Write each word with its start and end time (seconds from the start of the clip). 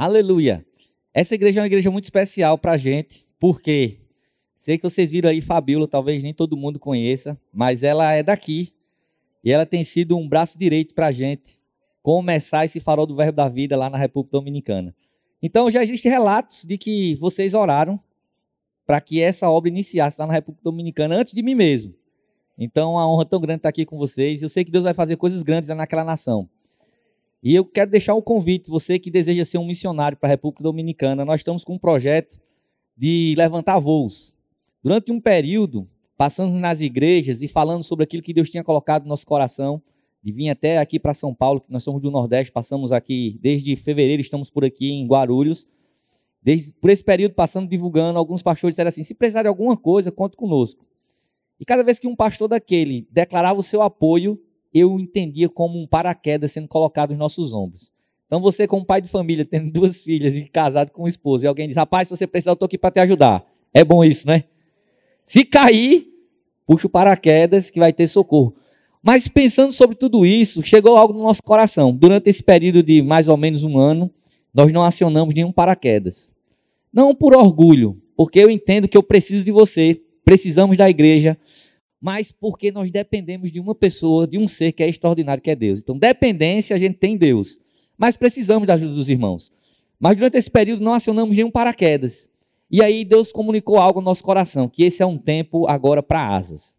Aleluia. 0.00 0.64
Essa 1.12 1.34
igreja 1.34 1.58
é 1.58 1.62
uma 1.62 1.66
igreja 1.66 1.90
muito 1.90 2.04
especial 2.04 2.56
para 2.56 2.70
a 2.70 2.76
gente, 2.76 3.26
porque 3.36 3.98
sei 4.56 4.78
que 4.78 4.88
vocês 4.88 5.10
viram 5.10 5.28
aí 5.28 5.40
Fabíola, 5.40 5.88
talvez 5.88 6.22
nem 6.22 6.32
todo 6.32 6.56
mundo 6.56 6.78
conheça, 6.78 7.36
mas 7.52 7.82
ela 7.82 8.12
é 8.12 8.22
daqui 8.22 8.72
e 9.42 9.50
ela 9.50 9.66
tem 9.66 9.82
sido 9.82 10.16
um 10.16 10.28
braço 10.28 10.56
direito 10.56 10.94
para 10.94 11.08
a 11.08 11.10
gente 11.10 11.58
começar 12.00 12.64
esse 12.64 12.78
farol 12.78 13.06
do 13.08 13.16
verbo 13.16 13.32
da 13.32 13.48
vida 13.48 13.76
lá 13.76 13.90
na 13.90 13.98
República 13.98 14.38
Dominicana. 14.38 14.94
Então 15.42 15.68
já 15.68 15.82
existem 15.82 16.12
relatos 16.12 16.64
de 16.64 16.78
que 16.78 17.16
vocês 17.16 17.52
oraram 17.52 17.98
para 18.86 19.00
que 19.00 19.20
essa 19.20 19.50
obra 19.50 19.68
iniciasse 19.68 20.16
lá 20.20 20.28
na 20.28 20.32
República 20.32 20.62
Dominicana 20.62 21.16
antes 21.16 21.34
de 21.34 21.42
mim 21.42 21.56
mesmo. 21.56 21.92
Então, 22.56 22.96
a 22.96 23.08
honra 23.08 23.24
tão 23.24 23.40
grande 23.40 23.58
estar 23.58 23.68
aqui 23.68 23.84
com 23.84 23.98
vocês. 23.98 24.42
Eu 24.42 24.48
sei 24.48 24.64
que 24.64 24.70
Deus 24.70 24.84
vai 24.84 24.94
fazer 24.94 25.16
coisas 25.16 25.42
grandes 25.42 25.68
naquela 25.68 26.04
nação. 26.04 26.48
E 27.42 27.54
eu 27.54 27.64
quero 27.64 27.90
deixar 27.90 28.14
um 28.14 28.20
convite, 28.20 28.68
você 28.68 28.98
que 28.98 29.10
deseja 29.10 29.44
ser 29.44 29.58
um 29.58 29.66
missionário 29.66 30.18
para 30.18 30.28
a 30.28 30.30
República 30.30 30.62
Dominicana. 30.62 31.24
Nós 31.24 31.40
estamos 31.40 31.64
com 31.64 31.74
um 31.74 31.78
projeto 31.78 32.40
de 32.96 33.34
levantar 33.36 33.78
voos. 33.78 34.34
Durante 34.82 35.12
um 35.12 35.20
período, 35.20 35.88
passando 36.16 36.58
nas 36.58 36.80
igrejas 36.80 37.42
e 37.42 37.48
falando 37.48 37.84
sobre 37.84 38.02
aquilo 38.02 38.22
que 38.22 38.34
Deus 38.34 38.50
tinha 38.50 38.64
colocado 38.64 39.04
no 39.04 39.08
nosso 39.08 39.24
coração, 39.24 39.80
de 40.20 40.32
vir 40.32 40.50
até 40.50 40.78
aqui 40.78 40.98
para 40.98 41.14
São 41.14 41.32
Paulo, 41.32 41.60
que 41.60 41.72
nós 41.72 41.84
somos 41.84 42.02
do 42.02 42.10
Nordeste, 42.10 42.50
passamos 42.50 42.92
aqui 42.92 43.38
desde 43.40 43.76
fevereiro, 43.76 44.20
estamos 44.20 44.50
por 44.50 44.64
aqui 44.64 44.90
em 44.90 45.06
Guarulhos. 45.06 45.68
Desde, 46.42 46.72
por 46.72 46.90
esse 46.90 47.04
período, 47.04 47.34
passando 47.34 47.68
divulgando, 47.68 48.18
alguns 48.18 48.42
pastores 48.42 48.74
disseram 48.74 48.88
assim: 48.88 49.04
se 49.04 49.14
precisar 49.14 49.42
de 49.42 49.48
alguma 49.48 49.76
coisa, 49.76 50.10
conte 50.10 50.36
conosco. 50.36 50.84
E 51.60 51.64
cada 51.64 51.84
vez 51.84 52.00
que 52.00 52.08
um 52.08 52.16
pastor 52.16 52.48
daquele 52.48 53.06
declarava 53.10 53.60
o 53.60 53.62
seu 53.62 53.80
apoio, 53.80 54.40
eu 54.72 54.98
entendia 54.98 55.48
como 55.48 55.80
um 55.80 55.86
paraquedas 55.86 56.52
sendo 56.52 56.68
colocado 56.68 57.10
nos 57.10 57.18
nossos 57.18 57.52
ombros. 57.52 57.92
Então 58.26 58.40
você, 58.40 58.66
como 58.66 58.84
pai 58.84 59.00
de 59.00 59.08
família, 59.08 59.44
tendo 59.44 59.70
duas 59.70 60.02
filhas 60.02 60.34
e 60.34 60.44
casado 60.44 60.90
com 60.90 61.04
um 61.04 61.08
esposo, 61.08 61.44
e 61.44 61.46
alguém 61.46 61.66
diz, 61.66 61.76
rapaz, 61.76 62.08
se 62.08 62.16
você 62.16 62.26
precisar, 62.26 62.50
eu 62.50 62.54
estou 62.54 62.66
aqui 62.66 62.76
para 62.76 62.90
te 62.90 63.00
ajudar. 63.00 63.44
É 63.72 63.82
bom 63.82 64.04
isso, 64.04 64.26
né? 64.26 64.44
Se 65.24 65.44
cair, 65.44 66.08
puxa 66.66 66.86
o 66.86 66.90
paraquedas 66.90 67.70
que 67.70 67.78
vai 67.78 67.92
ter 67.92 68.06
socorro. 68.06 68.54
Mas 69.02 69.28
pensando 69.28 69.72
sobre 69.72 69.96
tudo 69.96 70.26
isso, 70.26 70.62
chegou 70.62 70.96
algo 70.96 71.14
no 71.14 71.22
nosso 71.22 71.42
coração. 71.42 71.94
Durante 71.94 72.28
esse 72.28 72.42
período 72.42 72.82
de 72.82 73.00
mais 73.00 73.28
ou 73.28 73.36
menos 73.36 73.62
um 73.62 73.78
ano, 73.78 74.10
nós 74.52 74.72
não 74.72 74.84
acionamos 74.84 75.34
nenhum 75.34 75.52
paraquedas. 75.52 76.32
Não 76.92 77.14
por 77.14 77.34
orgulho, 77.34 78.00
porque 78.16 78.38
eu 78.38 78.50
entendo 78.50 78.88
que 78.88 78.96
eu 78.96 79.02
preciso 79.02 79.44
de 79.44 79.52
você, 79.52 80.02
precisamos 80.24 80.76
da 80.76 80.90
igreja, 80.90 81.38
mas 82.00 82.30
porque 82.30 82.70
nós 82.70 82.90
dependemos 82.90 83.50
de 83.50 83.58
uma 83.58 83.74
pessoa, 83.74 84.26
de 84.26 84.38
um 84.38 84.46
ser 84.46 84.72
que 84.72 84.82
é 84.82 84.88
extraordinário, 84.88 85.42
que 85.42 85.50
é 85.50 85.56
Deus. 85.56 85.80
Então, 85.80 85.96
dependência 85.96 86.74
a 86.74 86.78
gente 86.78 86.96
tem 86.96 87.14
em 87.14 87.16
Deus, 87.16 87.58
mas 87.96 88.16
precisamos 88.16 88.66
da 88.66 88.74
ajuda 88.74 88.94
dos 88.94 89.08
irmãos. 89.08 89.52
Mas 89.98 90.16
durante 90.16 90.36
esse 90.36 90.50
período 90.50 90.82
não 90.82 90.94
acionamos 90.94 91.34
nenhum 91.34 91.50
paraquedas. 91.50 92.30
E 92.70 92.82
aí 92.82 93.04
Deus 93.04 93.32
comunicou 93.32 93.78
algo 93.78 94.00
no 94.00 94.04
nosso 94.04 94.22
coração, 94.22 94.68
que 94.68 94.84
esse 94.84 95.02
é 95.02 95.06
um 95.06 95.18
tempo 95.18 95.66
agora 95.66 96.02
para 96.02 96.34
asas. 96.34 96.76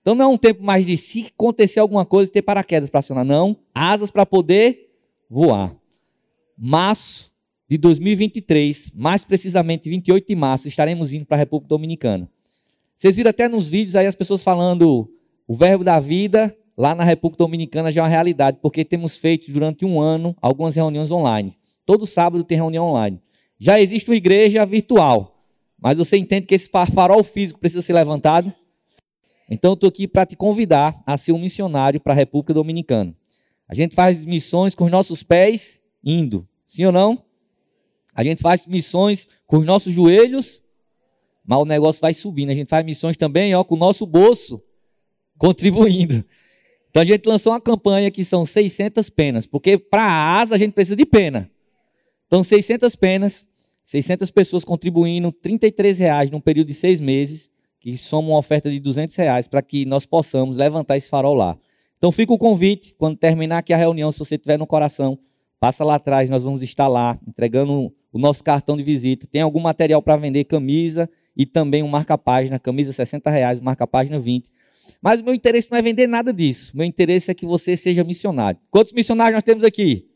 Então 0.00 0.14
não 0.14 0.24
é 0.24 0.28
um 0.28 0.38
tempo 0.38 0.62
mais 0.62 0.86
de 0.86 0.96
se 0.96 1.26
acontecer 1.26 1.80
alguma 1.80 2.06
coisa 2.06 2.30
ter 2.30 2.42
paraquedas 2.42 2.88
para 2.88 3.00
acionar, 3.00 3.24
não. 3.24 3.56
Asas 3.74 4.10
para 4.10 4.24
poder 4.24 4.88
voar. 5.28 5.76
Março 6.56 7.32
de 7.68 7.76
2023, 7.76 8.92
mais 8.94 9.24
precisamente 9.24 9.90
28 9.90 10.28
de 10.28 10.36
março, 10.36 10.68
estaremos 10.68 11.12
indo 11.12 11.26
para 11.26 11.36
a 11.36 11.40
República 11.40 11.68
Dominicana. 11.68 12.30
Vocês 12.96 13.14
viram 13.14 13.28
até 13.28 13.46
nos 13.46 13.68
vídeos 13.68 13.94
aí 13.94 14.06
as 14.06 14.14
pessoas 14.14 14.42
falando 14.42 15.10
o 15.46 15.54
verbo 15.54 15.84
da 15.84 16.00
vida 16.00 16.56
lá 16.76 16.94
na 16.94 17.04
República 17.04 17.44
Dominicana 17.44 17.92
já 17.92 18.00
é 18.00 18.04
uma 18.04 18.08
realidade, 18.08 18.58
porque 18.62 18.84
temos 18.84 19.16
feito 19.16 19.52
durante 19.52 19.84
um 19.84 20.00
ano 20.00 20.34
algumas 20.40 20.74
reuniões 20.76 21.10
online. 21.10 21.54
Todo 21.84 22.06
sábado 22.06 22.42
tem 22.42 22.56
reunião 22.56 22.86
online. 22.86 23.20
Já 23.58 23.78
existe 23.78 24.08
uma 24.10 24.16
igreja 24.16 24.64
virtual, 24.64 25.44
mas 25.78 25.98
você 25.98 26.16
entende 26.16 26.46
que 26.46 26.54
esse 26.54 26.70
farol 26.70 27.22
físico 27.22 27.60
precisa 27.60 27.82
ser 27.82 27.92
levantado? 27.92 28.52
Então 29.50 29.72
eu 29.72 29.74
estou 29.74 29.88
aqui 29.88 30.08
para 30.08 30.24
te 30.24 30.34
convidar 30.34 30.98
a 31.06 31.18
ser 31.18 31.32
um 31.32 31.38
missionário 31.38 32.00
para 32.00 32.14
a 32.14 32.16
República 32.16 32.54
Dominicana. 32.54 33.14
A 33.68 33.74
gente 33.74 33.94
faz 33.94 34.24
missões 34.24 34.74
com 34.74 34.84
os 34.84 34.90
nossos 34.90 35.22
pés 35.22 35.80
indo, 36.02 36.48
sim 36.64 36.86
ou 36.86 36.92
não? 36.92 37.22
A 38.14 38.24
gente 38.24 38.40
faz 38.40 38.66
missões 38.66 39.28
com 39.46 39.58
os 39.58 39.66
nossos 39.66 39.92
joelhos 39.92 40.62
mas 41.46 41.58
o 41.58 41.64
negócio 41.64 42.00
vai 42.00 42.12
subindo. 42.12 42.50
A 42.50 42.54
gente 42.54 42.68
faz 42.68 42.84
missões 42.84 43.16
também 43.16 43.54
ó, 43.54 43.62
com 43.62 43.74
o 43.74 43.78
nosso 43.78 44.04
bolso 44.04 44.62
contribuindo. 45.38 46.24
Então 46.90 47.02
a 47.02 47.06
gente 47.06 47.26
lançou 47.26 47.52
uma 47.52 47.60
campanha 47.60 48.10
que 48.10 48.24
são 48.24 48.46
600 48.46 49.10
penas, 49.10 49.46
porque 49.46 49.76
para 49.76 50.02
a 50.02 50.38
asa 50.40 50.54
a 50.54 50.58
gente 50.58 50.72
precisa 50.72 50.96
de 50.96 51.04
pena. 51.04 51.50
Então 52.26 52.42
600 52.42 52.96
penas, 52.96 53.46
600 53.84 54.30
pessoas 54.30 54.64
contribuindo 54.64 55.30
33 55.30 55.98
reais 55.98 56.30
num 56.30 56.40
período 56.40 56.68
de 56.68 56.74
seis 56.74 57.00
meses, 57.00 57.50
que 57.78 57.96
soma 57.96 58.28
uma 58.28 58.38
oferta 58.38 58.70
de 58.70 58.80
200 58.80 59.14
reais 59.14 59.46
para 59.46 59.62
que 59.62 59.84
nós 59.84 60.06
possamos 60.06 60.56
levantar 60.56 60.96
esse 60.96 61.08
farol 61.08 61.34
lá. 61.34 61.56
Então 61.98 62.10
fica 62.10 62.32
o 62.32 62.38
convite, 62.38 62.94
quando 62.98 63.16
terminar 63.16 63.58
aqui 63.58 63.72
a 63.72 63.76
reunião, 63.76 64.10
se 64.10 64.18
você 64.18 64.36
tiver 64.36 64.58
no 64.58 64.66
coração, 64.66 65.18
passa 65.60 65.84
lá 65.84 65.94
atrás, 65.96 66.28
nós 66.28 66.44
vamos 66.44 66.62
estar 66.62 66.88
lá, 66.88 67.18
entregando 67.26 67.92
o 68.12 68.18
nosso 68.18 68.42
cartão 68.42 68.76
de 68.76 68.82
visita. 68.82 69.26
Tem 69.26 69.42
algum 69.42 69.60
material 69.60 70.02
para 70.02 70.16
vender, 70.16 70.44
camisa, 70.44 71.08
e 71.36 71.44
também 71.44 71.82
um 71.82 71.88
marca-página, 71.88 72.58
camisa 72.58 72.92
60 72.92 73.28
reais, 73.28 73.60
marca-página 73.60 74.18
20. 74.18 74.50
Mas 75.02 75.20
o 75.20 75.24
meu 75.24 75.34
interesse 75.34 75.70
não 75.70 75.78
é 75.78 75.82
vender 75.82 76.06
nada 76.06 76.32
disso. 76.32 76.74
Meu 76.76 76.86
interesse 76.86 77.30
é 77.30 77.34
que 77.34 77.44
você 77.44 77.76
seja 77.76 78.02
missionário. 78.02 78.58
Quantos 78.70 78.92
missionários 78.92 79.34
nós 79.34 79.42
temos 79.42 79.62
aqui? 79.62 80.08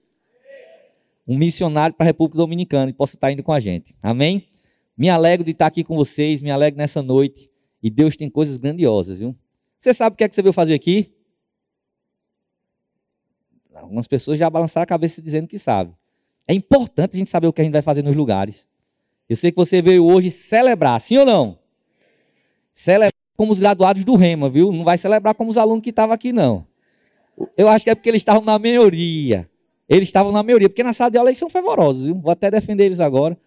Um 1.29 1.37
missionário 1.37 1.95
para 1.95 2.05
a 2.05 2.09
República 2.09 2.39
Dominicana 2.39 2.91
e 2.91 2.95
possa 2.95 3.15
estar 3.17 3.31
indo 3.31 3.43
com 3.43 3.53
a 3.53 3.61
gente. 3.61 3.95
Amém? 4.03 4.49
Me 4.97 5.09
alegro 5.09 5.45
de 5.45 5.53
estar 5.53 5.67
aqui 5.67 5.85
com 5.85 5.95
vocês, 5.95 6.41
me 6.41 6.51
alegro 6.51 6.79
nessa 6.79 7.03
noite. 7.03 7.51
E 7.83 7.91
Deus 7.91 8.17
tem 8.17 8.29
coisas 8.29 8.57
grandiosas, 8.57 9.19
viu? 9.19 9.37
Você 9.79 9.95
sabe 9.95 10.15
o 10.15 10.17
que 10.17 10.25
é 10.25 10.29
que 10.29 10.35
você 10.35 10.43
veio 10.43 10.53
fazer 10.53 10.75
aqui? 10.75 11.15
Algumas 13.75 14.07
pessoas 14.07 14.39
já 14.39 14.51
balançaram 14.51 14.85
a 14.85 14.87
cabeça 14.87 15.23
dizendo 15.23 15.49
que 15.49 15.59
sabe. 15.59 15.95
É 16.47 16.53
importante 16.53 17.15
a 17.15 17.19
gente 17.19 17.31
saber 17.31 17.47
o 17.47 17.53
que 17.53 17.61
a 17.61 17.65
gente 17.65 17.73
vai 17.73 17.83
fazer 17.83 18.03
nos 18.03 18.15
lugares. 18.15 18.69
Eu 19.31 19.37
sei 19.37 19.53
que 19.53 19.57
você 19.57 19.81
veio 19.81 20.05
hoje 20.05 20.29
celebrar, 20.29 21.01
sim 21.01 21.17
ou 21.17 21.25
não? 21.25 21.57
Celebrar 22.73 23.13
como 23.37 23.53
os 23.53 23.61
graduados 23.61 24.05
do 24.05 24.17
Rema, 24.17 24.51
viu? 24.51 24.73
Não 24.73 24.83
vai 24.83 24.99
celebrar 24.99 25.37
como 25.37 25.49
os 25.49 25.57
alunos 25.57 25.85
que 25.85 25.91
estavam 25.91 26.13
aqui, 26.13 26.33
não. 26.33 26.67
Eu 27.57 27.69
acho 27.69 27.85
que 27.85 27.91
é 27.91 27.95
porque 27.95 28.09
eles 28.09 28.23
estavam 28.23 28.43
na 28.43 28.59
maioria. 28.59 29.49
Eles 29.89 30.09
estavam 30.09 30.33
na 30.33 30.43
maioria, 30.43 30.69
porque 30.69 30.83
na 30.83 30.93
sala 30.93 31.13
de 31.13 31.17
aula 31.17 31.31
eles 31.31 31.39
são 31.39 31.49
fervorosos, 31.49 32.07
viu? 32.07 32.17
Vou 32.17 32.33
até 32.33 32.51
defender 32.51 32.87
eles 32.87 32.99
agora. 32.99 33.39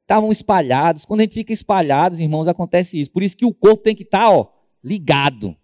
Estavam 0.00 0.32
espalhados. 0.32 1.04
Quando 1.04 1.20
a 1.20 1.24
gente 1.24 1.34
fica 1.34 1.52
espalhados, 1.52 2.18
irmãos, 2.18 2.48
acontece 2.48 2.98
isso. 2.98 3.10
Por 3.10 3.22
isso 3.22 3.36
que 3.36 3.44
o 3.44 3.52
corpo 3.52 3.82
tem 3.82 3.94
que 3.94 4.04
estar, 4.04 4.20
tá, 4.20 4.30
ó, 4.30 4.46
ligado. 4.82 5.54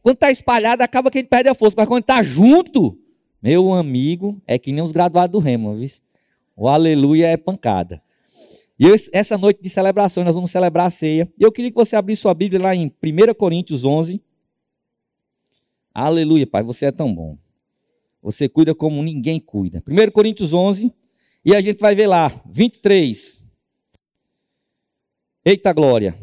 Quando 0.00 0.14
está 0.14 0.30
espalhado, 0.30 0.82
acaba 0.82 1.10
que 1.10 1.18
a 1.18 1.20
gente 1.20 1.28
perde 1.28 1.50
a 1.50 1.54
força. 1.54 1.74
Mas 1.76 1.86
quando 1.86 2.00
está 2.00 2.22
junto, 2.22 2.98
meu 3.42 3.70
amigo, 3.70 4.40
é 4.46 4.58
que 4.58 4.72
nem 4.72 4.82
os 4.82 4.92
graduados 4.92 5.32
do 5.32 5.44
Rema, 5.44 5.74
viu? 5.74 5.88
O 6.56 6.68
aleluia 6.68 7.26
é 7.26 7.36
pancada. 7.36 8.02
E 8.78 8.84
eu, 8.84 8.94
essa 9.12 9.36
noite 9.36 9.60
de 9.60 9.68
celebração, 9.68 10.22
nós 10.22 10.34
vamos 10.34 10.50
celebrar 10.50 10.86
a 10.86 10.90
ceia. 10.90 11.30
E 11.36 11.42
eu 11.42 11.50
queria 11.50 11.70
que 11.70 11.76
você 11.76 11.96
abrisse 11.96 12.22
sua 12.22 12.32
Bíblia 12.32 12.62
lá 12.62 12.74
em 12.74 12.86
1 12.86 13.34
Coríntios 13.34 13.84
11. 13.84 14.22
Aleluia, 15.92 16.46
Pai, 16.46 16.62
você 16.62 16.86
é 16.86 16.92
tão 16.92 17.12
bom. 17.12 17.36
Você 18.22 18.48
cuida 18.48 18.74
como 18.74 19.02
ninguém 19.02 19.40
cuida. 19.40 19.82
1 19.86 20.10
Coríntios 20.12 20.52
11, 20.52 20.92
e 21.44 21.54
a 21.56 21.60
gente 21.60 21.80
vai 21.80 21.94
ver 21.94 22.06
lá, 22.06 22.28
23. 22.46 23.42
Eita 25.44 25.72
glória. 25.72 26.16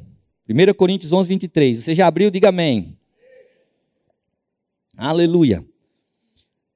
1 0.47 0.73
Coríntios 0.75 1.11
11, 1.11 1.27
23. 1.27 1.83
Você 1.83 1.93
já 1.93 2.07
abriu? 2.07 2.31
Diga 2.31 2.49
amém. 2.49 2.97
Aleluia. 4.95 5.65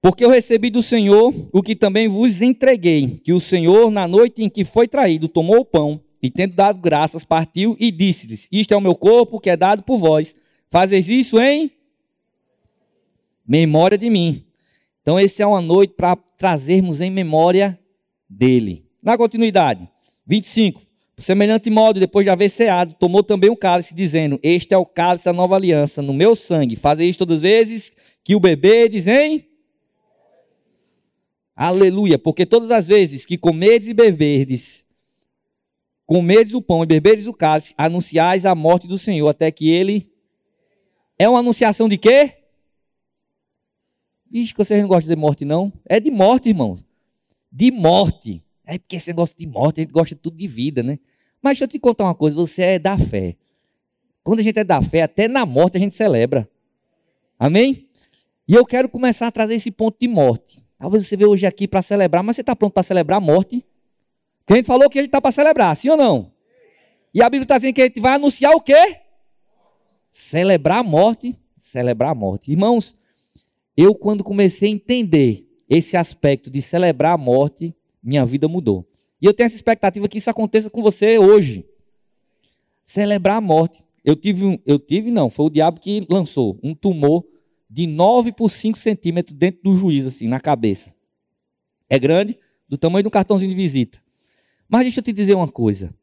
Porque 0.02 0.24
eu 0.24 0.30
recebi 0.30 0.70
do 0.70 0.82
Senhor 0.82 1.34
o 1.52 1.62
que 1.62 1.76
também 1.76 2.08
vos 2.08 2.42
entreguei, 2.42 3.20
que 3.24 3.34
o 3.34 3.42
Senhor, 3.42 3.92
na 3.92 4.08
noite 4.08 4.42
em 4.42 4.50
que 4.50 4.64
foi 4.64 4.88
traído, 4.88 5.28
tomou 5.28 5.60
o 5.60 5.66
pão 5.66 6.02
e, 6.22 6.30
tendo 6.30 6.56
dado 6.56 6.80
graças, 6.80 7.26
partiu 7.26 7.76
e 7.80 7.92
disse-lhes: 7.92 8.48
Isto 8.52 8.74
é 8.74 8.78
o 8.78 8.82
meu 8.82 8.96
corpo 8.96 9.40
que 9.40 9.50
é 9.50 9.58
dado 9.58 9.84
por 9.84 9.98
vós. 9.98 10.36
Fazeis 10.70 11.10
isso 11.10 11.40
em 11.40 11.72
memória 13.46 13.98
de 13.98 14.10
mim. 14.10 14.46
Então, 15.02 15.20
esse 15.20 15.42
é 15.42 15.48
uma 15.48 15.62
noite 15.62 15.94
para 15.98 16.16
trazermos 16.38 17.02
em 17.02 17.10
memória 17.10 17.78
dele. 18.30 18.86
Na 19.02 19.18
continuidade, 19.18 19.90
25. 20.26 20.82
Por 21.16 21.24
semelhante 21.24 21.70
modo, 21.70 22.00
depois 22.00 22.26
de 22.26 22.30
haver 22.30 22.50
ceado, 22.50 22.96
tomou 22.98 23.22
também 23.22 23.50
o 23.50 23.58
cálice, 23.58 23.94
dizendo: 23.94 24.40
Este 24.42 24.74
é 24.74 24.78
o 24.78 24.86
cálice 24.86 25.26
da 25.26 25.34
nova 25.34 25.58
aliança, 25.58 26.02
no 26.02 26.14
meu 26.14 26.36
sangue. 26.36 26.78
Fazeis 26.78 27.10
isto 27.10 27.20
todas 27.20 27.38
as 27.38 27.42
vezes 27.42 27.92
que 28.24 28.36
o 28.36 28.40
bebê 28.40 28.88
dizem 28.88 29.49
Aleluia, 31.62 32.18
porque 32.18 32.46
todas 32.46 32.72
as 32.72 32.88
vezes 32.88 33.26
que 33.26 33.38
comerdes 33.38 33.90
e 33.90 33.94
beberdes, 33.94 34.88
comerdes 36.06 36.54
o 36.54 36.62
pão 36.62 36.84
e 36.84 36.86
beberdes 36.86 37.28
o 37.28 37.34
cálice, 37.34 37.74
anunciais 37.78 38.46
a 38.46 38.56
morte 38.56 38.88
do 38.88 38.98
Senhor 38.98 39.28
até 39.28 39.52
que 39.52 39.70
ele. 39.70 40.10
É 41.18 41.28
uma 41.28 41.40
anunciação 41.40 41.90
de 41.90 41.98
quê? 41.98 42.34
Vixe, 44.32 44.54
que 44.54 44.58
vocês 44.58 44.80
não 44.80 44.88
gostam 44.88 45.02
de 45.02 45.06
dizer 45.08 45.16
morte, 45.18 45.44
não. 45.44 45.74
É 45.84 46.00
de 46.00 46.10
morte, 46.10 46.48
irmãos. 46.48 46.82
De 47.52 47.72
morte. 47.72 48.42
É 48.66 48.78
porque 48.78 48.96
esse 48.96 49.10
negócio 49.10 49.36
de 49.38 49.46
morte, 49.46 49.82
a 49.82 49.84
gente 49.84 49.92
gosta 49.92 50.16
de 50.16 50.22
tudo 50.22 50.38
de 50.38 50.48
vida, 50.48 50.82
né? 50.82 50.98
Mas 51.42 51.56
deixa 51.56 51.66
eu 51.66 51.68
te 51.68 51.78
contar 51.78 52.06
uma 52.06 52.16
coisa, 52.16 52.38
você 52.38 52.62
é 52.62 52.80
da 52.80 52.98
fé. 52.98 53.36
Quando 54.24 54.40
a 54.40 54.44
gente 54.44 54.58
é 54.58 54.64
da 54.64 54.82
fé, 54.82 55.02
até 55.02 55.28
na 55.28 55.46
morte 55.46 55.76
a 55.76 55.80
gente 55.82 55.94
celebra. 55.94 56.50
Amém? 57.38 57.90
E 58.48 58.54
eu 58.54 58.66
quero 58.66 58.88
começar 58.88 59.28
a 59.28 59.32
trazer 59.32 59.56
esse 59.56 59.72
ponto 59.72 59.98
de 60.00 60.08
morte. 60.08 60.69
Talvez 60.80 61.06
você 61.06 61.18
veja 61.18 61.30
hoje 61.30 61.46
aqui 61.46 61.68
para 61.68 61.82
celebrar, 61.82 62.24
mas 62.24 62.38
você 62.38 62.42
está 62.42 62.56
pronto 62.56 62.72
para 62.72 62.84
celebrar 62.84 63.18
a 63.18 63.22
morte? 63.22 63.66
Porque 64.40 64.54
a 64.54 64.56
gente 64.56 64.66
falou 64.66 64.90
que 64.90 64.98
a 64.98 65.02
gente 65.02 65.10
está 65.10 65.22
para 65.22 65.34
celebrar, 65.34 65.76
sim 65.76 65.90
ou 65.90 65.98
não? 65.98 66.32
E 67.14 67.22
a 67.22 67.30
Bíblia 67.30 67.44
está 67.44 67.58
dizendo 67.58 67.74
que 67.74 67.82
a 67.82 67.86
gente 67.86 68.00
vai 68.00 68.14
anunciar 68.14 68.54
o 68.54 68.62
quê? 68.62 69.02
Celebrar 70.10 70.80
a 70.80 70.84
morte, 70.84 71.38
celebrar 71.58 72.12
a 72.12 72.16
morte. 72.16 72.50
Irmãos, 72.50 72.96
eu 73.76 73.94
quando 73.94 74.24
comecei 74.24 74.70
a 74.70 74.72
entender 74.72 75.46
esse 75.70 75.98
aspecto 75.98 76.50
de 76.50 76.62
celebrar 76.62 77.14
a 77.14 77.18
morte, 77.18 77.76
minha 78.02 78.26
vida 78.26 78.48
mudou. 78.48 78.88
E 79.22 79.26
eu 79.26 79.34
tenho 79.34 79.48
essa 79.48 79.56
expectativa 79.56 80.08
que 80.08 80.18
isso 80.18 80.30
aconteça 80.30 80.70
com 80.70 80.82
você 80.82 81.20
hoje. 81.20 81.66
Celebrar 82.86 83.38
a 83.38 83.42
morte. 83.42 83.84
Eu 84.04 84.16
tive, 84.16 84.62
eu 84.66 84.80
tive 84.80 85.12
não, 85.12 85.30
foi 85.30 85.48
o 85.48 85.50
diabo 85.50 85.82
que 85.82 86.06
lançou 86.10 86.58
um 86.64 86.74
tumor 86.74 87.26
de 87.70 87.86
9 87.86 88.32
por 88.32 88.50
5 88.50 88.78
centímetros 88.78 89.38
dentro 89.38 89.62
do 89.64 89.76
juiz, 89.76 90.06
assim, 90.06 90.28
na 90.28 90.40
cabeça. 90.40 90.94
É 91.90 92.00
grande, 92.00 92.38
do 92.68 92.78
tamanho 92.78 93.04
de 93.04 93.08
um 93.08 93.12
cartãozinho 93.12 93.50
de 93.50 93.56
visita. 93.56 94.00
Mas 94.68 94.84
deixa 94.84 95.00
eu 95.00 95.04
te 95.04 95.14
dizer 95.14 95.36
uma 95.36 95.48
coisa. 95.48 95.94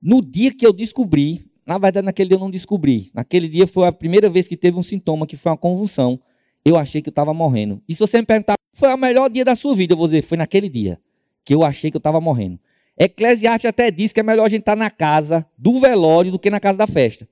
No 0.00 0.20
dia 0.20 0.52
que 0.54 0.66
eu 0.66 0.72
descobri, 0.72 1.44
na 1.66 1.78
verdade, 1.78 2.04
naquele 2.04 2.28
dia 2.28 2.36
eu 2.36 2.40
não 2.40 2.50
descobri. 2.50 3.10
Naquele 3.14 3.48
dia 3.48 3.66
foi 3.66 3.86
a 3.86 3.92
primeira 3.92 4.28
vez 4.28 4.46
que 4.46 4.56
teve 4.56 4.78
um 4.78 4.82
sintoma, 4.82 5.26
que 5.26 5.36
foi 5.36 5.52
uma 5.52 5.58
convulsão. 5.58 6.20
Eu 6.64 6.76
achei 6.76 7.00
que 7.00 7.08
eu 7.08 7.12
estava 7.12 7.32
morrendo. 7.32 7.82
E 7.88 7.94
se 7.94 8.00
você 8.00 8.18
me 8.18 8.26
perguntar, 8.26 8.54
foi 8.72 8.92
o 8.92 8.96
melhor 8.96 9.30
dia 9.30 9.44
da 9.44 9.54
sua 9.54 9.74
vida, 9.74 9.92
eu 9.92 9.96
vou 9.96 10.06
dizer, 10.06 10.22
foi 10.22 10.36
naquele 10.36 10.68
dia 10.68 10.98
que 11.44 11.54
eu 11.54 11.62
achei 11.62 11.90
que 11.90 11.96
eu 11.96 12.00
estava 12.00 12.20
morrendo. 12.20 12.58
Eclesiastes 12.98 13.68
até 13.68 13.90
diz 13.90 14.12
que 14.12 14.20
é 14.20 14.22
melhor 14.22 14.44
a 14.44 14.48
gente 14.48 14.60
estar 14.60 14.72
tá 14.72 14.76
na 14.76 14.90
casa 14.90 15.46
do 15.58 15.78
velório 15.78 16.30
do 16.30 16.38
que 16.38 16.48
na 16.48 16.60
casa 16.60 16.78
da 16.78 16.86
festa. 16.86 17.28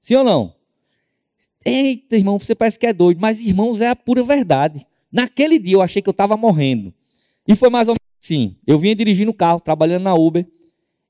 Sim 0.00 0.16
ou 0.16 0.24
não? 0.24 0.54
Eita, 1.64 2.16
irmão, 2.16 2.38
você 2.38 2.54
parece 2.54 2.78
que 2.78 2.86
é 2.86 2.92
doido, 2.92 3.18
mas 3.18 3.40
irmãos, 3.40 3.80
é 3.80 3.88
a 3.88 3.96
pura 3.96 4.22
verdade. 4.22 4.86
Naquele 5.10 5.58
dia 5.58 5.76
eu 5.76 5.80
achei 5.80 6.02
que 6.02 6.08
eu 6.08 6.12
estava 6.12 6.36
morrendo. 6.36 6.92
E 7.48 7.56
foi 7.56 7.70
mais 7.70 7.88
ou 7.88 7.94
menos 7.94 8.18
assim. 8.22 8.56
Eu 8.66 8.78
vinha 8.78 8.94
dirigindo 8.94 9.30
o 9.30 9.34
carro, 9.34 9.60
trabalhando 9.60 10.02
na 10.02 10.14
Uber, 10.14 10.46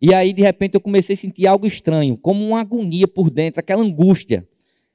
e 0.00 0.14
aí 0.14 0.32
de 0.32 0.42
repente 0.42 0.74
eu 0.74 0.80
comecei 0.80 1.14
a 1.14 1.16
sentir 1.16 1.46
algo 1.46 1.66
estranho, 1.66 2.16
como 2.16 2.46
uma 2.46 2.60
agonia 2.60 3.08
por 3.08 3.30
dentro, 3.30 3.58
aquela 3.58 3.82
angústia. 3.82 4.46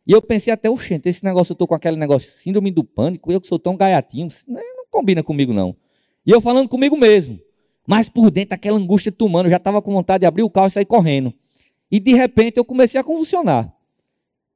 E 0.08 0.12
eu 0.12 0.22
pensei 0.22 0.54
até, 0.54 0.70
oxente, 0.70 1.10
esse 1.10 1.24
negócio, 1.24 1.52
eu 1.52 1.56
tô 1.56 1.68
com 1.68 1.76
aquele 1.76 1.98
negócio, 1.98 2.32
síndrome 2.32 2.72
do 2.72 2.84
pânico, 2.84 3.32
eu 3.32 3.42
que 3.42 3.48
sou 3.48 3.60
tão 3.60 3.76
gaiatinho, 3.76 4.30
não 4.48 4.62
combina 4.90 5.22
comigo 5.22 5.52
não. 5.52 5.76
E 6.26 6.32
eu 6.32 6.40
falando 6.40 6.70
comigo 6.70 6.96
mesmo. 6.98 7.40
Mas 7.88 8.08
por 8.08 8.30
dentro, 8.30 8.54
aquela 8.54 8.78
angústia 8.78 9.12
tomando, 9.12 9.48
eu 9.48 9.52
já 9.52 9.58
estava 9.58 9.82
com 9.82 9.92
vontade 9.92 10.22
de 10.22 10.26
abrir 10.26 10.44
o 10.44 10.50
carro 10.50 10.68
e 10.68 10.72
sair 10.72 10.86
correndo. 10.86 11.34
E 11.92 12.00
de 12.00 12.14
repente 12.14 12.58
eu 12.58 12.66
comecei 12.66 13.00
a 13.00 13.04
convulsionar 13.04 13.74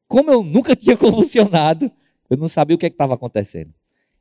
como 0.07 0.31
eu 0.31 0.43
nunca 0.43 0.75
tinha 0.77 0.97
convulsionado, 0.97 1.91
eu 2.29 2.37
não 2.37 2.47
sabia 2.47 2.75
o 2.75 2.79
que 2.79 2.85
é 2.85 2.89
estava 2.89 3.13
acontecendo. 3.13 3.73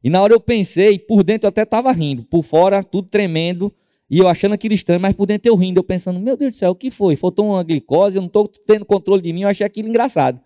E 0.02 0.10
na 0.10 0.20
hora 0.20 0.32
eu 0.32 0.40
pensei, 0.40 0.98
por 0.98 1.22
dentro 1.22 1.46
eu 1.46 1.48
até 1.48 1.62
estava 1.62 1.92
rindo, 1.92 2.24
por 2.24 2.42
fora 2.42 2.82
tudo 2.82 3.08
tremendo, 3.08 3.72
e 4.10 4.18
eu 4.18 4.28
achando 4.28 4.52
aquilo 4.52 4.74
estranho, 4.74 5.00
mas 5.00 5.14
por 5.14 5.26
dentro 5.26 5.48
eu 5.48 5.56
rindo, 5.56 5.78
eu 5.78 5.84
pensando, 5.84 6.20
meu 6.20 6.36
Deus 6.36 6.52
do 6.52 6.56
céu, 6.56 6.72
o 6.72 6.74
que 6.74 6.90
foi? 6.90 7.16
Faltou 7.16 7.46
uma 7.46 7.62
glicose, 7.62 8.16
eu 8.16 8.20
não 8.20 8.26
estou 8.26 8.46
tendo 8.46 8.84
controle 8.84 9.22
de 9.22 9.32
mim, 9.32 9.42
eu 9.42 9.48
achei 9.48 9.64
aquilo 9.64 9.88
engraçado. 9.88 10.40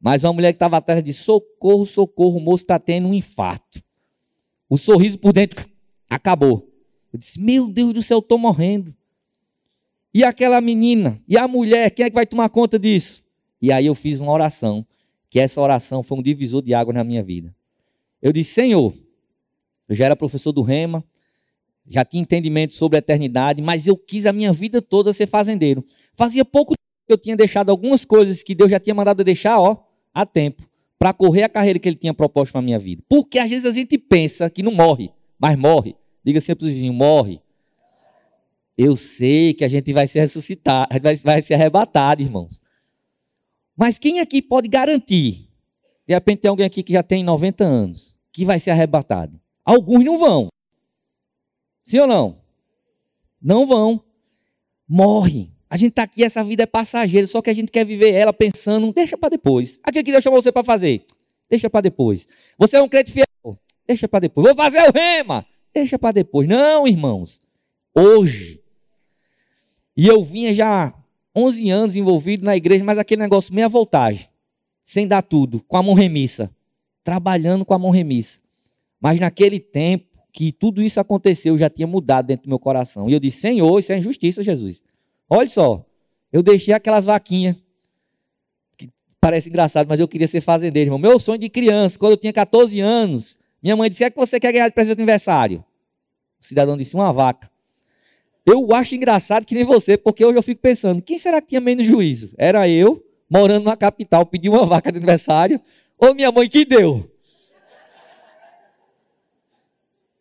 Mas 0.00 0.22
uma 0.22 0.32
mulher 0.32 0.52
que 0.52 0.56
estava 0.56 0.76
atrás 0.76 1.02
disse, 1.02 1.24
socorro, 1.24 1.84
socorro, 1.84 2.38
o 2.38 2.40
moço 2.40 2.62
está 2.62 2.78
tendo 2.78 3.08
um 3.08 3.14
infarto. 3.14 3.82
O 4.68 4.76
sorriso 4.76 5.18
por 5.18 5.32
dentro 5.32 5.66
acabou. 6.08 6.68
Eu 7.12 7.18
disse, 7.18 7.40
meu 7.40 7.66
Deus 7.66 7.92
do 7.92 8.02
céu, 8.02 8.20
estou 8.20 8.38
morrendo. 8.38 8.94
E 10.12 10.22
aquela 10.22 10.60
menina, 10.60 11.20
e 11.26 11.36
a 11.36 11.48
mulher, 11.48 11.90
quem 11.90 12.06
é 12.06 12.10
que 12.10 12.14
vai 12.14 12.26
tomar 12.26 12.48
conta 12.50 12.78
disso? 12.78 13.22
E 13.60 13.72
aí 13.72 13.86
eu 13.86 13.94
fiz 13.94 14.20
uma 14.20 14.32
oração, 14.32 14.86
que 15.28 15.38
essa 15.40 15.60
oração 15.60 16.02
foi 16.02 16.18
um 16.18 16.22
divisor 16.22 16.62
de 16.62 16.74
água 16.74 16.92
na 16.92 17.04
minha 17.04 17.22
vida. 17.22 17.54
Eu 18.20 18.32
disse, 18.32 18.52
Senhor, 18.52 18.94
eu 19.88 19.94
já 19.94 20.06
era 20.06 20.16
professor 20.16 20.52
do 20.52 20.62
Rema, 20.62 21.04
já 21.86 22.04
tinha 22.04 22.22
entendimento 22.22 22.74
sobre 22.74 22.96
a 22.96 23.00
eternidade, 23.00 23.62
mas 23.62 23.86
eu 23.86 23.96
quis 23.96 24.26
a 24.26 24.32
minha 24.32 24.52
vida 24.52 24.82
toda 24.82 25.12
ser 25.12 25.26
fazendeiro. 25.26 25.84
Fazia 26.12 26.44
pouco 26.44 26.74
tempo 26.74 27.06
que 27.06 27.12
eu 27.12 27.18
tinha 27.18 27.36
deixado 27.36 27.70
algumas 27.70 28.04
coisas 28.04 28.42
que 28.42 28.54
Deus 28.54 28.70
já 28.70 28.78
tinha 28.78 28.94
mandado 28.94 29.20
eu 29.20 29.24
deixar, 29.24 29.58
ó, 29.58 29.84
há 30.12 30.26
tempo, 30.26 30.68
para 30.98 31.12
correr 31.12 31.44
a 31.44 31.48
carreira 31.48 31.78
que 31.78 31.88
Ele 31.88 31.96
tinha 31.96 32.12
proposto 32.12 32.52
para 32.52 32.60
a 32.60 32.64
minha 32.64 32.78
vida. 32.78 33.02
Porque 33.08 33.38
às 33.38 33.48
vezes 33.48 33.64
a 33.64 33.72
gente 33.72 33.96
pensa 33.96 34.50
que 34.50 34.62
não 34.62 34.72
morre, 34.72 35.10
mas 35.38 35.56
morre. 35.56 35.96
Diga 36.22 36.40
sempre 36.40 36.66
assim, 36.66 36.74
vizinho, 36.74 36.92
morre. 36.92 37.40
Eu 38.76 38.96
sei 38.96 39.54
que 39.54 39.64
a 39.64 39.68
gente 39.68 39.92
vai 39.92 40.06
se 40.06 40.18
ressuscitar, 40.20 40.86
vai, 41.00 41.16
vai 41.16 41.42
ser 41.42 41.54
arrebatado, 41.54 42.22
irmãos. 42.22 42.60
Mas 43.78 43.96
quem 43.96 44.18
aqui 44.18 44.42
pode 44.42 44.68
garantir? 44.68 45.48
De 46.04 46.12
repente 46.12 46.40
tem 46.40 46.48
alguém 46.48 46.66
aqui 46.66 46.82
que 46.82 46.92
já 46.92 47.02
tem 47.02 47.22
90 47.22 47.64
anos, 47.64 48.16
que 48.32 48.44
vai 48.44 48.58
ser 48.58 48.72
arrebatado. 48.72 49.40
Alguns 49.64 50.04
não 50.04 50.18
vão. 50.18 50.48
Sim 51.80 52.00
ou 52.00 52.06
não? 52.08 52.40
Não 53.40 53.64
vão. 53.64 54.02
Morre. 54.88 55.52
A 55.70 55.76
gente 55.76 55.90
está 55.90 56.02
aqui, 56.02 56.24
essa 56.24 56.42
vida 56.42 56.64
é 56.64 56.66
passageira, 56.66 57.26
só 57.28 57.40
que 57.40 57.50
a 57.50 57.54
gente 57.54 57.70
quer 57.70 57.84
viver 57.84 58.12
ela 58.14 58.32
pensando, 58.32 58.92
deixa 58.92 59.16
para 59.16 59.28
depois. 59.28 59.78
Aquilo 59.84 60.04
que 60.04 60.10
Deus 60.10 60.24
chamou 60.24 60.42
você 60.42 60.50
para 60.50 60.64
fazer, 60.64 61.04
deixa 61.48 61.70
para 61.70 61.82
depois. 61.82 62.26
Você 62.58 62.78
é 62.78 62.82
um 62.82 62.88
crente 62.88 63.12
fiel, 63.12 63.60
deixa 63.86 64.08
para 64.08 64.20
depois. 64.20 64.44
Vou 64.44 64.56
fazer 64.56 64.88
o 64.88 64.92
rema, 64.92 65.46
deixa 65.72 65.96
para 65.96 66.12
depois. 66.12 66.48
Não, 66.48 66.88
irmãos. 66.88 67.40
Hoje. 67.94 68.60
E 69.96 70.08
eu 70.08 70.24
vinha 70.24 70.52
já 70.52 70.97
11 71.38 71.70
anos 71.70 71.96
envolvido 71.96 72.44
na 72.44 72.56
igreja, 72.56 72.84
mas 72.84 72.98
aquele 72.98 73.22
negócio 73.22 73.54
meia 73.54 73.68
voltagem, 73.68 74.28
sem 74.82 75.06
dar 75.06 75.22
tudo, 75.22 75.62
com 75.62 75.76
a 75.76 75.82
mão 75.82 75.94
remissa, 75.94 76.50
trabalhando 77.04 77.64
com 77.64 77.74
a 77.74 77.78
mão 77.78 77.90
remissa. 77.90 78.40
Mas 79.00 79.20
naquele 79.20 79.60
tempo 79.60 80.06
que 80.32 80.52
tudo 80.52 80.82
isso 80.82 81.00
aconteceu, 81.00 81.56
já 81.56 81.70
tinha 81.70 81.86
mudado 81.86 82.26
dentro 82.26 82.44
do 82.44 82.48
meu 82.48 82.58
coração. 82.58 83.08
E 83.08 83.12
eu 83.12 83.20
disse: 83.20 83.40
Senhor, 83.40 83.78
isso 83.78 83.92
é 83.92 83.98
injustiça, 83.98 84.42
Jesus. 84.42 84.82
Olha 85.30 85.48
só, 85.48 85.84
eu 86.32 86.42
deixei 86.42 86.74
aquelas 86.74 87.04
vaquinhas, 87.04 87.56
que 88.76 88.90
parece 89.20 89.48
engraçado, 89.48 89.86
mas 89.88 90.00
eu 90.00 90.08
queria 90.08 90.26
ser 90.26 90.40
fazendeiro, 90.40 90.88
irmão. 90.88 90.98
Meu 90.98 91.18
sonho 91.18 91.38
de 91.38 91.48
criança, 91.48 91.98
quando 91.98 92.12
eu 92.12 92.16
tinha 92.16 92.32
14 92.32 92.80
anos, 92.80 93.38
minha 93.62 93.76
mãe 93.76 93.88
disse: 93.88 94.02
O 94.02 94.02
que, 94.02 94.04
é 94.04 94.10
que 94.10 94.16
você 94.16 94.40
quer 94.40 94.52
ganhar 94.52 94.68
de 94.68 94.74
presente 94.74 94.96
de 94.96 95.02
aniversário? 95.02 95.64
O 96.40 96.44
cidadão 96.44 96.76
disse: 96.76 96.94
Uma 96.94 97.12
vaca. 97.12 97.50
Eu 98.50 98.74
acho 98.74 98.94
engraçado 98.94 99.44
que 99.44 99.54
nem 99.54 99.62
você, 99.62 99.98
porque 99.98 100.24
hoje 100.24 100.38
eu 100.38 100.42
fico 100.42 100.62
pensando, 100.62 101.02
quem 101.02 101.18
será 101.18 101.38
que 101.38 101.48
tinha 101.48 101.60
menos 101.60 101.84
juízo? 101.84 102.30
Era 102.38 102.66
eu, 102.66 103.04
morando 103.28 103.64
na 103.64 103.76
capital, 103.76 104.24
pedi 104.24 104.48
uma 104.48 104.64
vaca 104.64 104.90
de 104.90 104.96
aniversário, 104.96 105.60
ou 105.98 106.14
minha 106.14 106.32
mãe 106.32 106.48
que 106.48 106.64
deu? 106.64 107.10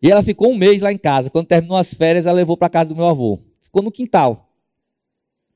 E 0.01 0.11
ela 0.11 0.21
ficou 0.21 0.51
um 0.51 0.57
mês 0.57 0.81
lá 0.81 0.91
em 0.91 0.97
casa. 0.97 1.29
Quando 1.29 1.47
terminou 1.47 1.77
as 1.77 1.93
férias, 1.93 2.25
ela 2.25 2.35
levou 2.35 2.57
para 2.57 2.69
casa 2.69 2.89
do 2.89 2.97
meu 2.97 3.07
avô. 3.07 3.39
Ficou 3.61 3.81
no 3.81 3.91
quintal. 3.91 4.51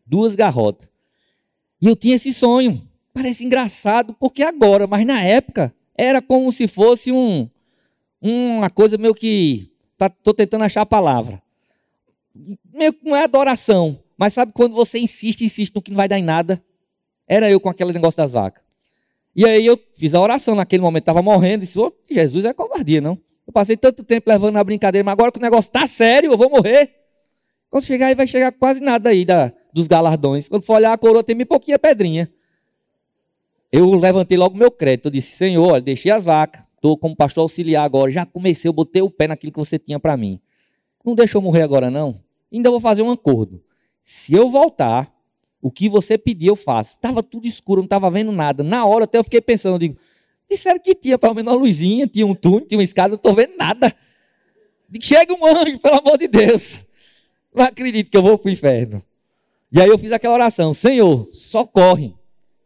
Duas 0.06 0.34
garrotas. 0.34 0.88
E 1.82 1.88
eu 1.88 1.96
tinha 1.96 2.16
esse 2.16 2.34
sonho. 2.34 2.82
Parece 3.14 3.44
engraçado, 3.44 4.16
porque 4.18 4.42
agora, 4.44 4.88
mas 4.88 5.06
na 5.06 5.22
época, 5.22 5.74
era 5.94 6.22
como 6.22 6.50
se 6.54 6.68
fosse 6.68 7.12
um, 7.12 7.50
uma 8.22 8.70
coisa 8.70 8.98
meio 8.98 9.14
que. 9.14 9.70
Estou 10.00 10.34
tá, 10.34 10.38
tentando 10.38 10.64
achar 10.64 10.82
a 10.82 10.86
palavra 10.86 11.42
meio 12.74 12.94
que 12.94 13.06
não 13.06 13.16
é 13.16 13.24
adoração, 13.24 13.98
mas 14.18 14.34
sabe 14.34 14.52
quando 14.54 14.74
você 14.74 15.00
insiste, 15.00 15.44
insiste 15.44 15.74
no 15.76 15.82
que 15.82 15.92
não 15.92 15.98
vai 15.98 16.08
dar 16.08 16.20
em 16.20 16.24
nada? 16.24 16.64
Era 17.28 17.50
eu 17.50 17.60
com 17.60 17.70
aquele 17.70 17.94
negócio 17.94 18.18
das 18.18 18.32
vacas. 18.32 18.64
E 19.36 19.46
aí 19.46 19.66
eu 19.66 19.80
fiz 19.94 20.14
a 20.14 20.20
oração 20.20 20.56
naquele 20.56 20.84
momento, 20.84 21.04
estava 21.04 21.22
morrendo, 21.22 21.64
e 21.64 21.66
disse, 21.66 21.80
oh, 21.80 21.94
Jesus 22.10 22.46
é 22.46 22.54
covardia, 22.54 23.00
não? 23.00 23.18
Eu 23.48 23.54
passei 23.54 23.78
tanto 23.78 24.04
tempo 24.04 24.30
levando 24.30 24.54
na 24.54 24.64
brincadeira, 24.64 25.04
mas 25.04 25.14
agora 25.14 25.32
que 25.32 25.40
o 25.40 25.42
negócio 25.42 25.70
está 25.70 25.88
sério, 25.88 26.32
eu 26.32 26.38
vou 26.38 26.50
morrer. 26.50 26.92
Quando 27.70 27.86
chegar 27.86 28.08
aí, 28.08 28.16
vai 28.16 28.28
chegar 28.28 28.52
quase 28.52 28.82
nada 28.82 29.10
aí 29.10 29.24
da, 29.24 29.54
dos 29.74 29.88
galardões. 29.88 30.50
Quando 30.50 30.64
for 30.64 30.76
olhar 30.76 30.92
a 30.92 30.98
coroa, 30.98 31.24
tem 31.24 31.36
bem 31.36 31.46
pouquinha 31.46 31.80
pedrinha. 31.80 32.30
Eu 33.72 33.90
levantei 33.92 34.38
logo 34.38 34.58
meu 34.58 34.70
crédito. 34.70 35.06
Eu 35.06 35.12
disse, 35.12 35.38
Senhor, 35.38 35.80
deixei 35.80 36.12
as 36.12 36.26
vacas. 36.26 36.62
Estou 36.76 36.98
como 36.98 37.16
pastor 37.16 37.44
auxiliar 37.44 37.86
agora. 37.86 38.12
Já 38.12 38.26
comecei, 38.26 38.68
eu 38.68 38.74
botei 38.74 39.02
o 39.02 39.10
pé 39.10 39.28
naquilo 39.28 39.54
que 39.54 39.58
você 39.58 39.80
tinha 39.80 39.98
para 39.98 40.18
mim. 40.18 40.40
Não 41.06 41.16
deixa 41.16 41.38
eu 41.38 41.42
morrer 41.42 41.64
agora, 41.64 41.90
não. 41.90 42.16
Ainda 42.52 42.70
vou 42.70 42.80
fazer 42.80 43.02
um 43.02 43.12
acordo. 43.12 43.64
Se 44.02 44.34
eu 44.34 44.50
voltar, 44.50 45.14
o 45.62 45.72
que 45.72 45.88
você 45.88 46.18
pedir 46.18 46.48
eu 46.48 46.56
faço. 46.56 46.96
Estava 46.96 47.22
tudo 47.22 47.48
escuro, 47.48 47.82
não 47.82 47.86
estava 47.86 48.10
vendo 48.10 48.32
nada. 48.32 48.64
Na 48.64 48.86
hora 48.86 49.06
até 49.06 49.18
eu 49.18 49.24
fiquei 49.24 49.40
pensando, 49.40 49.76
eu 49.76 49.80
digo, 49.80 49.98
disseram 50.50 50.80
que 50.80 50.96
tinha 50.96 51.18
pelo 51.18 51.36
menos 51.36 51.54
uma 51.54 51.60
luzinha, 51.60 52.08
tinha 52.08 52.26
um 52.26 52.34
túnel, 52.34 52.68
tinha 52.68 52.78
uma 52.78 52.84
escada, 52.84 53.10
não 53.10 53.16
estou 53.16 53.34
vendo 53.34 53.56
nada. 53.56 53.96
Chega 55.00 55.34
um 55.34 55.46
anjo, 55.46 55.80
pelo 55.80 56.00
amor 56.00 56.18
de 56.18 56.28
Deus. 56.28 56.78
Não 57.54 57.66
acredito 57.66 58.10
que 58.10 58.18
eu 58.18 58.22
vou 58.22 58.38
para 58.38 58.50
o 58.50 58.52
inferno. 58.52 59.04
E 59.72 59.80
aí 59.80 59.88
eu 59.88 59.98
fiz 59.98 60.12
aquela 60.12 60.34
oração, 60.34 60.74
Senhor, 60.74 61.30
socorre. 61.32 62.14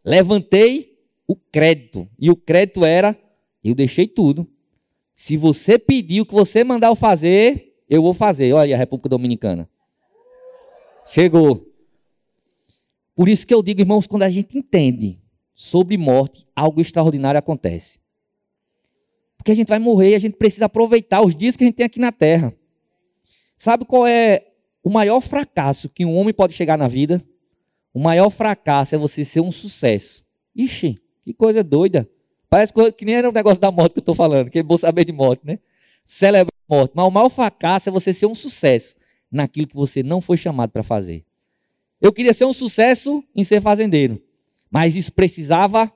Levantei 0.04 0.96
o 1.26 1.36
crédito. 1.36 2.08
E 2.18 2.30
o 2.30 2.36
crédito 2.36 2.84
era, 2.84 3.16
eu 3.62 3.74
deixei 3.74 4.08
tudo. 4.08 4.48
Se 5.14 5.36
você 5.36 5.78
pedir 5.78 6.20
o 6.20 6.26
que 6.26 6.34
você 6.34 6.64
mandar 6.64 6.88
eu 6.88 6.96
fazer, 6.96 7.65
eu 7.88 8.02
vou 8.02 8.14
fazer. 8.14 8.52
Olha 8.52 8.62
aí 8.62 8.74
a 8.74 8.76
República 8.76 9.08
Dominicana. 9.08 9.68
Chegou. 11.06 11.66
Por 13.14 13.28
isso 13.28 13.46
que 13.46 13.54
eu 13.54 13.62
digo, 13.62 13.80
irmãos, 13.80 14.06
quando 14.06 14.24
a 14.24 14.28
gente 14.28 14.58
entende 14.58 15.20
sobre 15.54 15.96
morte, 15.96 16.46
algo 16.54 16.80
extraordinário 16.80 17.38
acontece. 17.38 17.98
Porque 19.36 19.52
a 19.52 19.54
gente 19.54 19.68
vai 19.68 19.78
morrer 19.78 20.10
e 20.10 20.14
a 20.14 20.18
gente 20.18 20.36
precisa 20.36 20.66
aproveitar 20.66 21.22
os 21.22 21.34
dias 21.34 21.56
que 21.56 21.64
a 21.64 21.66
gente 21.66 21.76
tem 21.76 21.86
aqui 21.86 22.00
na 22.00 22.12
terra. 22.12 22.54
Sabe 23.56 23.84
qual 23.84 24.06
é 24.06 24.48
o 24.82 24.90
maior 24.90 25.20
fracasso 25.20 25.88
que 25.88 26.04
um 26.04 26.16
homem 26.16 26.34
pode 26.34 26.52
chegar 26.52 26.76
na 26.76 26.88
vida? 26.88 27.22
O 27.94 27.98
maior 27.98 28.28
fracasso 28.28 28.94
é 28.94 28.98
você 28.98 29.24
ser 29.24 29.40
um 29.40 29.50
sucesso. 29.50 30.24
Ixi, 30.54 30.98
que 31.24 31.32
coisa 31.32 31.64
doida. 31.64 32.08
Parece 32.50 32.72
que 32.96 33.04
nem 33.04 33.14
era 33.14 33.28
o 33.28 33.32
negócio 33.32 33.60
da 33.60 33.70
morte 33.70 33.94
que 33.94 33.98
eu 33.98 34.02
estou 34.02 34.14
falando, 34.14 34.50
que 34.50 34.58
é 34.58 34.62
bom 34.62 34.76
saber 34.76 35.04
de 35.04 35.12
morte, 35.12 35.46
né? 35.46 35.58
Celebrar 36.06 36.54
a 36.68 36.74
morte. 36.74 36.92
Mas 36.94 37.06
o 37.06 37.10
maior 37.10 37.28
fracasso 37.28 37.88
é 37.88 37.92
você 37.92 38.12
ser 38.12 38.26
um 38.26 38.34
sucesso 38.34 38.94
naquilo 39.30 39.66
que 39.66 39.74
você 39.74 40.02
não 40.02 40.20
foi 40.20 40.38
chamado 40.38 40.70
para 40.70 40.82
fazer. 40.82 41.26
Eu 42.00 42.12
queria 42.12 42.32
ser 42.32 42.44
um 42.44 42.52
sucesso 42.52 43.22
em 43.34 43.42
ser 43.42 43.60
fazendeiro, 43.60 44.22
mas 44.70 44.94
isso 44.94 45.12
precisava 45.12 45.92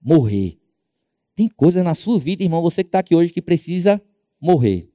morrer. 0.00 0.58
Tem 1.34 1.48
coisas 1.48 1.82
na 1.82 1.94
sua 1.94 2.18
vida, 2.18 2.42
irmão, 2.42 2.62
você 2.62 2.84
que 2.84 2.88
está 2.88 3.00
aqui 3.00 3.14
hoje, 3.14 3.32
que 3.32 3.42
precisa 3.42 4.00
morrer. 4.40 4.88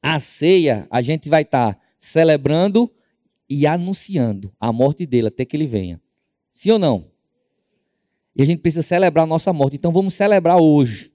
A 0.00 0.18
ceia, 0.18 0.86
a 0.90 1.02
gente 1.02 1.28
vai 1.28 1.42
estar 1.42 1.74
tá 1.74 1.80
celebrando 1.98 2.90
e 3.48 3.66
anunciando 3.66 4.54
a 4.60 4.72
morte 4.72 5.04
dele 5.04 5.28
até 5.28 5.44
que 5.44 5.56
ele 5.56 5.66
venha. 5.66 6.00
Sim 6.50 6.72
ou 6.72 6.78
não? 6.78 7.10
E 8.34 8.42
a 8.42 8.44
gente 8.44 8.60
precisa 8.60 8.82
celebrar 8.82 9.24
a 9.24 9.26
nossa 9.26 9.52
morte. 9.52 9.76
Então 9.76 9.90
vamos 9.92 10.14
celebrar 10.14 10.58
hoje. 10.58 11.12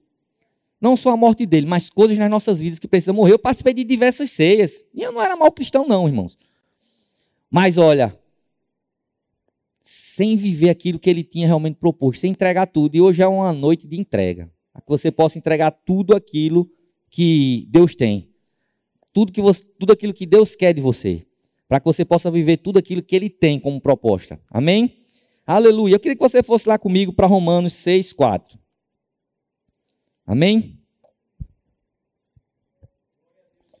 Não 0.82 0.96
só 0.96 1.10
a 1.10 1.16
morte 1.16 1.46
dele, 1.46 1.64
mas 1.64 1.88
coisas 1.88 2.18
nas 2.18 2.28
nossas 2.28 2.60
vidas 2.60 2.80
que 2.80 2.88
precisam 2.88 3.14
morrer. 3.14 3.34
Eu 3.34 3.38
participei 3.38 3.72
de 3.72 3.84
diversas 3.84 4.32
ceias. 4.32 4.84
E 4.92 5.00
eu 5.00 5.12
não 5.12 5.22
era 5.22 5.36
mal 5.36 5.52
cristão, 5.52 5.86
não, 5.86 6.08
irmãos. 6.08 6.36
Mas 7.48 7.78
olha, 7.78 8.18
sem 9.80 10.34
viver 10.34 10.70
aquilo 10.70 10.98
que 10.98 11.08
ele 11.08 11.22
tinha 11.22 11.46
realmente 11.46 11.76
proposto, 11.76 12.18
sem 12.18 12.32
entregar 12.32 12.66
tudo. 12.66 12.96
E 12.96 13.00
hoje 13.00 13.22
é 13.22 13.28
uma 13.28 13.52
noite 13.52 13.86
de 13.86 13.96
entrega. 13.96 14.50
Para 14.72 14.82
que 14.82 14.88
você 14.88 15.12
possa 15.12 15.38
entregar 15.38 15.70
tudo 15.70 16.16
aquilo 16.16 16.68
que 17.08 17.64
Deus 17.70 17.94
tem. 17.94 18.28
Tudo, 19.12 19.30
que 19.30 19.40
você, 19.40 19.62
tudo 19.78 19.92
aquilo 19.92 20.12
que 20.12 20.26
Deus 20.26 20.56
quer 20.56 20.74
de 20.74 20.80
você. 20.80 21.24
Para 21.68 21.78
que 21.78 21.86
você 21.86 22.04
possa 22.04 22.28
viver 22.28 22.56
tudo 22.56 22.80
aquilo 22.80 23.02
que 23.02 23.14
ele 23.14 23.30
tem 23.30 23.60
como 23.60 23.80
proposta. 23.80 24.40
Amém? 24.50 24.96
Aleluia. 25.46 25.94
Eu 25.94 26.00
queria 26.00 26.16
que 26.16 26.22
você 26.22 26.42
fosse 26.42 26.68
lá 26.68 26.76
comigo 26.76 27.12
para 27.12 27.28
Romanos 27.28 27.72
6, 27.74 28.12
4. 28.12 28.61
Amém? 30.26 30.78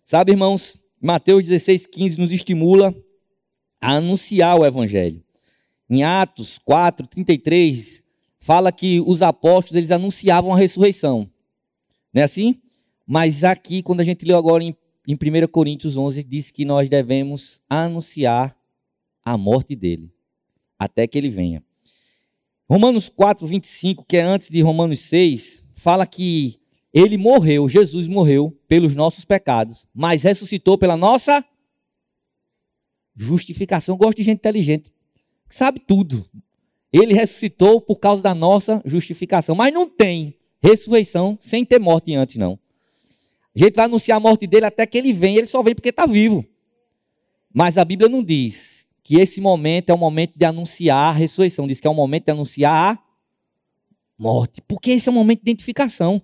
Sabe, 0.04 0.32
irmãos, 0.32 0.76
Mateus 1.00 1.44
16, 1.44 1.86
15 1.86 2.18
nos 2.18 2.32
estimula 2.32 2.94
a 3.80 3.96
anunciar 3.96 4.58
o 4.58 4.66
Evangelho. 4.66 5.22
Em 5.88 6.04
Atos 6.04 6.58
4, 6.58 7.06
33, 7.06 8.02
fala 8.38 8.70
que 8.70 9.00
os 9.00 9.22
apóstolos 9.22 9.76
eles 9.76 9.90
anunciavam 9.90 10.52
a 10.52 10.56
ressurreição. 10.56 11.30
Não 12.12 12.22
é 12.22 12.24
assim? 12.24 12.60
Mas 13.06 13.44
aqui, 13.44 13.82
quando 13.82 14.00
a 14.00 14.04
gente 14.04 14.24
leu 14.24 14.36
agora 14.36 14.62
em, 14.62 14.76
em 15.06 15.14
1 15.14 15.46
Coríntios 15.48 15.96
11, 15.96 16.22
diz 16.24 16.50
que 16.50 16.64
nós 16.64 16.88
devemos 16.88 17.60
anunciar 17.68 18.56
a 19.24 19.36
morte 19.36 19.74
dele 19.74 20.12
até 20.78 21.06
que 21.06 21.16
ele 21.16 21.28
venha. 21.28 21.62
Romanos 22.68 23.08
4, 23.08 23.46
25, 23.46 24.04
que 24.04 24.16
é 24.16 24.22
antes 24.22 24.48
de 24.48 24.60
Romanos 24.60 25.00
6, 25.00 25.61
fala 25.82 26.06
que 26.06 26.60
ele 26.94 27.16
morreu, 27.16 27.68
Jesus 27.68 28.06
morreu 28.06 28.56
pelos 28.68 28.94
nossos 28.94 29.24
pecados, 29.24 29.86
mas 29.92 30.22
ressuscitou 30.22 30.78
pela 30.78 30.96
nossa 30.96 31.44
justificação. 33.16 33.94
Eu 33.94 33.98
gosto 33.98 34.18
de 34.18 34.22
gente 34.22 34.38
inteligente, 34.38 34.92
sabe 35.50 35.80
tudo. 35.80 36.24
Ele 36.92 37.14
ressuscitou 37.14 37.80
por 37.80 37.96
causa 37.96 38.22
da 38.22 38.34
nossa 38.34 38.80
justificação, 38.84 39.56
mas 39.56 39.72
não 39.74 39.88
tem 39.88 40.36
ressurreição 40.62 41.36
sem 41.40 41.64
ter 41.64 41.80
morte 41.80 42.14
antes, 42.14 42.36
não. 42.36 42.58
A 43.54 43.58
gente 43.58 43.74
vai 43.74 43.86
anunciar 43.86 44.18
a 44.18 44.20
morte 44.20 44.46
dele 44.46 44.66
até 44.66 44.86
que 44.86 44.96
ele 44.96 45.12
vem, 45.12 45.36
ele 45.36 45.46
só 45.48 45.62
vem 45.62 45.74
porque 45.74 45.88
está 45.88 46.06
vivo. 46.06 46.44
Mas 47.52 47.76
a 47.76 47.84
Bíblia 47.84 48.08
não 48.08 48.22
diz 48.22 48.86
que 49.02 49.16
esse 49.16 49.40
momento 49.40 49.90
é 49.90 49.94
o 49.94 49.98
momento 49.98 50.38
de 50.38 50.44
anunciar 50.44 51.06
a 51.06 51.12
ressurreição. 51.12 51.66
Diz 51.66 51.80
que 51.80 51.86
é 51.86 51.90
o 51.90 51.94
momento 51.94 52.26
de 52.26 52.30
anunciar 52.30 52.94
a 52.94 53.01
morte. 54.18 54.62
Porque 54.62 54.92
esse 54.92 55.08
é 55.08 55.12
o 55.12 55.14
momento 55.14 55.38
de 55.38 55.50
identificação. 55.50 56.22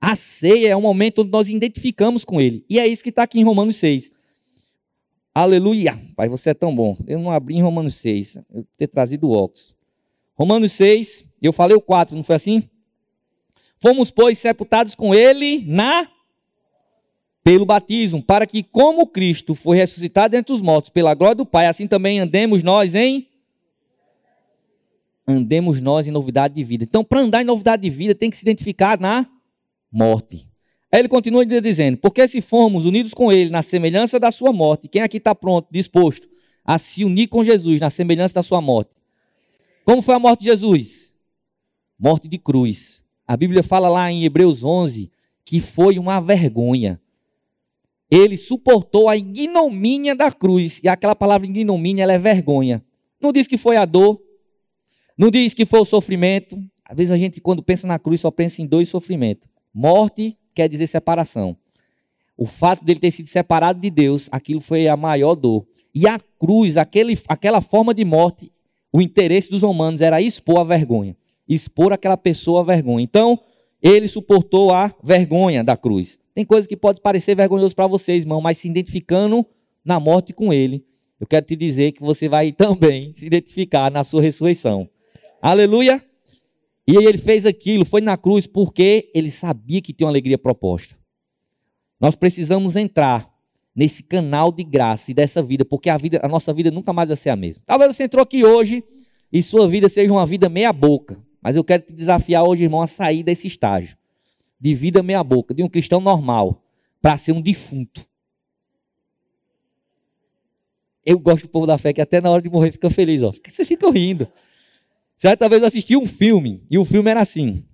A 0.00 0.16
ceia 0.16 0.68
é 0.68 0.76
o 0.76 0.80
momento 0.80 1.22
onde 1.22 1.30
nós 1.30 1.48
identificamos 1.48 2.24
com 2.24 2.40
ele. 2.40 2.64
E 2.68 2.78
é 2.78 2.86
isso 2.86 3.02
que 3.02 3.08
está 3.08 3.22
aqui 3.22 3.40
em 3.40 3.44
Romanos 3.44 3.76
6. 3.76 4.10
Aleluia. 5.34 5.98
Pai, 6.14 6.28
você 6.28 6.50
é 6.50 6.54
tão 6.54 6.74
bom. 6.74 6.96
Eu 7.06 7.18
não 7.18 7.30
abri 7.30 7.56
em 7.56 7.62
Romanos 7.62 7.94
6. 7.96 8.38
Eu 8.52 8.66
ter 8.76 8.86
trazido 8.86 9.28
o 9.28 9.32
óculos. 9.32 9.74
Romanos 10.34 10.72
6, 10.72 11.24
eu 11.40 11.52
falei 11.52 11.76
o 11.76 11.80
4, 11.80 12.16
não 12.16 12.22
foi 12.22 12.36
assim? 12.36 12.68
Fomos, 13.76 14.10
pois, 14.10 14.38
sepultados 14.38 14.94
com 14.94 15.14
ele 15.14 15.64
na 15.66 16.08
pelo 17.44 17.66
batismo, 17.66 18.22
para 18.22 18.46
que, 18.46 18.62
como 18.62 19.06
Cristo 19.06 19.54
foi 19.54 19.76
ressuscitado 19.76 20.34
entre 20.34 20.54
os 20.54 20.62
mortos 20.62 20.90
pela 20.90 21.14
glória 21.14 21.34
do 21.34 21.44
Pai, 21.44 21.66
assim 21.66 21.86
também 21.86 22.18
andemos 22.18 22.62
nós 22.62 22.94
em. 22.94 23.28
Andemos 25.26 25.80
nós 25.80 26.06
em 26.06 26.10
novidade 26.10 26.54
de 26.54 26.62
vida. 26.62 26.84
Então, 26.84 27.02
para 27.02 27.20
andar 27.20 27.42
em 27.42 27.44
novidade 27.44 27.82
de 27.82 27.90
vida, 27.90 28.14
tem 28.14 28.30
que 28.30 28.36
se 28.36 28.42
identificar 28.42 28.98
na 29.00 29.26
morte. 29.90 30.48
Aí 30.92 31.00
ele 31.00 31.08
continua 31.08 31.44
dizendo: 31.44 31.96
Porque 31.96 32.26
se 32.28 32.40
formos 32.40 32.84
unidos 32.84 33.14
com 33.14 33.32
Ele 33.32 33.50
na 33.50 33.62
semelhança 33.62 34.20
da 34.20 34.30
Sua 34.30 34.52
morte, 34.52 34.88
quem 34.88 35.02
aqui 35.02 35.16
está 35.16 35.34
pronto, 35.34 35.68
disposto 35.70 36.28
a 36.64 36.78
se 36.78 37.04
unir 37.04 37.28
com 37.28 37.42
Jesus 37.42 37.80
na 37.80 37.90
semelhança 37.90 38.34
da 38.34 38.42
Sua 38.42 38.60
morte? 38.60 38.90
Como 39.84 40.02
foi 40.02 40.14
a 40.14 40.18
morte 40.18 40.40
de 40.40 40.46
Jesus? 40.46 41.14
Morte 41.98 42.28
de 42.28 42.38
cruz. 42.38 43.02
A 43.26 43.36
Bíblia 43.36 43.62
fala 43.62 43.88
lá 43.88 44.10
em 44.10 44.24
Hebreus 44.24 44.62
11 44.62 45.10
que 45.44 45.60
foi 45.60 45.98
uma 45.98 46.20
vergonha 46.20 47.00
ele 48.10 48.36
suportou 48.36 49.08
a 49.08 49.16
ignomínia 49.16 50.14
da 50.14 50.30
cruz. 50.30 50.80
E 50.82 50.88
aquela 50.88 51.16
palavra 51.16 51.46
ignomínia, 51.46 52.04
ela 52.04 52.12
é 52.12 52.18
vergonha. 52.18 52.84
Não 53.20 53.32
diz 53.32 53.46
que 53.46 53.58
foi 53.58 53.76
a 53.76 53.84
dor. 53.84 54.20
Não 55.16 55.30
diz 55.30 55.54
que 55.54 55.64
foi 55.64 55.80
o 55.80 55.84
sofrimento. 55.84 56.58
Às 56.84 56.96
vezes 56.96 57.12
a 57.12 57.16
gente, 57.16 57.40
quando 57.40 57.62
pensa 57.62 57.86
na 57.86 57.98
cruz, 57.98 58.20
só 58.20 58.30
pensa 58.30 58.60
em 58.60 58.66
dois 58.66 58.88
sofrimentos. 58.88 59.48
Morte 59.72 60.36
quer 60.54 60.68
dizer 60.68 60.86
separação. 60.86 61.56
O 62.36 62.46
fato 62.46 62.84
dele 62.84 63.00
ter 63.00 63.10
sido 63.10 63.28
separado 63.28 63.80
de 63.80 63.90
Deus, 63.90 64.28
aquilo 64.30 64.60
foi 64.60 64.88
a 64.88 64.96
maior 64.96 65.34
dor. 65.34 65.66
E 65.94 66.08
a 66.08 66.18
cruz, 66.38 66.76
aquele, 66.76 67.16
aquela 67.28 67.60
forma 67.60 67.94
de 67.94 68.04
morte, 68.04 68.52
o 68.92 69.00
interesse 69.00 69.50
dos 69.50 69.62
romanos 69.62 70.00
era 70.00 70.20
expor 70.20 70.58
a 70.58 70.64
vergonha. 70.64 71.16
Expor 71.48 71.92
aquela 71.92 72.16
pessoa 72.16 72.60
a 72.60 72.64
vergonha. 72.64 73.04
Então, 73.04 73.38
ele 73.80 74.08
suportou 74.08 74.72
a 74.72 74.92
vergonha 75.02 75.62
da 75.62 75.76
cruz. 75.76 76.18
Tem 76.34 76.44
coisas 76.44 76.66
que 76.66 76.76
pode 76.76 77.00
parecer 77.00 77.36
vergonhoso 77.36 77.76
para 77.76 77.86
vocês, 77.86 78.24
irmão, 78.24 78.40
mas 78.40 78.58
se 78.58 78.68
identificando 78.68 79.46
na 79.84 80.00
morte 80.00 80.32
com 80.32 80.52
ele, 80.52 80.84
eu 81.20 81.26
quero 81.26 81.46
te 81.46 81.54
dizer 81.54 81.92
que 81.92 82.00
você 82.00 82.28
vai 82.28 82.50
também 82.52 83.12
se 83.12 83.26
identificar 83.26 83.90
na 83.90 84.02
sua 84.02 84.20
ressurreição. 84.20 84.88
Aleluia! 85.46 86.02
E 86.88 86.96
ele 86.96 87.18
fez 87.18 87.44
aquilo, 87.44 87.84
foi 87.84 88.00
na 88.00 88.16
cruz 88.16 88.46
porque 88.46 89.10
ele 89.14 89.30
sabia 89.30 89.82
que 89.82 89.92
tinha 89.92 90.06
uma 90.06 90.10
alegria 90.10 90.38
proposta. 90.38 90.96
Nós 92.00 92.16
precisamos 92.16 92.76
entrar 92.76 93.30
nesse 93.76 94.02
canal 94.02 94.50
de 94.50 94.64
graça 94.64 95.10
e 95.10 95.14
dessa 95.14 95.42
vida, 95.42 95.62
porque 95.62 95.90
a 95.90 95.98
vida, 95.98 96.18
a 96.22 96.28
nossa 96.28 96.50
vida 96.54 96.70
nunca 96.70 96.94
mais 96.94 97.08
vai 97.08 97.16
ser 97.18 97.28
a 97.28 97.36
mesma. 97.36 97.62
Talvez 97.66 97.94
você 97.94 98.04
entrou 98.04 98.22
aqui 98.22 98.42
hoje 98.42 98.82
e 99.30 99.42
sua 99.42 99.68
vida 99.68 99.86
seja 99.86 100.10
uma 100.10 100.24
vida 100.24 100.48
meia 100.48 100.72
boca, 100.72 101.22
mas 101.42 101.56
eu 101.56 101.62
quero 101.62 101.82
te 101.82 101.92
desafiar 101.92 102.42
hoje, 102.42 102.62
irmão, 102.62 102.80
a 102.80 102.86
sair 102.86 103.22
desse 103.22 103.46
estágio 103.46 103.98
de 104.58 104.74
vida 104.74 105.02
meia-boca, 105.02 105.52
de 105.52 105.62
um 105.62 105.68
cristão 105.68 106.00
normal, 106.00 106.64
para 107.02 107.18
ser 107.18 107.32
um 107.32 107.42
defunto. 107.42 108.02
Eu 111.04 111.18
gosto 111.18 111.42
do 111.42 111.50
povo 111.50 111.66
da 111.66 111.76
fé 111.76 111.92
que 111.92 112.00
até 112.00 112.18
na 112.18 112.30
hora 112.30 112.40
de 112.40 112.48
morrer 112.48 112.72
fica 112.72 112.88
feliz. 112.88 113.22
Ó. 113.22 113.30
Vocês 113.46 113.68
ficam 113.68 113.90
rindo. 113.90 114.26
Certa 115.16 115.48
vez 115.48 115.62
eu 115.62 115.68
assisti 115.68 115.96
um 115.96 116.06
filme, 116.06 116.62
e 116.70 116.78
o 116.78 116.84
filme 116.84 117.10
era 117.10 117.20
assim: 117.20 117.64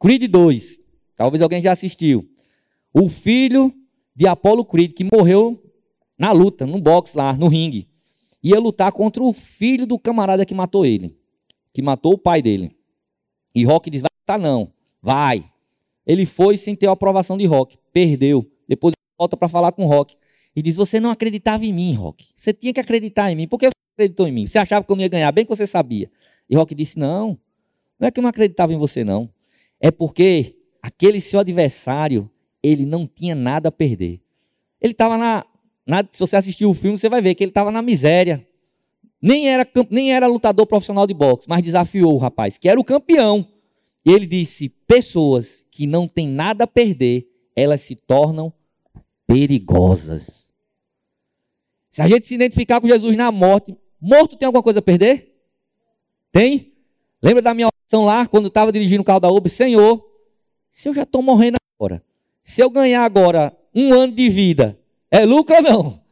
Creed 0.00 0.24
2. 0.30 0.80
Talvez 1.16 1.42
alguém 1.42 1.62
já 1.62 1.72
assistiu. 1.72 2.28
O 2.92 3.08
filho 3.08 3.72
de 4.14 4.26
Apollo 4.26 4.64
Creed, 4.64 4.92
que 4.92 5.04
morreu 5.04 5.62
na 6.18 6.32
luta, 6.32 6.66
no 6.66 6.80
boxe 6.80 7.16
lá, 7.16 7.32
no 7.32 7.48
ringue. 7.48 7.88
Ia 8.42 8.58
lutar 8.58 8.92
contra 8.92 9.22
o 9.22 9.32
filho 9.32 9.86
do 9.86 9.98
camarada 9.98 10.44
que 10.44 10.54
matou 10.54 10.84
ele. 10.84 11.16
Que 11.72 11.80
matou 11.80 12.14
o 12.14 12.18
pai 12.18 12.42
dele. 12.42 12.76
E 13.54 13.64
Rock 13.64 13.88
diz: 13.88 14.02
vai 14.02 14.10
lutar 14.20 14.38
não. 14.38 14.72
Vai. 15.00 15.44
Ele 16.06 16.26
foi 16.26 16.56
sem 16.56 16.74
ter 16.74 16.88
a 16.88 16.92
aprovação 16.92 17.36
de 17.36 17.46
Rock, 17.46 17.78
perdeu. 17.92 18.50
Depois 18.68 18.94
volta 19.16 19.36
para 19.36 19.48
falar 19.48 19.72
com 19.72 19.86
Rock 19.86 20.16
e 20.54 20.62
diz: 20.62 20.76
Você 20.76 20.98
não 20.98 21.10
acreditava 21.10 21.64
em 21.64 21.72
mim, 21.72 21.94
Rock. 21.94 22.26
Você 22.36 22.52
tinha 22.52 22.72
que 22.72 22.80
acreditar 22.80 23.30
em 23.30 23.36
mim. 23.36 23.48
Por 23.48 23.58
que 23.58 23.66
você 23.66 23.72
acreditou 23.94 24.26
em 24.26 24.32
mim? 24.32 24.46
Você 24.46 24.58
achava 24.58 24.84
que 24.84 24.90
eu 24.90 24.96
não 24.96 25.02
ia 25.02 25.08
ganhar? 25.08 25.30
Bem 25.32 25.44
que 25.44 25.54
você 25.54 25.66
sabia. 25.66 26.10
E 26.52 26.54
Rock 26.54 26.74
disse: 26.74 26.98
Não, 26.98 27.38
não 27.98 28.06
é 28.06 28.10
que 28.10 28.20
eu 28.20 28.22
não 28.22 28.28
acreditava 28.28 28.74
em 28.74 28.76
você, 28.76 29.02
não. 29.02 29.32
É 29.80 29.90
porque 29.90 30.54
aquele 30.82 31.18
seu 31.18 31.40
adversário, 31.40 32.30
ele 32.62 32.84
não 32.84 33.06
tinha 33.06 33.34
nada 33.34 33.70
a 33.70 33.72
perder. 33.72 34.20
Ele 34.78 34.92
estava 34.92 35.16
na, 35.16 35.46
se 36.12 36.20
você 36.20 36.36
assistir 36.36 36.66
o 36.66 36.74
filme, 36.74 36.98
você 36.98 37.08
vai 37.08 37.22
ver 37.22 37.34
que 37.34 37.42
ele 37.42 37.50
estava 37.50 37.72
na 37.72 37.80
miséria. 37.80 38.46
Nem 39.20 39.48
era, 39.48 39.66
nem 39.90 40.12
era 40.12 40.26
lutador 40.26 40.66
profissional 40.66 41.06
de 41.06 41.14
boxe, 41.14 41.48
mas 41.48 41.62
desafiou 41.62 42.12
o 42.12 42.18
rapaz, 42.18 42.58
que 42.58 42.68
era 42.68 42.78
o 42.78 42.84
campeão. 42.84 43.48
E 44.04 44.12
ele 44.12 44.26
disse: 44.26 44.68
pessoas 44.68 45.64
que 45.70 45.86
não 45.86 46.06
têm 46.06 46.28
nada 46.28 46.64
a 46.64 46.66
perder, 46.66 47.26
elas 47.56 47.80
se 47.80 47.96
tornam 47.96 48.52
perigosas. 49.26 50.52
Se 51.90 52.02
a 52.02 52.08
gente 52.08 52.26
se 52.26 52.34
identificar 52.34 52.78
com 52.78 52.86
Jesus 52.86 53.16
na 53.16 53.32
morte, 53.32 53.74
morto 53.98 54.36
tem 54.36 54.44
alguma 54.44 54.62
coisa 54.62 54.80
a 54.80 54.82
perder? 54.82 55.31
Tem? 56.32 56.72
Lembra 57.22 57.42
da 57.42 57.54
minha 57.54 57.68
oração 57.68 58.04
lá, 58.04 58.26
quando 58.26 58.44
eu 58.44 58.48
estava 58.48 58.72
dirigindo 58.72 59.02
o 59.02 59.04
carro 59.04 59.20
da 59.20 59.30
Uber? 59.30 59.52
Senhor, 59.52 60.04
se 60.72 60.88
eu 60.88 60.94
já 60.94 61.02
estou 61.02 61.22
morrendo 61.22 61.56
agora, 61.78 62.02
se 62.42 62.60
eu 62.60 62.70
ganhar 62.70 63.04
agora 63.04 63.56
um 63.74 63.92
ano 63.92 64.12
de 64.12 64.28
vida, 64.28 64.78
é 65.10 65.24
lucro 65.24 65.54
ou 65.56 65.62
não? 65.62 66.02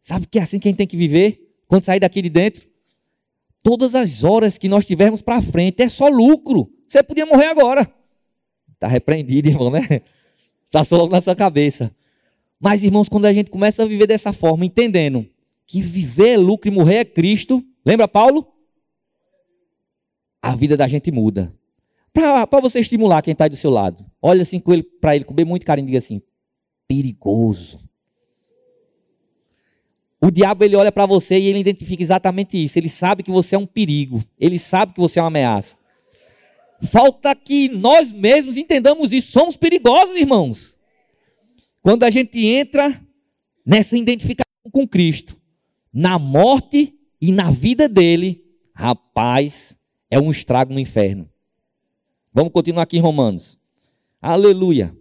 Sabe 0.00 0.26
que 0.26 0.38
é 0.38 0.42
assim 0.42 0.58
que 0.58 0.68
a 0.68 0.70
gente 0.70 0.78
tem 0.78 0.86
que 0.86 0.96
viver? 0.96 1.54
Quando 1.68 1.84
sair 1.84 2.00
daqui 2.00 2.20
de 2.20 2.28
dentro? 2.28 2.68
Todas 3.62 3.94
as 3.94 4.24
horas 4.24 4.58
que 4.58 4.68
nós 4.68 4.84
tivermos 4.84 5.22
para 5.22 5.40
frente 5.40 5.80
é 5.80 5.88
só 5.88 6.08
lucro. 6.08 6.68
Você 6.86 7.02
podia 7.02 7.24
morrer 7.24 7.46
agora. 7.46 7.90
Está 8.68 8.88
repreendido, 8.88 9.48
irmão, 9.48 9.70
né? 9.70 10.02
Está 10.66 10.84
só 10.84 10.96
logo 10.96 11.12
na 11.12 11.20
sua 11.20 11.36
cabeça. 11.36 11.94
Mas, 12.58 12.82
irmãos, 12.82 13.08
quando 13.08 13.26
a 13.26 13.32
gente 13.32 13.50
começa 13.50 13.82
a 13.82 13.86
viver 13.86 14.06
dessa 14.06 14.32
forma, 14.32 14.66
entendendo 14.66 15.24
que 15.66 15.80
viver 15.80 16.30
é 16.30 16.36
lucro 16.36 16.68
e 16.68 16.74
morrer 16.74 16.96
é 16.96 17.04
Cristo, 17.04 17.64
lembra 17.86 18.08
Paulo? 18.08 18.51
A 20.42 20.56
vida 20.56 20.76
da 20.76 20.88
gente 20.88 21.12
muda. 21.12 21.54
Para 22.12 22.60
você 22.60 22.80
estimular 22.80 23.22
quem 23.22 23.32
está 23.32 23.48
do 23.48 23.56
seu 23.56 23.70
lado, 23.70 24.04
olha 24.20 24.42
assim 24.42 24.60
para 25.00 25.16
ele 25.16 25.24
com 25.24 25.32
bem 25.32 25.44
muito 25.44 25.64
carinho 25.64 25.86
e 25.86 25.86
diga 25.86 25.98
assim: 25.98 26.20
perigoso. 26.86 27.80
O 30.20 30.30
diabo 30.30 30.64
ele 30.64 30.76
olha 30.76 30.92
para 30.92 31.06
você 31.06 31.38
e 31.38 31.46
ele 31.46 31.58
identifica 31.58 32.02
exatamente 32.02 32.62
isso. 32.62 32.78
Ele 32.78 32.88
sabe 32.88 33.22
que 33.22 33.30
você 33.30 33.56
é 33.56 33.58
um 33.58 33.66
perigo. 33.66 34.22
Ele 34.38 34.58
sabe 34.58 34.94
que 34.94 35.00
você 35.00 35.18
é 35.18 35.22
uma 35.22 35.28
ameaça. 35.28 35.76
Falta 36.82 37.34
que 37.34 37.68
nós 37.68 38.12
mesmos 38.12 38.56
entendamos 38.56 39.12
isso. 39.12 39.32
Somos 39.32 39.56
perigosos, 39.56 40.14
irmãos. 40.14 40.78
Quando 41.80 42.04
a 42.04 42.10
gente 42.10 42.46
entra 42.46 43.00
nessa 43.66 43.96
identificação 43.96 44.70
com 44.70 44.86
Cristo, 44.86 45.36
na 45.92 46.18
morte 46.18 46.94
e 47.20 47.32
na 47.32 47.50
vida 47.50 47.88
dele, 47.88 48.44
rapaz, 48.74 49.76
é 50.12 50.20
um 50.20 50.30
estrago 50.30 50.74
no 50.74 50.78
inferno. 50.78 51.26
Vamos 52.34 52.52
continuar 52.52 52.82
aqui 52.82 52.98
em 52.98 53.00
Romanos. 53.00 53.58
Aleluia. 54.20 54.94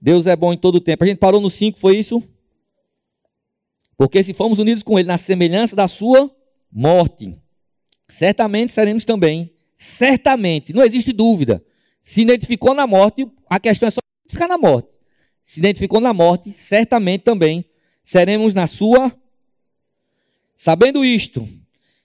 Deus 0.00 0.28
é 0.28 0.36
bom 0.36 0.52
em 0.52 0.56
todo 0.56 0.76
o 0.76 0.80
tempo. 0.80 1.02
A 1.02 1.08
gente 1.08 1.18
parou 1.18 1.40
no 1.40 1.50
5, 1.50 1.76
foi 1.76 1.96
isso? 1.96 2.22
Porque 3.96 4.22
se 4.22 4.32
formos 4.32 4.60
unidos 4.60 4.84
com 4.84 4.96
Ele 4.96 5.08
na 5.08 5.18
semelhança 5.18 5.74
da 5.74 5.88
sua 5.88 6.32
morte, 6.70 7.34
certamente 8.06 8.72
seremos 8.72 9.04
também, 9.04 9.52
certamente, 9.74 10.72
não 10.72 10.84
existe 10.84 11.12
dúvida. 11.12 11.60
Se 12.00 12.20
identificou 12.20 12.74
na 12.74 12.86
morte, 12.86 13.28
a 13.50 13.58
questão 13.58 13.88
é 13.88 13.90
só 13.90 13.98
ficar 14.28 14.46
na 14.46 14.56
morte. 14.56 15.00
Se 15.42 15.58
identificou 15.58 16.00
na 16.00 16.14
morte, 16.14 16.52
certamente 16.52 17.22
também 17.22 17.64
seremos 18.04 18.54
na 18.54 18.68
sua. 18.68 19.12
Sabendo 20.54 21.04
isto, 21.04 21.44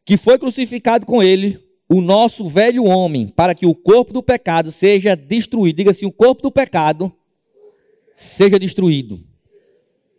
que 0.04 0.18
foi 0.18 0.40
crucificado 0.40 1.06
com 1.06 1.22
Ele 1.22 1.62
o 1.94 2.02
nosso 2.02 2.48
velho 2.48 2.86
homem, 2.86 3.28
para 3.28 3.54
que 3.54 3.66
o 3.66 3.76
corpo 3.76 4.14
do 4.14 4.24
pecado 4.24 4.72
seja 4.72 5.16
destruído. 5.16 5.78
Diga 5.78 5.92
assim: 5.92 6.06
o 6.06 6.12
corpo 6.12 6.42
do 6.42 6.52
pecado 6.52 7.12
seja 8.14 8.58
destruído 8.58 9.24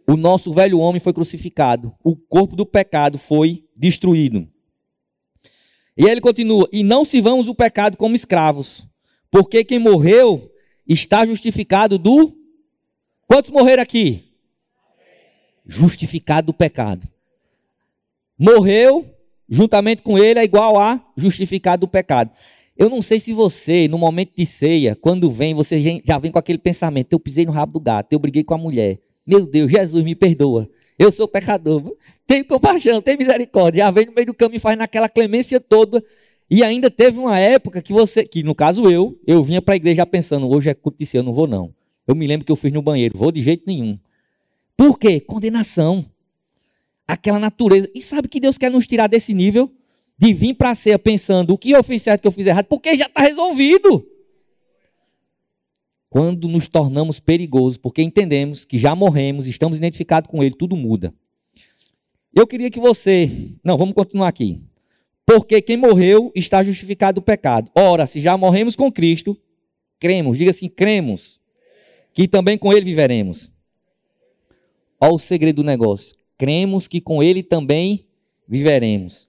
o 0.07 0.17
nosso 0.17 0.53
velho 0.53 0.79
homem 0.79 1.01
foi 1.01 1.13
crucificado, 1.13 1.95
o 2.03 2.15
corpo 2.15 2.55
do 2.55 2.67
pecado 2.67 3.19
foi 3.19 3.65
destruído. 3.75 4.47
E 5.97 6.05
ele 6.05 6.21
continua: 6.21 6.69
E 6.73 6.83
não 6.83 7.05
sirvamos 7.05 7.49
o 7.49 7.55
pecado 7.55 7.97
como 7.97 8.15
escravos, 8.15 8.87
porque 9.31 9.65
quem 9.65 9.79
morreu 9.79 10.51
está 10.87 11.25
justificado 11.25 11.99
do. 11.99 12.37
Quantos 13.27 13.51
morreram 13.51 13.83
aqui? 13.83 14.33
Justificado 15.67 16.49
do 16.49 16.55
pecado. 16.55 17.09
Morreu, 18.39 19.14
juntamente 19.49 20.03
com 20.03 20.19
ele, 20.19 20.39
é 20.39 20.45
igual 20.45 20.79
a 20.79 21.01
justificado 21.17 21.87
do 21.87 21.89
pecado. 21.89 22.31
Eu 22.77 22.91
não 22.91 23.01
sei 23.01 23.21
se 23.21 23.33
você, 23.33 23.87
no 23.87 23.99
momento 23.99 24.33
de 24.37 24.45
ceia, 24.45 24.97
quando 24.97 25.31
vem, 25.31 25.55
você 25.55 26.01
já 26.05 26.19
vem 26.19 26.33
com 26.33 26.39
aquele 26.39 26.59
pensamento: 26.59 27.13
eu 27.13 27.21
pisei 27.21 27.47
no 27.47 27.53
rabo 27.53 27.73
do 27.73 27.81
gato, 27.81 28.13
eu 28.13 28.19
briguei 28.19 28.43
com 28.43 28.55
a 28.55 28.59
mulher, 28.59 28.99
meu 29.27 29.47
Deus, 29.47 29.71
Jesus, 29.71 30.05
me 30.05 30.15
perdoa. 30.15 30.69
Eu 30.99 31.11
sou 31.11 31.27
pecador. 31.27 31.97
Tem 32.27 32.45
compaixão, 32.45 33.03
tem 33.03 33.17
misericórdia. 33.17 33.85
Já 33.85 33.91
vem 33.91 34.07
no 34.07 34.13
meio 34.13 34.27
do 34.27 34.35
caminho 34.35 34.59
e 34.59 34.61
faz 34.61 34.79
naquela 34.79 35.09
clemência 35.09 35.61
toda. 35.61 36.03
E 36.51 36.63
ainda 36.63 36.91
teve 36.91 37.19
uma 37.19 37.39
época 37.39 37.83
que 37.83 37.93
você, 37.93 38.25
que 38.25 38.43
no 38.43 38.55
caso 38.55 38.89
eu, 38.91 39.19
eu 39.27 39.43
vinha 39.43 39.63
para 39.63 39.75
a 39.75 39.77
igreja 39.77 40.07
pensando, 40.07 40.49
hoje 40.49 40.71
é 40.71 40.75
culto 40.75 41.03
de 41.03 41.17
eu 41.17 41.23
não 41.23 41.33
vou 41.33 41.47
não. 41.47 41.75
Eu 42.07 42.15
me 42.15 42.27
lembro 42.27 42.45
que 42.45 42.53
eu 42.53 42.57
fiz 42.57 42.73
no 42.73 42.83
banheiro, 42.83 43.19
vou 43.19 43.33
de 43.33 43.43
jeito 43.43 43.65
nenhum. 43.67 43.99
Por 44.77 44.99
quê? 44.99 45.21
Condenação. 45.21 46.05
Aquela 47.07 47.39
natureza. 47.39 47.91
E 47.95 48.01
sabe 48.01 48.29
que 48.29 48.41
Deus 48.41 48.57
quer 48.57 48.71
nos 48.71 48.87
tirar 48.87 49.07
desse 49.07 49.35
nível? 49.35 49.73
De 50.17 50.33
vir 50.33 50.55
para 50.55 50.71
a 50.71 50.75
ceia 50.75 50.99
pensando 50.99 51.53
o 51.53 51.59
que 51.59 51.71
eu 51.71 51.83
fiz 51.83 52.03
certo, 52.03 52.21
o 52.21 52.23
que 52.23 52.29
eu 52.29 52.33
fiz 52.33 52.47
errado, 52.47 52.67
porque 52.67 52.97
já 52.97 53.07
está 53.07 53.23
resolvido 53.23 54.07
quando 56.15 56.47
nos 56.47 56.69
tornamos 56.69 57.19
perigosos, 57.19 57.77
porque 57.77 58.01
entendemos 58.01 58.65
que 58.65 58.79
já 58.79 58.95
morremos, 58.95 59.49
estamos 59.49 59.77
identificados 59.77 60.31
com 60.31 60.45
Ele, 60.45 60.55
tudo 60.55 60.77
muda. 60.77 61.13
Eu 62.33 62.47
queria 62.47 62.71
que 62.71 62.79
você. 62.79 63.29
Não, 63.65 63.77
vamos 63.77 63.95
continuar 63.95 64.29
aqui. 64.29 64.63
Porque 65.27 65.61
quem 65.61 65.77
morreu 65.77 66.31
está 66.33 66.63
justificado 66.63 67.21
do 67.21 67.25
pecado. 67.25 67.69
Ora, 67.75 68.07
se 68.07 68.21
já 68.21 68.37
morremos 68.39 68.77
com 68.77 68.93
Cristo, 68.93 69.37
cremos, 69.99 70.39
diga 70.39 70.53
assim, 70.53 70.69
cremos, 70.69 71.41
que 72.13 72.29
também 72.29 72.57
com 72.57 72.73
Ele 72.73 72.85
viveremos. 72.85 73.51
Olha 75.01 75.15
o 75.15 75.19
segredo 75.19 75.57
do 75.57 75.65
negócio. 75.65 76.15
Cremos 76.37 76.89
que 76.89 77.01
com 77.01 77.23
Ele 77.23 77.43
também 77.43 78.07
viveremos. 78.47 79.29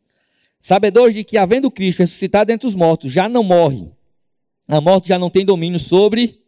Sabedores 0.59 1.13
de 1.13 1.23
que, 1.23 1.37
havendo 1.37 1.69
Cristo 1.69 1.99
ressuscitado 1.99 2.51
entre 2.51 2.67
os 2.67 2.73
mortos, 2.73 3.11
já 3.11 3.29
não 3.29 3.43
morre. 3.43 3.91
A 4.67 4.81
morte 4.81 5.09
já 5.09 5.19
não 5.19 5.29
tem 5.29 5.45
domínio 5.45 5.77
sobre 5.77 6.41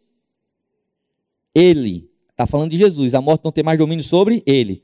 ele. 1.53 2.09
Está 2.29 2.47
falando 2.47 2.71
de 2.71 2.77
Jesus. 2.77 3.13
A 3.13 3.21
morte 3.21 3.43
não 3.43 3.51
tem 3.51 3.63
mais 3.63 3.77
domínio 3.77 4.03
sobre 4.03 4.41
ele. 4.45 4.81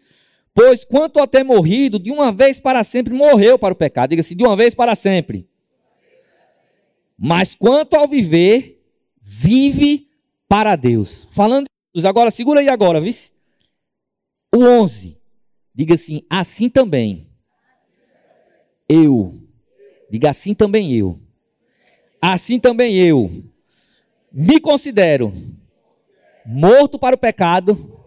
Pois 0.53 0.85
quanto 0.85 1.19
a 1.19 1.25
ter 1.25 1.43
morrido, 1.43 1.97
de 1.97 2.11
uma 2.11 2.31
vez 2.31 2.59
para 2.59 2.83
sempre 2.83 3.13
morreu 3.13 3.57
para 3.57 3.73
o 3.73 3.77
pecado. 3.77 4.11
Diga-se, 4.11 4.35
de 4.35 4.43
uma 4.43 4.55
vez 4.55 4.75
para 4.75 4.93
sempre. 4.93 5.47
Mas 7.17 7.55
quanto 7.55 7.95
ao 7.95 8.07
viver, 8.07 8.83
vive 9.21 10.07
para 10.47 10.75
Deus. 10.75 11.27
Falando 11.31 11.65
de 11.65 11.71
Jesus, 11.95 12.05
agora 12.05 12.29
segura 12.29 12.59
aí 12.59 12.69
agora, 12.69 13.01
vice. 13.01 13.31
O 14.55 14.63
11. 14.63 15.17
Diga 15.73 15.95
assim, 15.95 16.21
assim 16.29 16.69
também. 16.69 17.27
Eu. 18.87 19.33
Diga 20.09 20.29
assim 20.29 20.53
também 20.53 20.93
eu. 20.93 21.19
Assim 22.21 22.59
também 22.59 22.95
eu. 22.95 23.29
Me 24.31 24.59
considero 24.59 25.33
morto 26.45 26.99
para 26.99 27.15
o 27.15 27.19
pecado, 27.19 28.01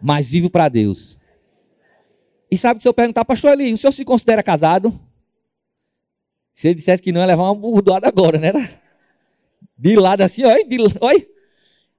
mas 0.00 0.30
vivo 0.30 0.48
para 0.48 0.68
Deus. 0.68 1.18
E 2.50 2.56
sabe 2.56 2.78
que 2.78 2.82
se 2.82 2.88
eu 2.88 2.94
perguntar, 2.94 3.24
pastor 3.24 3.52
Eli, 3.52 3.72
o 3.72 3.78
senhor 3.78 3.92
se 3.92 4.04
considera 4.04 4.42
casado? 4.42 4.92
Se 6.54 6.68
ele 6.68 6.76
dissesse 6.76 7.02
que 7.02 7.10
não, 7.10 7.20
ia 7.20 7.26
levar 7.26 7.44
uma 7.44 7.54
burdoada 7.54 8.06
agora, 8.06 8.38
né? 8.38 8.52
De 9.76 9.96
lado 9.96 10.22
assim, 10.22 10.44
olha, 10.44 10.64
de, 10.64 10.78
olha. 11.00 11.26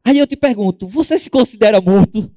Aí 0.03 0.17
eu 0.17 0.25
te 0.25 0.37
pergunto, 0.37 0.87
você 0.87 1.19
se 1.19 1.29
considera 1.29 1.81
morto? 1.81 2.33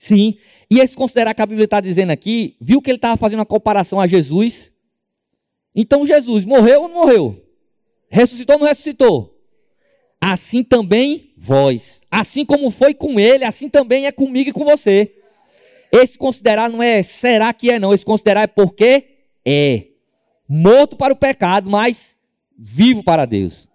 Sim. 0.00 0.38
E 0.70 0.80
esse 0.80 0.96
considerar 0.96 1.34
que 1.34 1.42
a 1.42 1.46
Bíblia 1.46 1.66
está 1.66 1.78
dizendo 1.78 2.10
aqui, 2.10 2.56
viu 2.58 2.80
que 2.80 2.90
ele 2.90 2.96
estava 2.96 3.18
fazendo 3.18 3.40
uma 3.40 3.46
comparação 3.46 4.00
a 4.00 4.06
Jesus? 4.06 4.72
Então 5.76 6.06
Jesus 6.06 6.46
morreu 6.46 6.82
ou 6.82 6.88
não 6.88 6.94
morreu? 6.94 7.44
Ressuscitou 8.08 8.54
ou 8.54 8.60
não 8.60 8.66
ressuscitou? 8.66 9.40
assim 10.20 10.62
também 10.62 11.32
vós. 11.36 12.02
Assim 12.10 12.44
como 12.44 12.70
foi 12.70 12.92
com 12.92 13.18
ele, 13.18 13.44
assim 13.44 13.68
também 13.68 14.06
é 14.06 14.12
comigo 14.12 14.50
e 14.50 14.52
com 14.52 14.64
você. 14.64 15.14
Esse 15.90 16.18
considerar 16.18 16.68
não 16.68 16.82
é 16.82 17.02
será 17.02 17.52
que 17.52 17.70
é, 17.70 17.78
não. 17.78 17.94
Esse 17.94 18.04
considerar 18.04 18.42
é 18.42 18.46
porque 18.46 19.04
é. 19.44 19.86
Morto 20.48 20.96
para 20.96 21.12
o 21.12 21.16
pecado, 21.16 21.70
mas 21.70 22.16
vivo 22.58 23.02
para 23.02 23.24
Deus. 23.24 23.68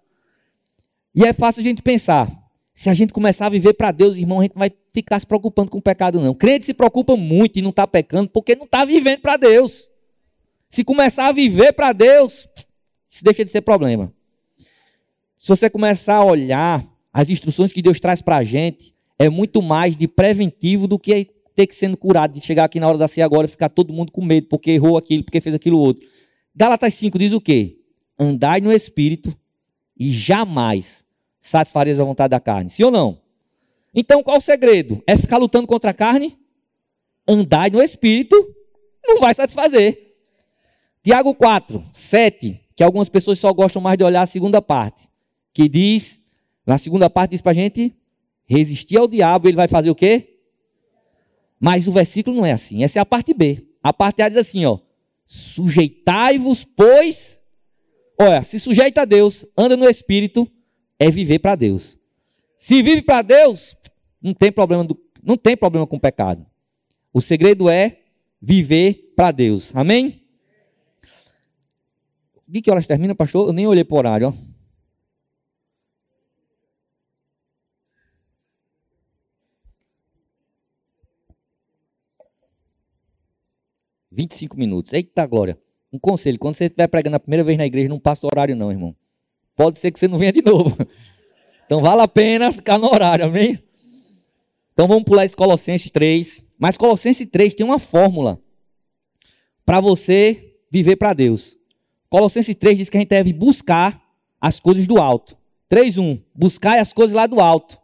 E 1.14 1.24
é 1.24 1.32
fácil 1.32 1.60
a 1.60 1.64
gente 1.64 1.82
pensar. 1.82 2.28
Se 2.76 2.90
a 2.90 2.94
gente 2.94 3.10
começar 3.10 3.46
a 3.46 3.48
viver 3.48 3.72
para 3.72 3.90
Deus, 3.90 4.18
irmão, 4.18 4.40
a 4.40 4.42
gente 4.42 4.52
vai 4.54 4.70
ficar 4.92 5.18
se 5.18 5.26
preocupando 5.26 5.70
com 5.70 5.78
o 5.78 5.82
pecado, 5.82 6.20
não. 6.20 6.34
Crente 6.34 6.66
se 6.66 6.74
preocupa 6.74 7.16
muito 7.16 7.58
e 7.58 7.62
não 7.62 7.70
está 7.70 7.86
pecando 7.86 8.28
porque 8.28 8.54
não 8.54 8.66
está 8.66 8.84
vivendo 8.84 9.20
para 9.20 9.38
Deus. 9.38 9.88
Se 10.68 10.84
começar 10.84 11.28
a 11.28 11.32
viver 11.32 11.72
para 11.72 11.94
Deus, 11.94 12.46
isso 13.10 13.24
deixa 13.24 13.46
de 13.46 13.50
ser 13.50 13.62
problema. 13.62 14.12
Se 15.38 15.48
você 15.48 15.70
começar 15.70 16.16
a 16.16 16.24
olhar 16.24 16.86
as 17.10 17.30
instruções 17.30 17.72
que 17.72 17.80
Deus 17.80 17.98
traz 17.98 18.20
para 18.20 18.36
a 18.36 18.44
gente, 18.44 18.94
é 19.18 19.30
muito 19.30 19.62
mais 19.62 19.96
de 19.96 20.06
preventivo 20.06 20.86
do 20.86 20.98
que 20.98 21.30
ter 21.54 21.66
que 21.66 21.74
sendo 21.74 21.96
curado, 21.96 22.38
de 22.38 22.44
chegar 22.44 22.66
aqui 22.66 22.78
na 22.78 22.86
hora 22.86 22.98
da 22.98 23.08
ceia 23.08 23.24
agora 23.24 23.46
e 23.46 23.50
ficar 23.50 23.70
todo 23.70 23.90
mundo 23.90 24.12
com 24.12 24.22
medo, 24.22 24.48
porque 24.48 24.72
errou 24.72 24.98
aquilo, 24.98 25.24
porque 25.24 25.40
fez 25.40 25.54
aquilo 25.54 25.78
outro. 25.78 26.06
Gálatas 26.54 26.92
5 26.92 27.18
diz 27.18 27.32
o 27.32 27.40
quê? 27.40 27.78
Andai 28.18 28.60
no 28.60 28.70
Espírito 28.70 29.34
e 29.98 30.12
jamais 30.12 31.05
satisfareis 31.46 32.00
a 32.00 32.04
vontade 32.04 32.30
da 32.30 32.40
carne. 32.40 32.70
Sim 32.70 32.84
ou 32.84 32.90
não? 32.90 33.20
Então 33.94 34.22
qual 34.22 34.38
o 34.38 34.40
segredo? 34.40 35.02
É 35.06 35.16
ficar 35.16 35.38
lutando 35.38 35.66
contra 35.66 35.90
a 35.90 35.94
carne? 35.94 36.36
Andai 37.26 37.70
no 37.70 37.82
Espírito, 37.82 38.36
não 39.06 39.20
vai 39.20 39.32
satisfazer. 39.34 40.14
Tiago 41.02 41.34
4, 41.34 41.84
7, 41.92 42.60
que 42.74 42.82
algumas 42.82 43.08
pessoas 43.08 43.38
só 43.38 43.52
gostam 43.52 43.80
mais 43.80 43.96
de 43.96 44.04
olhar 44.04 44.22
a 44.22 44.26
segunda 44.26 44.60
parte, 44.60 45.08
que 45.52 45.68
diz, 45.68 46.20
na 46.66 46.78
segunda 46.78 47.08
parte 47.08 47.30
diz 47.30 47.40
para 47.40 47.52
a 47.52 47.54
gente, 47.54 47.94
resistir 48.44 48.96
ao 48.96 49.08
diabo, 49.08 49.48
ele 49.48 49.56
vai 49.56 49.68
fazer 49.68 49.90
o 49.90 49.94
quê? 49.94 50.40
Mas 51.60 51.86
o 51.86 51.92
versículo 51.92 52.36
não 52.36 52.46
é 52.46 52.52
assim. 52.52 52.82
Essa 52.82 52.98
é 52.98 53.02
a 53.02 53.06
parte 53.06 53.32
B. 53.32 53.64
A 53.82 53.92
parte 53.92 54.20
A 54.20 54.28
diz 54.28 54.36
assim, 54.36 54.64
ó: 54.66 54.78
Sujeitai-vos, 55.24 56.64
pois. 56.64 57.38
Olha, 58.20 58.42
se 58.42 58.58
sujeita 58.58 59.02
a 59.02 59.04
Deus, 59.04 59.46
anda 59.56 59.76
no 59.76 59.88
espírito, 59.88 60.50
é 60.98 61.10
viver 61.10 61.38
para 61.38 61.54
Deus. 61.54 61.98
Se 62.58 62.82
vive 62.82 63.02
para 63.02 63.22
Deus, 63.22 63.76
não 64.20 64.32
tem 64.32 64.50
problema 64.50 64.84
do, 64.84 64.98
não 65.22 65.36
tem 65.36 65.56
problema 65.56 65.86
com 65.86 65.96
o 65.96 66.00
pecado. 66.00 66.46
O 67.12 67.20
segredo 67.20 67.68
é 67.68 68.00
viver 68.40 69.12
para 69.14 69.32
Deus. 69.32 69.74
Amém? 69.74 70.22
De 72.46 72.60
que 72.60 72.70
horas 72.70 72.86
termina, 72.86 73.14
pastor? 73.14 73.48
Eu 73.48 73.52
nem 73.52 73.66
olhei 73.66 73.84
para 73.84 73.94
o 73.94 73.98
horário, 73.98 74.28
ó. 74.28 74.56
25 84.16 84.56
minutos. 84.56 84.94
Eita 84.94 85.26
glória. 85.26 85.58
Um 85.92 85.98
conselho, 85.98 86.38
quando 86.38 86.54
você 86.54 86.64
estiver 86.64 86.88
pregando 86.88 87.16
a 87.16 87.20
primeira 87.20 87.44
vez 87.44 87.58
na 87.58 87.66
igreja, 87.66 87.88
não 87.88 88.00
passa 88.00 88.26
o 88.26 88.30
horário 88.32 88.56
não, 88.56 88.72
irmão. 88.72 88.96
Pode 89.56 89.78
ser 89.78 89.90
que 89.90 89.98
você 89.98 90.06
não 90.06 90.18
venha 90.18 90.32
de 90.32 90.42
novo. 90.42 90.76
Então 91.64 91.80
vale 91.80 92.02
a 92.02 92.06
pena 92.06 92.52
ficar 92.52 92.78
no 92.78 92.86
horário, 92.86 93.24
amém? 93.24 93.58
Então 94.72 94.86
vamos 94.86 95.04
pular 95.04 95.24
esse 95.24 95.34
Colossenses 95.34 95.90
3. 95.90 96.44
Mas 96.58 96.76
Colossenses 96.76 97.26
3 97.28 97.54
tem 97.54 97.64
uma 97.64 97.78
fórmula 97.78 98.38
para 99.64 99.80
você 99.80 100.54
viver 100.70 100.96
para 100.96 101.14
Deus. 101.14 101.56
Colossenses 102.08 102.54
3 102.54 102.78
diz 102.78 102.90
que 102.90 102.96
a 102.96 103.00
gente 103.00 103.08
deve 103.08 103.32
buscar 103.32 104.00
as 104.40 104.60
coisas 104.60 104.86
do 104.86 104.98
alto. 104.98 105.36
3.1. 105.70 106.22
Buscar 106.34 106.78
as 106.78 106.92
coisas 106.92 107.14
lá 107.14 107.26
do 107.26 107.40
alto. 107.40 107.78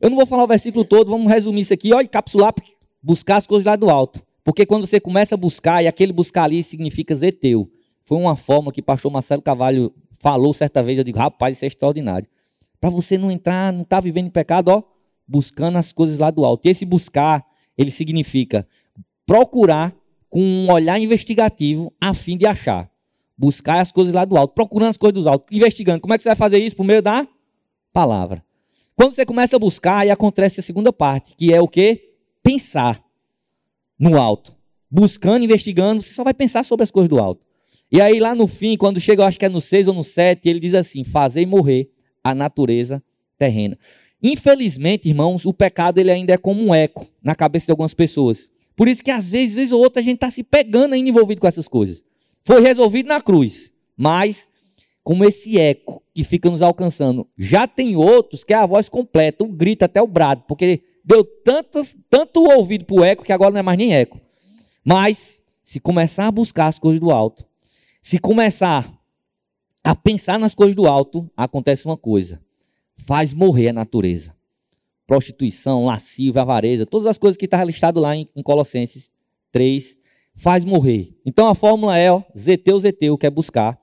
Eu 0.00 0.10
não 0.10 0.16
vou 0.16 0.26
falar 0.26 0.44
o 0.44 0.48
versículo 0.48 0.84
todo, 0.84 1.10
vamos 1.10 1.32
resumir 1.32 1.62
isso 1.62 1.74
aqui, 1.74 1.92
ó, 1.92 2.00
e 2.00 2.06
capsular, 2.06 2.54
buscar 3.02 3.36
as 3.36 3.46
coisas 3.46 3.64
lá 3.64 3.74
do 3.74 3.90
alto. 3.90 4.22
Porque 4.44 4.64
quando 4.64 4.86
você 4.86 5.00
começa 5.00 5.34
a 5.34 5.38
buscar, 5.38 5.82
e 5.82 5.88
aquele 5.88 6.12
buscar 6.12 6.44
ali 6.44 6.62
significa 6.62 7.16
zeteu. 7.16 7.70
Foi 8.02 8.16
uma 8.16 8.36
forma 8.36 8.72
que 8.72 8.80
o 8.80 8.84
pastor 8.84 9.10
Marcelo 9.10 9.42
Cavalho 9.42 9.92
falou 10.18 10.52
certa 10.52 10.82
vez, 10.82 10.98
eu 10.98 11.04
digo, 11.04 11.18
rapaz, 11.18 11.56
isso 11.56 11.64
é 11.64 11.68
extraordinário. 11.68 12.28
Para 12.80 12.90
você 12.90 13.18
não 13.18 13.30
entrar, 13.30 13.72
não 13.72 13.82
estar 13.82 13.96
tá 13.96 14.00
vivendo 14.00 14.26
em 14.26 14.30
pecado, 14.30 14.68
ó, 14.68 14.82
buscando 15.26 15.78
as 15.78 15.92
coisas 15.92 16.18
lá 16.18 16.30
do 16.30 16.44
alto. 16.44 16.66
E 16.66 16.70
esse 16.70 16.84
buscar, 16.84 17.44
ele 17.76 17.90
significa 17.90 18.66
procurar 19.26 19.94
com 20.30 20.40
um 20.40 20.70
olhar 20.70 20.98
investigativo 20.98 21.92
a 22.00 22.14
fim 22.14 22.36
de 22.36 22.46
achar. 22.46 22.90
Buscar 23.36 23.80
as 23.80 23.92
coisas 23.92 24.12
lá 24.12 24.24
do 24.24 24.36
alto, 24.36 24.54
procurando 24.54 24.90
as 24.90 24.96
coisas 24.96 25.22
do 25.22 25.28
alto, 25.28 25.54
investigando. 25.54 26.00
Como 26.00 26.12
é 26.14 26.16
que 26.16 26.22
você 26.22 26.28
vai 26.28 26.36
fazer 26.36 26.58
isso? 26.58 26.74
Por 26.74 26.84
meio 26.84 27.02
da 27.02 27.26
palavra. 27.92 28.44
Quando 28.96 29.12
você 29.12 29.24
começa 29.24 29.54
a 29.54 29.58
buscar, 29.58 29.98
aí 29.98 30.10
acontece 30.10 30.58
a 30.58 30.62
segunda 30.62 30.92
parte, 30.92 31.36
que 31.36 31.52
é 31.52 31.60
o 31.60 31.68
que? 31.68 32.14
Pensar 32.42 33.00
no 33.98 34.18
alto. 34.18 34.56
Buscando, 34.90 35.44
investigando, 35.44 36.02
você 36.02 36.12
só 36.12 36.24
vai 36.24 36.34
pensar 36.34 36.64
sobre 36.64 36.82
as 36.82 36.90
coisas 36.90 37.08
do 37.08 37.18
alto. 37.18 37.46
E 37.90 38.00
aí 38.00 38.20
lá 38.20 38.34
no 38.34 38.46
fim, 38.46 38.76
quando 38.76 39.00
chega, 39.00 39.22
eu 39.22 39.26
acho 39.26 39.38
que 39.38 39.44
é 39.44 39.48
no 39.48 39.60
6 39.60 39.88
ou 39.88 39.94
no 39.94 40.04
7, 40.04 40.48
ele 40.48 40.60
diz 40.60 40.74
assim: 40.74 41.04
fazer 41.04 41.46
morrer 41.46 41.90
a 42.22 42.34
natureza 42.34 43.02
terrena. 43.38 43.78
Infelizmente, 44.22 45.08
irmãos, 45.08 45.46
o 45.46 45.54
pecado 45.54 45.98
ele 45.98 46.10
ainda 46.10 46.34
é 46.34 46.38
como 46.38 46.62
um 46.62 46.74
eco 46.74 47.06
na 47.22 47.34
cabeça 47.34 47.66
de 47.66 47.70
algumas 47.70 47.94
pessoas. 47.94 48.50
Por 48.76 48.88
isso 48.88 49.02
que 49.02 49.10
às 49.10 49.30
vezes, 49.30 49.54
vez 49.54 49.72
ou 49.72 49.80
outra, 49.80 50.00
a 50.00 50.04
gente 50.04 50.16
está 50.16 50.30
se 50.30 50.42
pegando 50.42 50.94
ainda 50.94 51.08
envolvido 51.08 51.40
com 51.40 51.46
essas 51.46 51.68
coisas. 51.68 52.04
Foi 52.44 52.60
resolvido 52.60 53.08
na 53.08 53.20
cruz, 53.20 53.72
mas 53.96 54.48
como 55.08 55.24
esse 55.24 55.58
eco 55.58 56.02
que 56.14 56.22
fica 56.22 56.50
nos 56.50 56.60
alcançando. 56.60 57.26
Já 57.38 57.66
tem 57.66 57.96
outros 57.96 58.44
que 58.44 58.52
é 58.52 58.56
a 58.56 58.66
voz 58.66 58.90
completa, 58.90 59.42
o 59.42 59.48
grito 59.48 59.84
até 59.84 60.02
o 60.02 60.06
brado, 60.06 60.42
porque 60.46 60.82
deu 61.02 61.24
tantas, 61.24 61.96
tanto 62.10 62.42
ouvido 62.42 62.84
para 62.84 62.96
o 62.96 63.02
eco 63.02 63.24
que 63.24 63.32
agora 63.32 63.50
não 63.50 63.60
é 63.60 63.62
mais 63.62 63.78
nem 63.78 63.94
eco. 63.94 64.20
Mas, 64.84 65.40
se 65.62 65.80
começar 65.80 66.26
a 66.26 66.30
buscar 66.30 66.66
as 66.66 66.78
coisas 66.78 67.00
do 67.00 67.10
alto, 67.10 67.46
se 68.00 68.18
começar 68.18 68.90
a 69.82 69.94
pensar 69.94 70.38
nas 70.38 70.54
coisas 70.54 70.74
do 70.74 70.86
alto, 70.86 71.30
acontece 71.36 71.86
uma 71.86 71.96
coisa: 71.96 72.40
faz 72.94 73.32
morrer 73.32 73.68
a 73.68 73.72
natureza. 73.72 74.36
Prostituição, 75.06 75.86
lascívia, 75.86 76.42
avareza, 76.42 76.84
todas 76.84 77.06
as 77.06 77.16
coisas 77.16 77.38
que 77.38 77.46
está 77.46 77.64
listado 77.64 77.98
lá 77.98 78.14
em, 78.14 78.28
em 78.36 78.42
Colossenses 78.42 79.10
3, 79.50 79.96
faz 80.34 80.64
morrer. 80.64 81.16
Então 81.24 81.46
a 81.48 81.54
fórmula 81.54 81.96
é 81.96 82.12
ó, 82.12 82.22
zeteu, 82.36 82.78
zeteu, 82.78 83.16
que 83.16 83.26
é 83.26 83.30
buscar. 83.30 83.78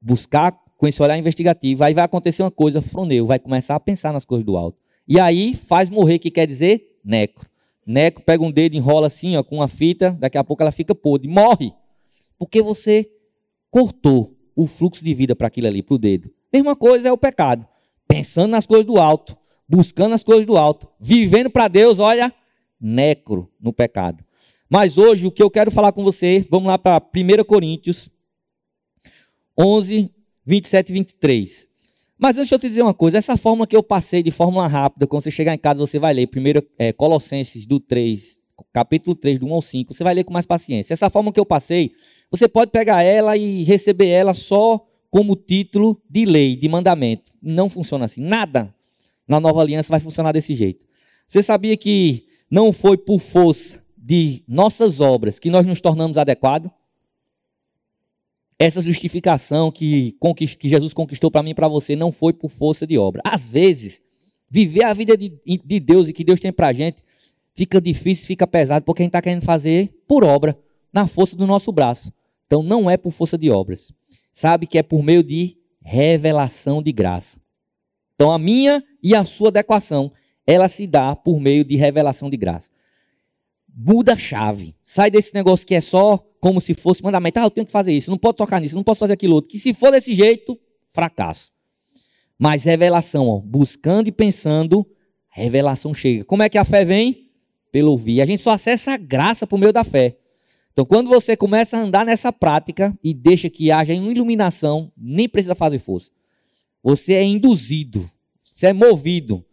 Buscar 0.00 0.52
com 0.76 0.86
esse 0.86 1.02
olhar 1.02 1.18
investigativo. 1.18 1.84
Aí 1.84 1.92
vai 1.92 2.04
acontecer 2.04 2.42
uma 2.42 2.50
coisa, 2.50 2.80
froneu, 2.80 3.26
vai 3.26 3.38
começar 3.38 3.74
a 3.74 3.80
pensar 3.80 4.12
nas 4.12 4.24
coisas 4.24 4.44
do 4.44 4.56
alto. 4.56 4.78
E 5.06 5.18
aí 5.18 5.54
faz 5.54 5.90
morrer, 5.90 6.18
que 6.18 6.30
quer 6.30 6.46
dizer 6.46 6.98
necro. 7.04 7.48
Necro 7.84 8.22
pega 8.22 8.42
um 8.42 8.50
dedo, 8.50 8.76
enrola 8.76 9.08
assim, 9.08 9.36
ó, 9.36 9.42
com 9.42 9.56
uma 9.56 9.68
fita, 9.68 10.12
daqui 10.12 10.38
a 10.38 10.44
pouco 10.44 10.62
ela 10.62 10.70
fica 10.70 10.94
podre, 10.94 11.28
morre. 11.28 11.72
Porque 12.40 12.62
você 12.62 13.06
cortou 13.70 14.34
o 14.56 14.66
fluxo 14.66 15.04
de 15.04 15.12
vida 15.12 15.36
para 15.36 15.48
aquilo 15.48 15.66
ali, 15.66 15.82
para 15.82 15.94
o 15.94 15.98
dedo. 15.98 16.30
Mesma 16.50 16.74
coisa 16.74 17.10
é 17.10 17.12
o 17.12 17.18
pecado. 17.18 17.66
Pensando 18.08 18.52
nas 18.52 18.66
coisas 18.66 18.86
do 18.86 18.96
alto, 18.96 19.36
buscando 19.68 20.14
as 20.14 20.24
coisas 20.24 20.46
do 20.46 20.56
alto, 20.56 20.88
vivendo 20.98 21.50
para 21.50 21.68
Deus, 21.68 21.98
olha, 21.98 22.34
necro 22.80 23.52
no 23.60 23.74
pecado. 23.74 24.24
Mas 24.70 24.96
hoje 24.96 25.26
o 25.26 25.30
que 25.30 25.42
eu 25.42 25.50
quero 25.50 25.70
falar 25.70 25.92
com 25.92 26.02
você, 26.02 26.46
vamos 26.50 26.68
lá 26.68 26.78
para 26.78 26.96
1 26.96 27.44
Coríntios 27.44 28.08
11, 29.58 30.10
27 30.46 30.88
e 30.88 30.92
23. 30.94 31.68
Mas 32.16 32.36
deixa 32.36 32.54
eu 32.54 32.58
te 32.58 32.68
dizer 32.68 32.82
uma 32.82 32.94
coisa, 32.94 33.18
essa 33.18 33.36
forma 33.36 33.66
que 33.66 33.76
eu 33.76 33.82
passei 33.82 34.22
de 34.22 34.30
forma 34.30 34.66
rápida, 34.66 35.06
quando 35.06 35.22
você 35.22 35.30
chegar 35.30 35.54
em 35.54 35.58
casa, 35.58 35.80
você 35.80 35.98
vai 35.98 36.14
ler 36.14 36.26
primeiro 36.26 36.66
é, 36.78 36.90
Colossenses 36.90 37.66
do 37.66 37.78
3, 37.78 38.40
capítulo 38.72 39.14
3, 39.14 39.38
do 39.38 39.46
1 39.46 39.54
ao 39.54 39.62
5, 39.62 39.94
você 39.94 40.04
vai 40.04 40.14
ler 40.14 40.24
com 40.24 40.32
mais 40.32 40.46
paciência. 40.46 40.92
Essa 40.92 41.10
forma 41.10 41.32
que 41.32 41.40
eu 41.40 41.46
passei, 41.46 41.92
você 42.30 42.48
pode 42.48 42.70
pegar 42.70 43.02
ela 43.02 43.36
e 43.36 43.62
receber 43.64 44.08
ela 44.08 44.34
só 44.34 44.86
como 45.10 45.34
título 45.34 46.00
de 46.08 46.24
lei, 46.24 46.56
de 46.56 46.68
mandamento. 46.68 47.32
Não 47.42 47.68
funciona 47.68 48.04
assim. 48.04 48.20
Nada 48.20 48.74
na 49.26 49.40
nova 49.40 49.60
aliança 49.60 49.90
vai 49.90 50.00
funcionar 50.00 50.32
desse 50.32 50.54
jeito. 50.54 50.86
Você 51.26 51.42
sabia 51.42 51.76
que 51.76 52.26
não 52.50 52.72
foi 52.72 52.96
por 52.96 53.20
força 53.20 53.82
de 53.96 54.42
nossas 54.46 55.00
obras 55.00 55.38
que 55.38 55.50
nós 55.50 55.66
nos 55.66 55.80
tornamos 55.80 56.18
adequados? 56.18 56.70
essa 58.60 58.82
justificação 58.82 59.72
que, 59.72 60.14
que 60.58 60.68
Jesus 60.68 60.92
conquistou 60.92 61.30
para 61.30 61.42
mim 61.42 61.52
e 61.52 61.54
para 61.54 61.66
você 61.66 61.96
não 61.96 62.12
foi 62.12 62.34
por 62.34 62.50
força 62.50 62.86
de 62.86 62.98
obra. 62.98 63.22
Às 63.24 63.50
vezes, 63.50 64.02
viver 64.50 64.84
a 64.84 64.92
vida 64.92 65.16
de, 65.16 65.32
de 65.46 65.80
Deus 65.80 66.08
e 66.08 66.12
que 66.12 66.22
Deus 66.22 66.40
tem 66.40 66.52
para 66.52 66.66
a 66.66 66.72
gente 66.74 67.02
fica 67.54 67.80
difícil, 67.80 68.26
fica 68.26 68.46
pesado, 68.46 68.84
porque 68.84 69.02
a 69.02 69.04
gente 69.04 69.10
está 69.10 69.22
querendo 69.22 69.42
fazer 69.42 69.90
por 70.06 70.24
obra, 70.24 70.58
na 70.92 71.06
força 71.06 71.34
do 71.34 71.46
nosso 71.46 71.72
braço. 71.72 72.12
Então, 72.50 72.64
não 72.64 72.90
é 72.90 72.96
por 72.96 73.12
força 73.12 73.38
de 73.38 73.48
obras. 73.48 73.92
Sabe 74.32 74.66
que 74.66 74.76
é 74.76 74.82
por 74.82 75.04
meio 75.04 75.22
de 75.22 75.56
revelação 75.80 76.82
de 76.82 76.90
graça. 76.90 77.38
Então, 78.16 78.32
a 78.32 78.40
minha 78.40 78.82
e 79.00 79.14
a 79.14 79.24
sua 79.24 79.50
adequação, 79.50 80.10
ela 80.44 80.66
se 80.66 80.84
dá 80.84 81.14
por 81.14 81.38
meio 81.38 81.64
de 81.64 81.76
revelação 81.76 82.28
de 82.28 82.36
graça. 82.36 82.72
Muda 83.72 84.14
a 84.14 84.18
chave. 84.18 84.74
Sai 84.82 85.12
desse 85.12 85.32
negócio 85.32 85.64
que 85.64 85.76
é 85.76 85.80
só 85.80 86.18
como 86.40 86.60
se 86.60 86.74
fosse 86.74 87.04
mandamento. 87.04 87.38
Ah, 87.38 87.44
eu 87.44 87.50
tenho 87.52 87.66
que 87.66 87.70
fazer 87.70 87.92
isso, 87.92 88.10
não 88.10 88.18
posso 88.18 88.34
tocar 88.34 88.60
nisso, 88.60 88.74
não 88.74 88.82
posso 88.82 88.98
fazer 88.98 89.12
aquilo 89.12 89.36
outro. 89.36 89.48
Que 89.48 89.58
se 89.60 89.72
for 89.72 89.92
desse 89.92 90.12
jeito, 90.12 90.58
fracasso. 90.88 91.52
Mas 92.36 92.64
revelação, 92.64 93.28
ó, 93.28 93.38
buscando 93.38 94.08
e 94.08 94.12
pensando, 94.12 94.84
revelação 95.28 95.94
chega. 95.94 96.24
Como 96.24 96.42
é 96.42 96.48
que 96.48 96.58
a 96.58 96.64
fé 96.64 96.84
vem? 96.84 97.30
Pelo 97.70 97.92
ouvir. 97.92 98.20
A 98.20 98.26
gente 98.26 98.42
só 98.42 98.50
acessa 98.50 98.94
a 98.94 98.96
graça 98.96 99.46
por 99.46 99.56
meio 99.56 99.72
da 99.72 99.84
fé. 99.84 100.16
Então, 100.80 100.86
quando 100.86 101.10
você 101.10 101.36
começa 101.36 101.76
a 101.76 101.82
andar 101.82 102.06
nessa 102.06 102.32
prática 102.32 102.98
e 103.04 103.12
deixa 103.12 103.50
que 103.50 103.70
haja 103.70 103.92
uma 103.92 104.10
iluminação, 104.10 104.90
nem 104.96 105.28
precisa 105.28 105.54
fazer 105.54 105.78
força. 105.78 106.10
Você 106.82 107.12
é 107.12 107.22
induzido, 107.22 108.10
você 108.42 108.68
é 108.68 108.72
movido 108.72 109.44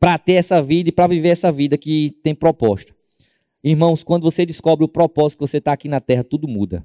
para 0.00 0.18
ter 0.18 0.32
essa 0.32 0.60
vida 0.60 0.88
e 0.88 0.92
para 0.92 1.06
viver 1.06 1.28
essa 1.28 1.52
vida 1.52 1.78
que 1.78 2.18
tem 2.24 2.34
proposta. 2.34 2.92
Irmãos, 3.62 4.02
quando 4.02 4.24
você 4.24 4.44
descobre 4.44 4.84
o 4.84 4.88
propósito 4.88 5.38
que 5.38 5.46
você 5.46 5.58
está 5.58 5.72
aqui 5.72 5.86
na 5.86 6.00
terra, 6.00 6.24
tudo 6.24 6.48
muda. 6.48 6.84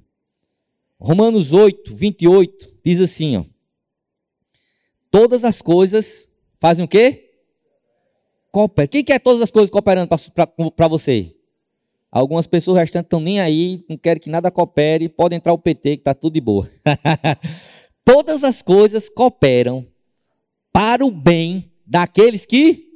Romanos 1.00 1.52
8, 1.52 1.96
28 1.96 2.72
diz 2.86 3.02
assim: 3.02 3.38
ó, 3.38 3.46
Todas 5.10 5.44
as 5.44 5.64
coisas 5.64 6.30
fazem 6.60 6.86
o 6.86 6.88
quê? 6.88 7.32
Coopera. 8.52 8.88
Quem 8.88 9.04
quer 9.04 9.20
todas 9.20 9.42
as 9.42 9.50
coisas 9.50 9.72
cooperando 9.72 10.08
para 10.76 10.88
você? 10.88 11.39
Algumas 12.12 12.48
pessoas 12.48 12.80
restantes 12.80 13.06
estão 13.06 13.20
nem 13.20 13.40
aí, 13.40 13.84
não 13.88 13.98
querem 13.98 14.22
que 14.22 14.30
nada 14.30 14.50
coopere, 14.50 15.08
pode 15.08 15.36
entrar 15.36 15.54
o 15.54 15.60
PT 15.60 15.98
que 15.98 16.02
está 16.02 16.14
tudo 16.14 16.34
de 16.34 16.42
boa. 16.42 16.68
todas 18.04 18.44
as 18.44 18.62
coisas 18.62 19.10
cooperam 19.10 19.86
para 20.74 21.06
o 21.06 21.12
bem 21.12 21.72
daqueles 21.86 22.46
que 22.46 22.90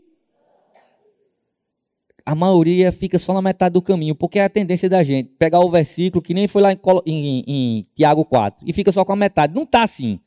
a 2.26 2.34
maioria 2.34 2.91
fica 2.91 3.19
só 3.19 3.34
na 3.34 3.41
metade 3.41 3.73
do 3.73 3.82
caminho, 3.82 4.15
porque 4.15 4.39
é 4.39 4.45
a 4.45 4.49
tendência 4.49 4.89
da 4.89 5.04
gente 5.04 5.30
pegar 5.38 5.60
o 5.60 5.69
versículo 5.69 6.21
que 6.21 6.34
nem 6.34 6.47
foi 6.47 6.62
lá 6.62 6.71
em, 6.71 6.80
em, 7.06 7.43
em 7.45 7.88
Tiago 7.95 8.23
4 8.26 8.65
e 8.67 8.73
fica 8.73 8.91
só 8.91 9.04
com 9.04 9.12
a 9.12 9.15
metade. 9.15 9.54
Não 9.54 9.63
está 9.63 9.84
assim. 9.84 10.19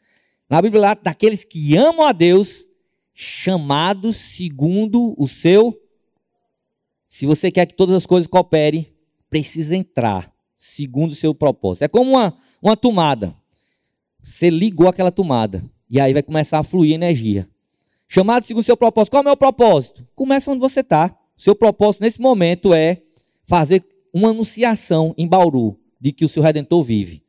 Na 0.49 0.63
Bíblia, 0.63 0.81
lá, 0.81 0.95
daqueles 0.95 1.45
que 1.45 1.77
amam 1.77 2.07
a 2.07 2.13
Deus, 2.13 2.67
chamados 3.15 4.17
segundo 4.17 5.15
o 5.19 5.27
seu. 5.27 5.77
Se 7.17 7.25
você 7.25 7.51
quer 7.51 7.65
que 7.65 7.73
todas 7.73 7.97
as 7.97 8.05
coisas 8.05 8.27
cooperem, 8.27 8.89
precisa 9.31 9.75
entrar 9.75 10.31
segundo 10.55 11.13
o 11.13 11.15
seu 11.15 11.35
propósito. 11.35 11.85
É 11.85 11.89
como 11.89 12.11
uma, 12.11 12.37
uma 12.61 12.77
tomada. 12.77 13.35
Você 14.23 14.51
ligou 14.51 14.87
aquela 14.87 15.11
tomada 15.11 15.65
e 15.89 15.99
aí 15.99 16.13
vai 16.13 16.23
começar 16.23 16.59
a 16.59 16.63
fluir 16.63 16.93
energia. 16.93 17.49
Chamado 18.07 18.45
segundo 18.45 18.61
o 18.61 18.67
seu 18.67 18.77
propósito. 18.77 19.13
Qual 19.13 19.21
é 19.21 19.23
o 19.23 19.25
meu 19.29 19.37
propósito? 19.37 20.07
Começa 20.15 20.51
onde 20.51 20.61
você 20.61 20.81
está. 20.81 21.17
Seu 21.39 21.55
propósito 21.55 22.03
nesse 22.03 22.21
momento 22.21 22.75
é 22.75 23.01
fazer 23.47 23.83
uma 24.13 24.29
anunciação 24.29 25.15
em 25.17 25.27
Bauru 25.27 25.81
de 25.99 26.13
que 26.13 26.27
o 26.27 26.29
seu 26.29 26.43
redentor 26.43 26.83
vive. 26.83 27.23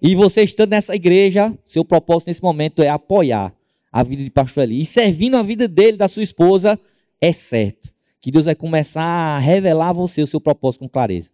E 0.00 0.14
você 0.14 0.42
estando 0.42 0.70
nessa 0.70 0.96
igreja, 0.96 1.54
seu 1.66 1.84
propósito 1.84 2.28
nesse 2.28 2.42
momento 2.42 2.82
é 2.82 2.88
apoiar 2.88 3.54
a 3.92 4.02
vida 4.02 4.24
de 4.24 4.30
pastor 4.30 4.64
Eli. 4.64 4.80
E 4.80 4.86
servindo 4.86 5.36
a 5.36 5.42
vida 5.42 5.68
dele, 5.68 5.98
da 5.98 6.08
sua 6.08 6.22
esposa, 6.22 6.80
é 7.20 7.30
certo 7.30 7.97
que 8.20 8.30
Deus 8.30 8.46
vai 8.46 8.54
começar 8.54 9.02
a 9.02 9.38
revelar 9.38 9.90
a 9.90 9.92
você 9.92 10.22
o 10.22 10.26
seu 10.26 10.40
propósito 10.40 10.80
com 10.80 10.88
clareza. 10.88 11.30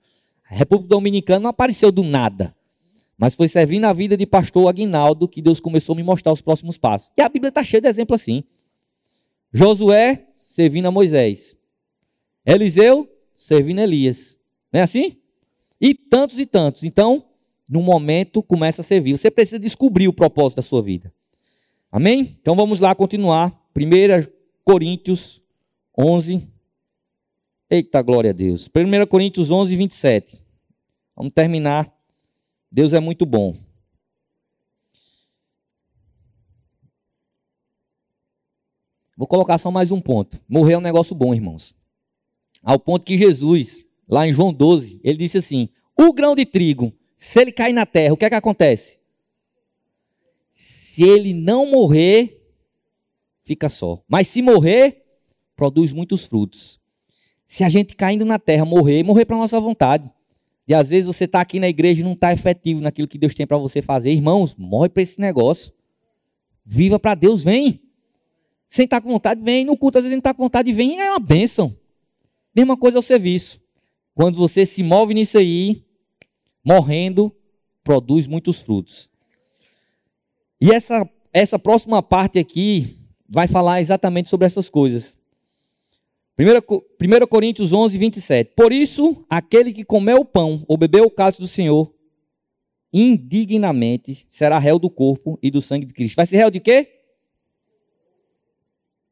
A 0.48 0.54
República 0.54 0.90
Dominicana 0.90 1.40
não 1.40 1.50
apareceu 1.50 1.90
do 1.90 2.02
nada. 2.02 2.54
Mas 3.16 3.34
foi 3.34 3.48
servindo 3.48 3.84
a 3.84 3.92
vida 3.92 4.16
de 4.16 4.26
pastor 4.26 4.68
Aguinaldo 4.68 5.28
que 5.28 5.40
Deus 5.40 5.60
começou 5.60 5.94
a 5.94 5.96
me 5.96 6.02
mostrar 6.02 6.32
os 6.32 6.40
próximos 6.40 6.76
passos. 6.76 7.10
E 7.16 7.22
a 7.22 7.28
Bíblia 7.28 7.48
está 7.48 7.62
cheia 7.62 7.80
de 7.80 7.88
exemplos 7.88 8.20
assim. 8.20 8.44
Josué 9.52 10.26
servindo 10.36 10.86
a 10.86 10.90
Moisés. 10.90 11.56
Eliseu 12.44 13.08
servindo 13.34 13.80
Elias. 13.80 14.36
Não 14.72 14.80
é 14.80 14.82
assim? 14.82 15.16
E 15.80 15.94
tantos 15.94 16.38
e 16.38 16.46
tantos. 16.46 16.82
Então, 16.82 17.24
no 17.68 17.80
momento, 17.80 18.42
começa 18.42 18.82
a 18.82 18.84
servir. 18.84 19.16
Você 19.16 19.30
precisa 19.30 19.58
descobrir 19.58 20.08
o 20.08 20.12
propósito 20.12 20.56
da 20.56 20.62
sua 20.62 20.82
vida. 20.82 21.12
Amém? 21.90 22.36
Então 22.40 22.56
vamos 22.56 22.80
lá 22.80 22.94
continuar. 22.94 23.52
1 23.76 24.28
Coríntios 24.64 25.40
11. 25.96 26.53
Eita, 27.70 28.02
glória 28.02 28.30
a 28.30 28.32
Deus. 28.34 28.68
1 28.68 29.06
Coríntios 29.06 29.50
11, 29.50 29.74
27. 29.74 30.40
Vamos 31.16 31.32
terminar. 31.32 31.92
Deus 32.70 32.92
é 32.92 33.00
muito 33.00 33.24
bom. 33.24 33.56
Vou 39.16 39.26
colocar 39.26 39.58
só 39.58 39.70
mais 39.70 39.90
um 39.90 40.00
ponto. 40.00 40.40
Morrer 40.48 40.74
é 40.74 40.78
um 40.78 40.82
negócio 40.82 41.14
bom, 41.14 41.34
irmãos. 41.34 41.74
Ao 42.62 42.78
ponto 42.78 43.06
que 43.06 43.16
Jesus, 43.16 43.86
lá 44.08 44.26
em 44.26 44.32
João 44.32 44.52
12, 44.52 45.00
ele 45.02 45.18
disse 45.18 45.38
assim: 45.38 45.68
o 45.96 46.12
grão 46.12 46.34
de 46.34 46.44
trigo, 46.44 46.92
se 47.16 47.40
ele 47.40 47.52
cair 47.52 47.72
na 47.72 47.86
terra, 47.86 48.12
o 48.12 48.16
que 48.16 48.24
é 48.24 48.28
que 48.28 48.34
acontece? 48.34 48.98
Se 50.50 51.02
ele 51.02 51.32
não 51.32 51.70
morrer, 51.70 52.42
fica 53.42 53.68
só. 53.68 54.02
Mas 54.08 54.28
se 54.28 54.42
morrer, 54.42 55.04
produz 55.56 55.92
muitos 55.92 56.26
frutos. 56.26 56.80
Se 57.46 57.62
a 57.62 57.68
gente 57.68 57.94
caindo 57.94 58.24
na 58.24 58.38
terra 58.38 58.64
morrer, 58.64 59.02
morrer 59.02 59.24
para 59.24 59.36
nossa 59.36 59.60
vontade. 59.60 60.10
E 60.66 60.74
às 60.74 60.88
vezes 60.88 61.06
você 61.06 61.24
está 61.24 61.40
aqui 61.40 61.60
na 61.60 61.68
igreja 61.68 62.00
e 62.00 62.04
não 62.04 62.12
está 62.12 62.32
efetivo 62.32 62.80
naquilo 62.80 63.06
que 63.06 63.18
Deus 63.18 63.34
tem 63.34 63.46
para 63.46 63.58
você 63.58 63.82
fazer. 63.82 64.12
Irmãos, 64.12 64.54
morre 64.56 64.88
para 64.88 65.02
esse 65.02 65.20
negócio. 65.20 65.72
Viva 66.64 66.98
para 66.98 67.14
Deus, 67.14 67.42
vem. 67.42 67.80
Sem 68.66 68.84
estar 68.86 69.00
tá 69.00 69.02
com 69.02 69.12
vontade, 69.12 69.42
vem. 69.42 69.64
No 69.64 69.76
culto, 69.76 69.98
às 69.98 70.04
vezes 70.04 70.14
gente 70.14 70.20
está 70.20 70.32
com 70.32 70.42
vontade, 70.42 70.72
vem. 70.72 71.00
É 71.00 71.10
uma 71.10 71.20
bênção. 71.20 71.76
Mesma 72.56 72.76
coisa 72.76 72.98
é 72.98 73.00
o 73.00 73.02
serviço. 73.02 73.60
Quando 74.14 74.36
você 74.36 74.64
se 74.64 74.82
move 74.82 75.12
nisso 75.12 75.36
aí, 75.36 75.84
morrendo, 76.64 77.34
produz 77.82 78.26
muitos 78.26 78.60
frutos. 78.60 79.10
E 80.60 80.70
essa, 80.70 81.08
essa 81.32 81.58
próxima 81.58 82.02
parte 82.02 82.38
aqui 82.38 82.96
vai 83.28 83.46
falar 83.46 83.80
exatamente 83.80 84.30
sobre 84.30 84.46
essas 84.46 84.70
coisas. 84.70 85.18
1, 86.38 87.26
Coríntios 87.28 87.72
11, 87.72 87.96
27. 87.96 88.52
Por 88.56 88.72
isso, 88.72 89.24
aquele 89.30 89.72
que 89.72 89.84
comer 89.84 90.14
o 90.14 90.24
pão 90.24 90.64
ou 90.66 90.76
beber 90.76 91.02
o 91.02 91.10
cálice 91.10 91.40
do 91.40 91.46
Senhor, 91.46 91.94
indignamente 92.92 94.24
será 94.28 94.58
réu 94.58 94.78
do 94.78 94.90
corpo 94.90 95.38
e 95.42 95.50
do 95.50 95.62
sangue 95.62 95.86
de 95.86 95.94
Cristo. 95.94 96.16
Vai 96.16 96.26
ser 96.26 96.36
réu 96.36 96.50
de 96.50 96.60
quê? 96.60 96.88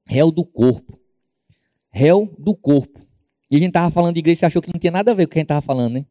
Réu 0.04 0.30
do 0.30 0.44
corpo. 0.44 0.98
Réu 1.90 2.34
do 2.38 2.56
corpo. 2.56 3.00
E 3.50 3.56
a 3.56 3.58
gente 3.58 3.68
estava 3.68 3.90
falando 3.90 4.14
de 4.14 4.20
igreja, 4.20 4.40
você 4.40 4.46
achou 4.46 4.62
que 4.62 4.72
não 4.72 4.80
tinha 4.80 4.90
nada 4.90 5.12
a 5.12 5.14
ver 5.14 5.26
com 5.26 5.30
o 5.30 5.32
que 5.32 5.38
a 5.38 5.40
gente 5.40 5.46
estava 5.46 5.60
falando, 5.60 5.94
né? 5.94 6.06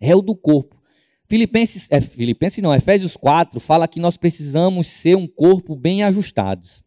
Réu 0.00 0.20
do 0.20 0.36
corpo. 0.36 0.80
Filipenses, 1.28 1.88
é, 1.90 2.00
Filipenses 2.00 2.62
não, 2.62 2.74
Efésios 2.74 3.16
4 3.16 3.58
fala 3.58 3.88
que 3.88 3.98
nós 3.98 4.16
precisamos 4.16 4.86
ser 4.86 5.16
um 5.16 5.26
corpo 5.26 5.74
bem 5.74 6.02
ajustados. 6.02 6.84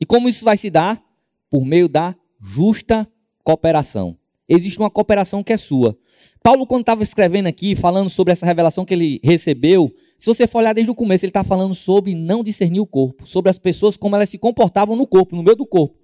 E 0.00 0.06
como 0.06 0.28
isso 0.28 0.44
vai 0.44 0.56
se 0.56 0.70
dar? 0.70 1.02
Por 1.50 1.64
meio 1.64 1.88
da 1.88 2.14
justa 2.40 3.06
cooperação. 3.44 4.16
Existe 4.48 4.78
uma 4.78 4.90
cooperação 4.90 5.42
que 5.42 5.52
é 5.52 5.56
sua. 5.56 5.96
Paulo, 6.42 6.66
quando 6.66 6.82
estava 6.82 7.02
escrevendo 7.02 7.46
aqui, 7.46 7.74
falando 7.74 8.08
sobre 8.08 8.32
essa 8.32 8.46
revelação 8.46 8.84
que 8.84 8.94
ele 8.94 9.20
recebeu, 9.22 9.92
se 10.16 10.26
você 10.26 10.46
for 10.46 10.58
olhar 10.58 10.72
desde 10.72 10.90
o 10.90 10.94
começo, 10.94 11.24
ele 11.24 11.30
está 11.30 11.44
falando 11.44 11.74
sobre 11.74 12.14
não 12.14 12.42
discernir 12.42 12.80
o 12.80 12.86
corpo, 12.86 13.26
sobre 13.26 13.50
as 13.50 13.58
pessoas, 13.58 13.96
como 13.96 14.16
elas 14.16 14.28
se 14.28 14.38
comportavam 14.38 14.96
no 14.96 15.06
corpo, 15.06 15.36
no 15.36 15.42
meio 15.42 15.56
do 15.56 15.66
corpo. 15.66 15.96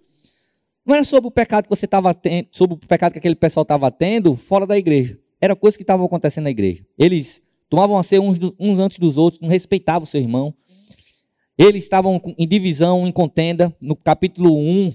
Não 0.85 0.95
era 0.95 1.05
sobre 1.05 1.29
o 1.29 1.31
pecado 1.31 1.65
que 1.65 1.71
você 1.71 1.87
estava 1.87 2.13
tendo, 2.13 2.49
sobre 2.53 2.77
o 2.77 2.79
pecado 2.79 3.13
que 3.13 3.19
aquele 3.19 3.35
pessoal 3.35 3.63
estava 3.63 3.91
tendo 3.91 4.37
fora 4.37 4.67
da 4.67 4.77
igreja. 4.77 5.19
Era 5.41 5.57
coisa 5.57 5.77
que 5.77 5.83
estava 5.83 6.05
acontecendo 6.05 6.45
na 6.45 6.51
igreja. 6.51 6.85
Eles 6.99 7.43
tomavam 7.71 7.97
a 7.97 8.03
ser 8.03 8.21
uns, 8.21 8.39
uns 8.59 8.79
antes 8.79 8.99
dos 8.99 9.17
outros, 9.17 9.41
não 9.41 9.49
respeitavam 9.49 10.03
o 10.03 10.07
seu 10.07 10.21
irmão. 10.21 10.55
Eles 11.57 11.85
estavam 11.85 12.21
em 12.37 12.47
divisão, 12.47 13.07
em 13.07 13.13
contenda. 13.13 13.75
No 13.81 13.97
capítulo 13.97 14.57
1, 14.57 14.93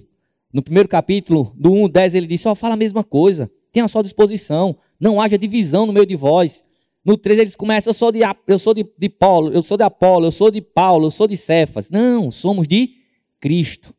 no 0.53 0.61
primeiro 0.61 0.89
capítulo, 0.89 1.53
do 1.55 1.71
1 1.71 1.83
ao 1.83 1.89
10, 1.89 2.15
ele 2.15 2.27
disse: 2.27 2.47
Ó, 2.47 2.51
oh, 2.51 2.55
fala 2.55 2.73
a 2.73 2.77
mesma 2.77 3.03
coisa, 3.03 3.51
tenha 3.71 3.87
só 3.87 4.01
disposição, 4.01 4.77
não 4.99 5.21
haja 5.21 5.37
divisão 5.37 5.85
no 5.85 5.93
meio 5.93 6.05
de 6.05 6.15
vós. 6.15 6.63
No 7.05 7.17
3 7.17 7.39
eles 7.39 7.55
começam: 7.55 7.91
Eu 7.91 7.93
sou 7.93 8.11
de, 8.11 8.19
eu 8.47 8.59
sou 8.59 8.73
de, 8.73 8.85
de 8.97 9.09
Paulo, 9.09 9.51
eu 9.51 9.63
sou 9.63 9.77
de 9.77 9.83
Apolo, 9.83 10.25
eu 10.25 10.31
sou 10.31 10.51
de 10.51 10.61
Paulo, 10.61 11.07
eu 11.07 11.11
sou 11.11 11.27
de 11.27 11.37
Cefas. 11.37 11.89
Não, 11.89 12.31
somos 12.31 12.67
de 12.67 12.93
Cristo 13.39 13.93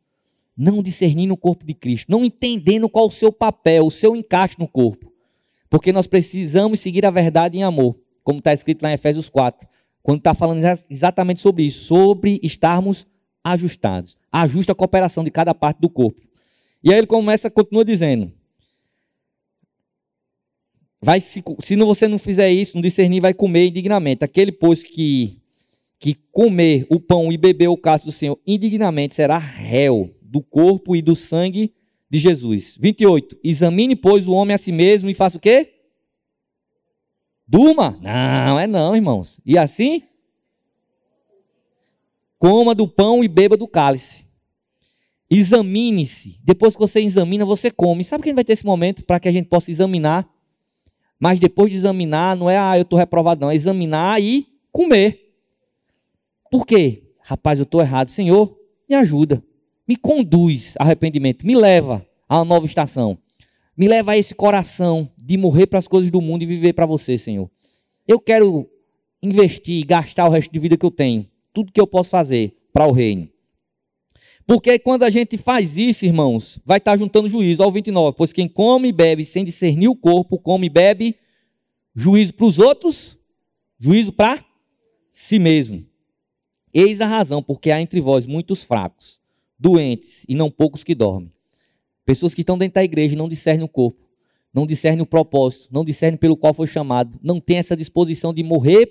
não 0.60 0.82
discernindo 0.82 1.32
o 1.32 1.38
corpo 1.38 1.64
de 1.64 1.72
Cristo, 1.72 2.12
não 2.12 2.22
entendendo 2.22 2.86
qual 2.86 3.06
o 3.06 3.10
seu 3.10 3.32
papel, 3.32 3.86
o 3.86 3.90
seu 3.90 4.14
encaixe 4.14 4.56
no 4.58 4.68
corpo. 4.68 5.10
Porque 5.70 5.90
nós 5.90 6.06
precisamos 6.06 6.80
seguir 6.80 7.06
a 7.06 7.10
verdade 7.10 7.56
em 7.56 7.62
amor, 7.62 7.96
como 8.22 8.40
está 8.40 8.52
escrito 8.52 8.82
lá 8.82 8.90
em 8.90 8.94
Efésios 8.94 9.30
4, 9.30 9.66
quando 10.02 10.18
está 10.18 10.34
falando 10.34 10.62
exatamente 10.90 11.40
sobre 11.40 11.62
isso, 11.62 11.84
sobre 11.84 12.38
estarmos 12.42 13.06
ajustados. 13.42 14.18
Ajusta 14.30 14.72
a 14.72 14.74
cooperação 14.74 15.24
de 15.24 15.30
cada 15.30 15.54
parte 15.54 15.80
do 15.80 15.88
corpo. 15.88 16.20
E 16.82 16.92
aí 16.92 16.98
ele 16.98 17.06
começa, 17.06 17.50
continua 17.50 17.84
dizendo: 17.84 18.32
vai 21.00 21.20
se, 21.20 21.42
se 21.62 21.76
você 21.76 22.06
não 22.08 22.18
fizer 22.18 22.50
isso, 22.50 22.76
não 22.76 22.82
discernir, 22.82 23.20
vai 23.20 23.34
comer 23.34 23.68
indignamente. 23.68 24.24
Aquele, 24.24 24.52
pois, 24.52 24.82
que, 24.82 25.38
que 25.98 26.14
comer 26.30 26.86
o 26.90 27.00
pão 27.00 27.32
e 27.32 27.36
beber 27.36 27.68
o 27.68 27.76
cálice 27.76 28.06
do 28.06 28.12
Senhor 28.12 28.38
indignamente 28.46 29.14
será 29.14 29.38
réu 29.38 30.14
do 30.22 30.42
corpo 30.42 30.94
e 30.94 31.02
do 31.02 31.16
sangue 31.16 31.74
de 32.08 32.18
Jesus. 32.18 32.76
28. 32.78 33.38
Examine, 33.42 33.96
pois, 33.96 34.26
o 34.26 34.32
homem 34.32 34.54
a 34.54 34.58
si 34.58 34.72
mesmo 34.72 35.08
e 35.08 35.14
faça 35.14 35.36
o 35.36 35.40
quê? 35.40 35.74
Durma? 37.46 37.98
Não, 38.00 38.58
é 38.58 38.66
não, 38.66 38.94
irmãos. 38.94 39.40
E 39.44 39.58
assim? 39.58 40.02
Coma 42.38 42.74
do 42.74 42.86
pão 42.86 43.24
e 43.24 43.28
beba 43.28 43.56
do 43.56 43.68
cálice. 43.68 44.24
Examine-se. 45.30 46.40
Depois 46.42 46.74
que 46.74 46.80
você 46.80 47.00
examina, 47.00 47.44
você 47.44 47.70
come. 47.70 48.02
Sabe 48.02 48.24
quem 48.24 48.34
vai 48.34 48.44
ter 48.44 48.54
esse 48.54 48.66
momento 48.66 49.04
para 49.04 49.20
que 49.20 49.28
a 49.28 49.32
gente 49.32 49.48
possa 49.48 49.70
examinar? 49.70 50.28
Mas 51.18 51.38
depois 51.38 51.70
de 51.70 51.76
examinar, 51.76 52.36
não 52.36 52.50
é, 52.50 52.58
ah, 52.58 52.76
eu 52.76 52.82
estou 52.82 52.98
reprovado, 52.98 53.40
não. 53.40 53.50
É 53.50 53.54
examinar 53.54 54.20
e 54.20 54.46
comer. 54.72 55.32
Por 56.50 56.66
quê? 56.66 57.04
Rapaz, 57.20 57.58
eu 57.58 57.64
estou 57.64 57.80
errado. 57.80 58.08
Senhor, 58.08 58.56
me 58.88 58.96
ajuda 58.96 59.42
me 59.90 59.96
conduz 59.96 60.76
a 60.78 60.84
arrependimento, 60.84 61.44
me 61.44 61.56
leva 61.56 62.06
a 62.28 62.38
uma 62.38 62.44
nova 62.44 62.64
estação. 62.64 63.18
Me 63.76 63.88
leva 63.88 64.12
a 64.12 64.16
esse 64.16 64.36
coração 64.36 65.10
de 65.18 65.36
morrer 65.36 65.66
para 65.66 65.80
as 65.80 65.88
coisas 65.88 66.12
do 66.12 66.20
mundo 66.20 66.44
e 66.44 66.46
viver 66.46 66.74
para 66.74 66.86
você, 66.86 67.18
Senhor. 67.18 67.50
Eu 68.06 68.20
quero 68.20 68.70
investir, 69.20 69.84
gastar 69.84 70.28
o 70.28 70.30
resto 70.30 70.52
de 70.52 70.60
vida 70.60 70.76
que 70.76 70.86
eu 70.86 70.92
tenho, 70.92 71.26
tudo 71.52 71.72
que 71.72 71.80
eu 71.80 71.88
posso 71.88 72.10
fazer 72.10 72.56
para 72.72 72.86
o 72.86 72.92
reino. 72.92 73.28
Porque 74.50 74.80
quando 74.80 75.04
a 75.04 75.10
gente 75.10 75.38
faz 75.38 75.76
isso, 75.76 76.04
irmãos, 76.04 76.58
vai 76.64 76.78
estar 76.78 76.98
juntando 76.98 77.28
juízo. 77.28 77.62
Ao 77.62 77.70
29. 77.70 78.16
Pois 78.16 78.32
quem 78.32 78.48
come 78.48 78.88
e 78.88 78.92
bebe 78.92 79.24
sem 79.24 79.44
discernir 79.44 79.86
o 79.86 79.94
corpo, 79.94 80.40
come 80.40 80.66
e 80.66 80.68
bebe 80.68 81.14
juízo 81.94 82.34
para 82.34 82.46
os 82.46 82.58
outros, 82.58 83.16
juízo 83.78 84.12
para 84.12 84.44
si 85.12 85.38
mesmo. 85.38 85.86
Eis 86.74 87.00
a 87.00 87.06
razão, 87.06 87.40
porque 87.40 87.70
há 87.70 87.80
entre 87.80 88.00
vós 88.00 88.26
muitos 88.26 88.64
fracos, 88.64 89.20
doentes 89.56 90.26
e 90.28 90.34
não 90.34 90.50
poucos 90.50 90.82
que 90.82 90.96
dormem. 90.96 91.30
Pessoas 92.04 92.34
que 92.34 92.40
estão 92.40 92.58
dentro 92.58 92.74
da 92.74 92.82
igreja 92.82 93.14
e 93.14 93.18
não 93.18 93.28
discernem 93.28 93.64
o 93.64 93.68
corpo, 93.68 94.04
não 94.52 94.66
discernem 94.66 95.02
o 95.02 95.06
propósito, 95.06 95.68
não 95.70 95.84
discernem 95.84 96.18
pelo 96.18 96.36
qual 96.36 96.52
foi 96.52 96.66
chamado, 96.66 97.20
não 97.22 97.38
têm 97.38 97.58
essa 97.58 97.76
disposição 97.76 98.34
de 98.34 98.42
morrer 98.42 98.90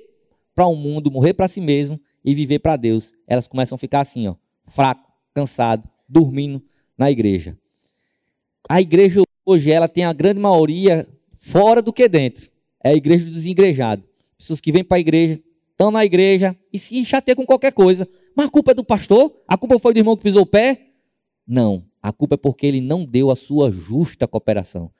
para 0.55 0.65
o 0.65 0.71
um 0.71 0.77
mundo, 0.77 1.11
morrer 1.11 1.33
para 1.33 1.49
si 1.49 1.59
mesmo 1.59 1.99
e 2.23 2.33
viver 2.33 2.59
para 2.59 2.77
Deus. 2.77 3.11
Elas 3.27 3.45
começam 3.45 3.75
a 3.75 3.77
ficar 3.77 3.99
assim, 3.99 4.25
ó, 4.25 4.35
fraco, 4.63 5.08
cansado, 5.39 5.87
dormindo 6.07 6.61
na 6.97 7.09
igreja. 7.09 7.57
A 8.67 8.81
igreja 8.81 9.21
hoje 9.45 9.71
ela 9.71 9.87
tem 9.87 10.03
a 10.03 10.11
grande 10.11 10.39
maioria 10.39 11.07
fora 11.37 11.81
do 11.81 11.93
que 11.93 12.09
dentro. 12.09 12.49
É 12.83 12.89
a 12.89 12.95
igreja 12.95 13.25
dos 13.25 13.35
desigrejados. 13.35 14.05
Pessoas 14.37 14.59
que 14.59 14.71
vêm 14.71 14.83
para 14.83 14.97
a 14.97 14.99
igreja, 14.99 15.41
estão 15.71 15.91
na 15.91 16.03
igreja 16.03 16.55
e 16.73 16.77
se 16.77 17.03
chateiam 17.05 17.37
com 17.37 17.45
qualquer 17.45 17.71
coisa. 17.71 18.07
Mas 18.35 18.47
a 18.47 18.49
culpa 18.49 18.71
é 18.71 18.73
do 18.73 18.83
pastor? 18.83 19.33
A 19.47 19.57
culpa 19.57 19.79
foi 19.79 19.93
do 19.93 19.99
irmão 19.99 20.17
que 20.17 20.23
pisou 20.23 20.41
o 20.41 20.45
pé? 20.45 20.87
Não. 21.47 21.85
A 22.01 22.11
culpa 22.11 22.35
é 22.35 22.37
porque 22.37 22.65
ele 22.65 22.81
não 22.81 23.05
deu 23.05 23.31
a 23.31 23.35
sua 23.35 23.71
justa 23.71 24.27
cooperação. 24.27 24.91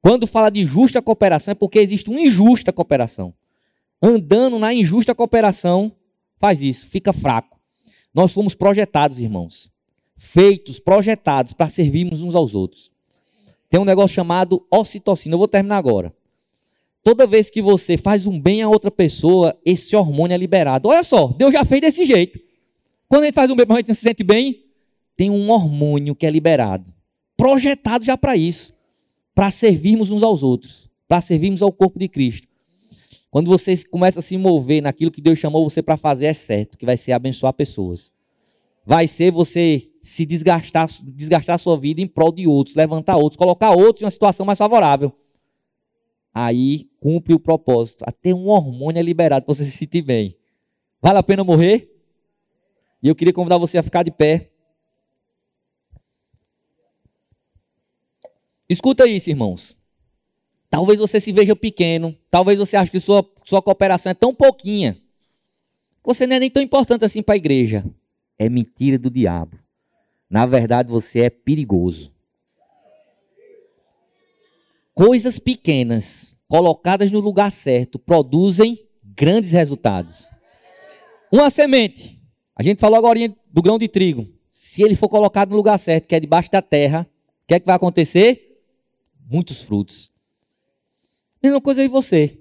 Quando 0.00 0.26
fala 0.26 0.50
de 0.50 0.64
justa 0.64 1.02
cooperação, 1.02 1.52
é 1.52 1.54
porque 1.54 1.78
existe 1.78 2.08
uma 2.08 2.20
injusta 2.20 2.72
cooperação. 2.72 3.34
Andando 4.02 4.58
na 4.58 4.72
injusta 4.72 5.14
cooperação, 5.14 5.92
faz 6.38 6.60
isso, 6.62 6.86
fica 6.86 7.12
fraco. 7.12 7.57
Nós 8.18 8.32
fomos 8.32 8.52
projetados, 8.52 9.20
irmãos. 9.20 9.70
Feitos, 10.16 10.80
projetados 10.80 11.52
para 11.52 11.68
servirmos 11.68 12.20
uns 12.20 12.34
aos 12.34 12.52
outros. 12.52 12.90
Tem 13.70 13.78
um 13.78 13.84
negócio 13.84 14.12
chamado 14.12 14.66
ocitocina. 14.72 15.34
Eu 15.34 15.38
vou 15.38 15.46
terminar 15.46 15.76
agora. 15.76 16.12
Toda 17.00 17.28
vez 17.28 17.48
que 17.48 17.62
você 17.62 17.96
faz 17.96 18.26
um 18.26 18.40
bem 18.40 18.60
a 18.60 18.68
outra 18.68 18.90
pessoa, 18.90 19.56
esse 19.64 19.94
hormônio 19.94 20.34
é 20.34 20.36
liberado. 20.36 20.88
Olha 20.88 21.04
só, 21.04 21.28
Deus 21.28 21.52
já 21.52 21.64
fez 21.64 21.80
desse 21.80 22.04
jeito. 22.04 22.40
Quando 23.08 23.22
a 23.22 23.26
gente 23.26 23.36
faz 23.36 23.52
um 23.52 23.54
bem, 23.54 23.64
a 23.70 23.76
gente 23.76 23.94
se 23.94 24.00
sente 24.00 24.24
bem, 24.24 24.64
tem 25.16 25.30
um 25.30 25.48
hormônio 25.48 26.16
que 26.16 26.26
é 26.26 26.30
liberado, 26.30 26.92
projetado 27.36 28.04
já 28.04 28.18
para 28.18 28.36
isso, 28.36 28.74
para 29.32 29.52
servirmos 29.52 30.10
uns 30.10 30.24
aos 30.24 30.42
outros, 30.42 30.90
para 31.06 31.20
servirmos 31.20 31.62
ao 31.62 31.70
corpo 31.70 32.00
de 32.00 32.08
Cristo. 32.08 32.47
Quando 33.30 33.48
você 33.48 33.76
começa 33.90 34.20
a 34.20 34.22
se 34.22 34.36
mover 34.36 34.82
naquilo 34.82 35.10
que 35.10 35.20
Deus 35.20 35.38
chamou 35.38 35.68
você 35.68 35.82
para 35.82 35.96
fazer, 35.96 36.26
é 36.26 36.32
certo, 36.32 36.78
que 36.78 36.86
vai 36.86 36.96
ser 36.96 37.12
abençoar 37.12 37.52
pessoas. 37.52 38.10
Vai 38.86 39.06
ser 39.06 39.30
você 39.30 39.88
se 40.00 40.24
desgastar, 40.24 40.88
desgastar 41.04 41.58
sua 41.58 41.78
vida 41.78 42.00
em 42.00 42.06
prol 42.06 42.32
de 42.32 42.46
outros, 42.46 42.74
levantar 42.74 43.16
outros, 43.16 43.36
colocar 43.36 43.70
outros 43.72 44.00
em 44.00 44.04
uma 44.04 44.10
situação 44.10 44.46
mais 44.46 44.58
favorável 44.58 45.12
aí 46.46 46.88
cumpre 47.00 47.34
o 47.34 47.40
propósito. 47.40 48.04
Até 48.06 48.32
um 48.32 48.48
hormônio 48.48 49.00
é 49.00 49.02
liberado 49.02 49.44
para 49.44 49.54
você 49.54 49.64
se 49.64 49.72
sentir 49.72 50.02
bem. 50.02 50.36
Vale 51.00 51.18
a 51.18 51.22
pena 51.22 51.42
morrer? 51.42 51.92
E 53.02 53.08
eu 53.08 53.14
queria 53.14 53.32
convidar 53.32 53.58
você 53.58 53.78
a 53.78 53.82
ficar 53.82 54.02
de 54.02 54.10
pé. 54.10 54.50
Escuta 58.68 59.06
isso, 59.06 59.30
irmãos. 59.30 59.76
Talvez 60.70 60.98
você 60.98 61.18
se 61.18 61.32
veja 61.32 61.56
pequeno, 61.56 62.16
talvez 62.30 62.58
você 62.58 62.76
ache 62.76 62.90
que 62.90 63.00
sua, 63.00 63.24
sua 63.44 63.62
cooperação 63.62 64.10
é 64.10 64.14
tão 64.14 64.34
pouquinha, 64.34 65.00
você 66.08 66.26
não 66.26 66.36
é 66.36 66.40
nem 66.40 66.50
tão 66.50 66.62
importante 66.62 67.04
assim 67.04 67.22
para 67.22 67.34
a 67.34 67.36
igreja. 67.36 67.84
É 68.38 68.48
mentira 68.48 68.98
do 68.98 69.10
diabo. 69.10 69.58
Na 70.30 70.46
verdade, 70.46 70.90
você 70.90 71.20
é 71.20 71.28
perigoso. 71.30 72.10
Coisas 74.94 75.38
pequenas, 75.38 76.34
colocadas 76.48 77.10
no 77.10 77.20
lugar 77.20 77.52
certo, 77.52 77.98
produzem 77.98 78.78
grandes 79.04 79.52
resultados. 79.52 80.26
Uma 81.30 81.50
semente. 81.50 82.18
A 82.56 82.62
gente 82.62 82.80
falou 82.80 82.96
agora 82.96 83.18
do 83.52 83.62
grão 83.62 83.78
de 83.78 83.86
trigo. 83.86 84.26
Se 84.48 84.82
ele 84.82 84.94
for 84.94 85.10
colocado 85.10 85.50
no 85.50 85.56
lugar 85.56 85.78
certo, 85.78 86.06
que 86.06 86.14
é 86.14 86.20
debaixo 86.20 86.50
da 86.50 86.62
terra, 86.62 87.06
o 87.44 87.46
que 87.46 87.54
é 87.54 87.60
que 87.60 87.66
vai 87.66 87.76
acontecer? 87.76 88.62
Muitos 89.30 89.62
frutos. 89.62 90.10
Mesma 91.42 91.60
coisa 91.60 91.82
aí 91.82 91.88
você. 91.88 92.38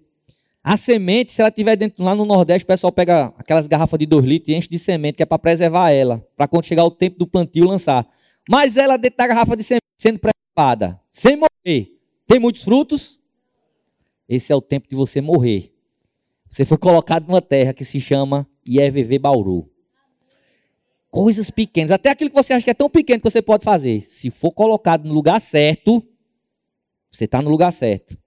A 0.64 0.76
semente, 0.76 1.32
se 1.32 1.42
ela 1.42 1.50
estiver 1.50 1.76
dentro 1.76 2.04
lá 2.04 2.14
no 2.14 2.26
Nordeste, 2.26 2.66
o 2.66 2.68
pessoal 2.68 2.92
pega 2.92 3.34
aquelas 3.38 3.68
garrafas 3.68 3.98
de 3.98 4.06
2 4.06 4.26
litros 4.26 4.50
e 4.50 4.58
enche 4.58 4.68
de 4.68 4.78
semente, 4.78 5.16
que 5.16 5.24
é 5.24 5.26
para 5.26 5.40
preservar 5.40 5.92
ela, 5.92 6.26
para 6.36 6.48
quando 6.48 6.66
chegar 6.66 6.84
o 6.84 6.92
tempo 6.92 7.18
do 7.18 7.26
plantio 7.26 7.66
lançar. 7.66 8.06
Mas 8.50 8.76
ela 8.76 8.98
dentro 8.98 9.18
da 9.18 9.28
garrafa 9.28 9.56
de 9.56 9.64
semente 9.64 9.86
sendo 9.98 10.20
preservada, 10.20 11.00
sem 11.10 11.38
morrer, 11.38 11.98
tem 12.26 12.40
muitos 12.40 12.64
frutos? 12.64 13.20
Esse 14.28 14.52
é 14.52 14.56
o 14.56 14.62
tempo 14.62 14.90
de 14.90 14.96
você 14.96 15.22
morrer. 15.22 15.74
Você 16.50 16.66
foi 16.66 16.78
colocado 16.78 17.28
numa 17.28 17.42
terra 17.42 17.74
que 17.74 17.86
se 17.86 18.02
chama 18.02 18.46
IEVV 18.68 19.20
Bauru. 19.20 19.72
Coisas 21.10 21.50
pequenas, 21.50 21.92
até 21.92 22.10
aquilo 22.10 22.30
que 22.30 22.36
você 22.36 22.54
acha 22.54 22.66
que 22.66 22.70
é 22.70 22.74
tão 22.74 22.90
pequeno 22.90 23.22
que 23.22 23.30
você 23.30 23.42
pode 23.42 23.64
fazer. 23.64 24.02
Se 24.02 24.30
for 24.30 24.52
colocado 24.52 25.06
no 25.06 25.14
lugar 25.14 25.40
certo, 25.40 26.06
você 27.10 27.24
está 27.24 27.42
no 27.42 27.50
lugar 27.50 27.72
certo. 27.72 28.18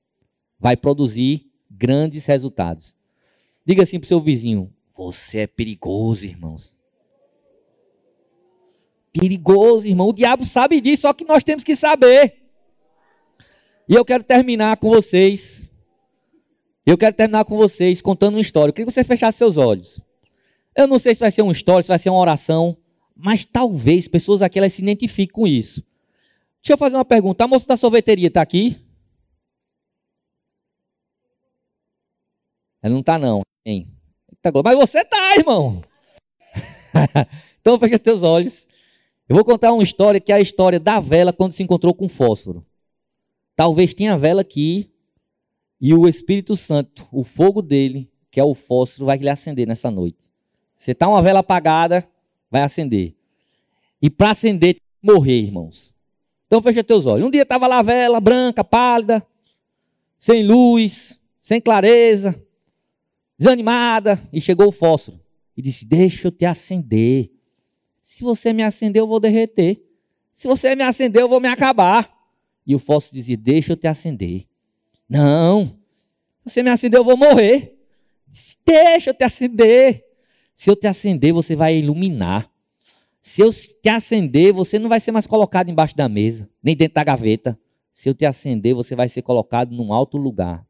Vai 0.61 0.77
produzir 0.77 1.51
grandes 1.71 2.27
resultados. 2.27 2.95
Diga 3.65 3.83
assim 3.83 3.99
para 3.99 4.05
o 4.05 4.09
seu 4.09 4.21
vizinho: 4.21 4.73
Você 4.97 5.39
é 5.39 5.47
perigoso, 5.47 6.27
irmãos. 6.27 6.77
Perigoso, 9.13 9.89
irmão. 9.89 10.09
O 10.09 10.13
diabo 10.13 10.45
sabe 10.45 10.81
disso, 10.81 11.03
só 11.03 11.13
que 11.13 11.25
nós 11.25 11.43
temos 11.43 11.65
que 11.65 11.75
saber. 11.75 12.35
E 13.89 13.95
eu 13.95 14.05
quero 14.05 14.23
terminar 14.23 14.77
com 14.77 14.89
vocês. 14.89 15.69
Eu 16.87 16.97
quero 16.97 17.15
terminar 17.15 17.45
com 17.45 17.57
vocês 17.57 18.01
contando 18.01 18.35
uma 18.35 18.41
história. 18.41 18.71
Eu 18.71 18.73
queria 18.73 18.87
que 18.87 18.93
você 18.93 19.03
fechasse 19.05 19.39
seus 19.39 19.57
olhos. 19.57 20.01
Eu 20.77 20.87
não 20.87 20.99
sei 20.99 21.15
se 21.15 21.21
vai 21.21 21.31
ser 21.31 21.43
uma 21.43 21.53
história, 21.53 21.83
se 21.83 21.89
vai 21.89 21.99
ser 21.99 22.11
uma 22.11 22.21
oração, 22.21 22.77
mas 23.17 23.45
talvez 23.45 24.07
pessoas 24.09 24.43
aqui 24.43 24.59
elas 24.59 24.73
se 24.73 24.83
identifiquem 24.83 25.33
com 25.33 25.47
isso. 25.47 25.83
Deixa 26.63 26.75
eu 26.75 26.79
fazer 26.79 26.97
uma 26.97 27.05
pergunta. 27.05 27.45
A 27.45 27.49
moça 27.49 27.67
da 27.67 27.77
sorveteria 27.77 28.29
está 28.29 28.43
aqui? 28.43 28.79
Ela 32.83 32.93
não 32.93 33.01
está 33.01 33.19
não. 33.19 33.43
Hein? 33.65 33.89
Mas 34.65 34.77
você 34.77 35.01
está, 35.01 35.37
irmão. 35.37 35.83
então 37.61 37.79
fecha 37.79 37.99
teus 37.99 38.23
olhos. 38.23 38.67
Eu 39.29 39.37
vou 39.37 39.45
contar 39.45 39.73
uma 39.73 39.83
história 39.83 40.19
que 40.19 40.33
é 40.33 40.37
a 40.37 40.41
história 40.41 40.81
da 40.81 40.99
vela 40.99 41.33
quando 41.33 41.53
se 41.53 41.63
encontrou 41.63 41.95
com 41.95 42.09
fósforo. 42.09 42.65
Talvez 43.55 43.95
tenha 43.95 44.17
vela 44.17 44.41
aqui 44.41 44.91
e 45.81 45.95
o 45.95 46.09
Espírito 46.09 46.57
Santo, 46.57 47.07
o 47.13 47.23
fogo 47.23 47.63
dele, 47.63 48.11
que 48.31 48.41
é 48.41 48.45
o 48.45 48.55
fósforo, 48.55 49.07
vai 49.07 49.19
lhe 49.19 49.29
acender 49.29 49.67
nessa 49.67 49.91
noite. 49.91 50.31
Você 50.77 50.93
está 50.93 51.09
uma 51.09 51.23
vela 51.23 51.41
apagada, 51.41 52.09
vai 52.51 52.63
acender. 52.63 53.15
E 54.01 54.09
para 54.09 54.31
acender, 54.31 54.81
morrer, 55.03 55.43
irmãos. 55.43 55.95
Então 56.47 56.61
fecha 56.63 56.83
teus 56.83 57.07
olhos. 57.07 57.27
Um 57.27 57.31
dia 57.31 57.43
estava 57.43 57.67
lá 57.67 57.79
a 57.79 57.83
vela 57.83 58.19
branca, 58.19 58.65
pálida, 58.65 59.25
sem 60.19 60.43
luz, 60.43 61.21
sem 61.39 61.61
clareza, 61.61 62.43
desanimada, 63.41 64.21
e 64.31 64.39
chegou 64.39 64.69
o 64.69 64.73
fósforo. 64.73 65.19
E 65.57 65.63
disse: 65.63 65.87
Deixa 65.87 66.29
eu 66.29 66.33
te 66.33 66.45
acender. 66.45 67.31
Se 67.99 68.23
você 68.23 68.53
me 68.53 68.63
acender, 68.63 69.01
eu 69.01 69.07
vou 69.07 69.19
derreter. 69.19 69.83
Se 70.31 70.47
você 70.47 70.77
me 70.77 70.85
acender, 70.85 71.23
eu 71.23 71.29
vou 71.29 71.41
me 71.41 71.49
acabar. 71.49 72.15
E 72.67 72.75
o 72.75 72.79
fósforo 72.79 73.17
dizia: 73.17 73.39
Deixa 73.39 73.73
eu 73.73 73.77
te 73.79 73.87
acender. 73.87 74.47
Não, 75.09 75.75
você 76.45 76.63
me 76.63 76.69
acender, 76.69 77.01
eu 77.01 77.05
vou 77.05 77.17
morrer. 77.17 77.75
Disse, 78.29 78.59
Deixa 78.65 79.11
eu 79.11 79.15
te 79.15 79.25
acender. 79.25 80.05
Se 80.55 80.69
eu 80.69 80.77
te 80.77 80.87
acender, 80.87 81.33
você 81.33 81.57
vai 81.57 81.79
iluminar. 81.79 82.47
Se 83.23 83.41
eu 83.41 83.51
te 83.51 83.89
acender, 83.89 84.53
você 84.53 84.79
não 84.79 84.89
vai 84.89 85.01
ser 85.01 85.13
mais 85.13 85.27
colocado 85.27 85.71
embaixo 85.71 85.97
da 85.97 86.09
mesa, 86.09 86.49
nem 86.63 86.77
dentro 86.77 86.95
da 86.95 87.05
gaveta. 87.05 87.59
Se 87.91 88.09
eu 88.09 88.15
te 88.15 88.27
acender, 88.27 88.75
você 88.75 88.95
vai 88.95 89.09
ser 89.09 89.23
colocado 89.23 89.75
num 89.75 89.93
alto 89.93 90.19
lugar. 90.19 90.67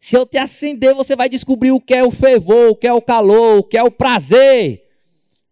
Se 0.00 0.16
eu 0.16 0.24
te 0.24 0.38
acender, 0.38 0.94
você 0.94 1.16
vai 1.16 1.28
descobrir 1.28 1.72
o 1.72 1.80
que 1.80 1.94
é 1.94 2.04
o 2.04 2.10
fervor, 2.10 2.70
o 2.70 2.76
que 2.76 2.86
é 2.86 2.92
o 2.92 3.02
calor, 3.02 3.58
o 3.58 3.64
que 3.64 3.76
é 3.76 3.82
o 3.82 3.90
prazer 3.90 4.86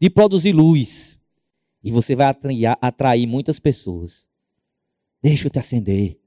de 0.01 0.09
produzir 0.09 0.53
luz. 0.53 1.18
E 1.82 1.90
você 1.90 2.14
vai 2.14 2.26
atrair, 2.26 2.66
atrair 2.80 3.26
muitas 3.26 3.59
pessoas. 3.59 4.26
Deixa 5.22 5.47
eu 5.47 5.51
te 5.51 5.59
acender. 5.59 6.20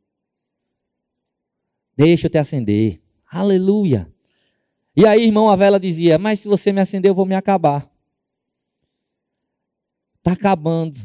Deixa 1.95 2.27
eu 2.27 2.31
te 2.31 2.37
acender. 2.37 3.01
Aleluia. 3.29 4.11
E 4.95 5.05
aí, 5.05 5.25
irmão, 5.25 5.49
a 5.49 5.55
vela 5.55 5.79
dizia: 5.79 6.17
Mas 6.17 6.41
se 6.41 6.47
você 6.47 6.71
me 6.71 6.81
acender, 6.81 7.09
eu 7.09 7.15
vou 7.15 7.25
me 7.25 7.35
acabar. 7.35 7.89
Está 10.17 10.33
acabando. 10.33 10.97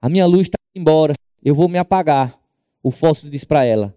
A 0.00 0.08
minha 0.08 0.26
luz 0.26 0.42
está 0.42 0.58
embora. 0.74 1.14
Eu 1.42 1.54
vou 1.54 1.68
me 1.68 1.78
apagar. 1.78 2.38
O 2.82 2.90
fósforo 2.90 3.30
disse 3.30 3.46
para 3.46 3.64
ela: 3.64 3.96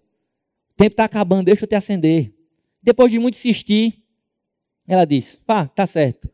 O 0.74 0.76
tempo 0.76 0.92
está 0.92 1.04
acabando, 1.04 1.44
deixa 1.44 1.64
eu 1.64 1.68
te 1.68 1.76
acender. 1.76 2.34
Depois 2.82 3.10
de 3.10 3.18
muito 3.18 3.34
insistir, 3.34 4.02
ela 4.86 5.04
disse: 5.04 5.38
Pá, 5.38 5.66
tá 5.66 5.86
certo. 5.86 6.28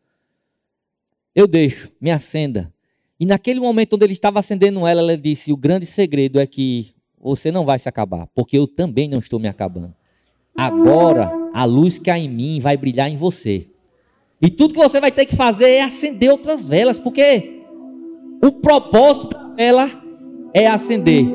Eu 1.33 1.47
deixo, 1.47 1.91
me 2.01 2.11
acenda. 2.11 2.73
E 3.19 3.25
naquele 3.25 3.59
momento 3.59 3.93
onde 3.93 4.05
ele 4.05 4.13
estava 4.13 4.39
acendendo 4.39 4.85
ela, 4.87 4.99
ela 4.99 5.17
disse: 5.17 5.53
O 5.53 5.57
grande 5.57 5.85
segredo 5.85 6.39
é 6.39 6.47
que 6.47 6.91
você 7.19 7.51
não 7.51 7.65
vai 7.65 7.77
se 7.77 7.87
acabar, 7.87 8.27
porque 8.33 8.57
eu 8.57 8.67
também 8.67 9.07
não 9.07 9.19
estou 9.19 9.39
me 9.39 9.47
acabando. 9.47 9.93
Agora, 10.57 11.31
a 11.53 11.63
luz 11.63 11.99
que 11.99 12.09
há 12.09 12.17
em 12.17 12.27
mim 12.27 12.59
vai 12.59 12.75
brilhar 12.75 13.09
em 13.09 13.15
você. 13.15 13.67
E 14.41 14.49
tudo 14.49 14.73
que 14.73 14.79
você 14.79 14.99
vai 14.99 15.11
ter 15.11 15.27
que 15.27 15.35
fazer 15.35 15.69
é 15.69 15.81
acender 15.83 16.31
outras 16.31 16.65
velas, 16.65 16.97
porque 16.97 17.61
o 18.43 18.51
propósito 18.53 19.29
da 19.29 19.53
vela 19.53 20.03
é 20.51 20.65
acender. 20.65 21.27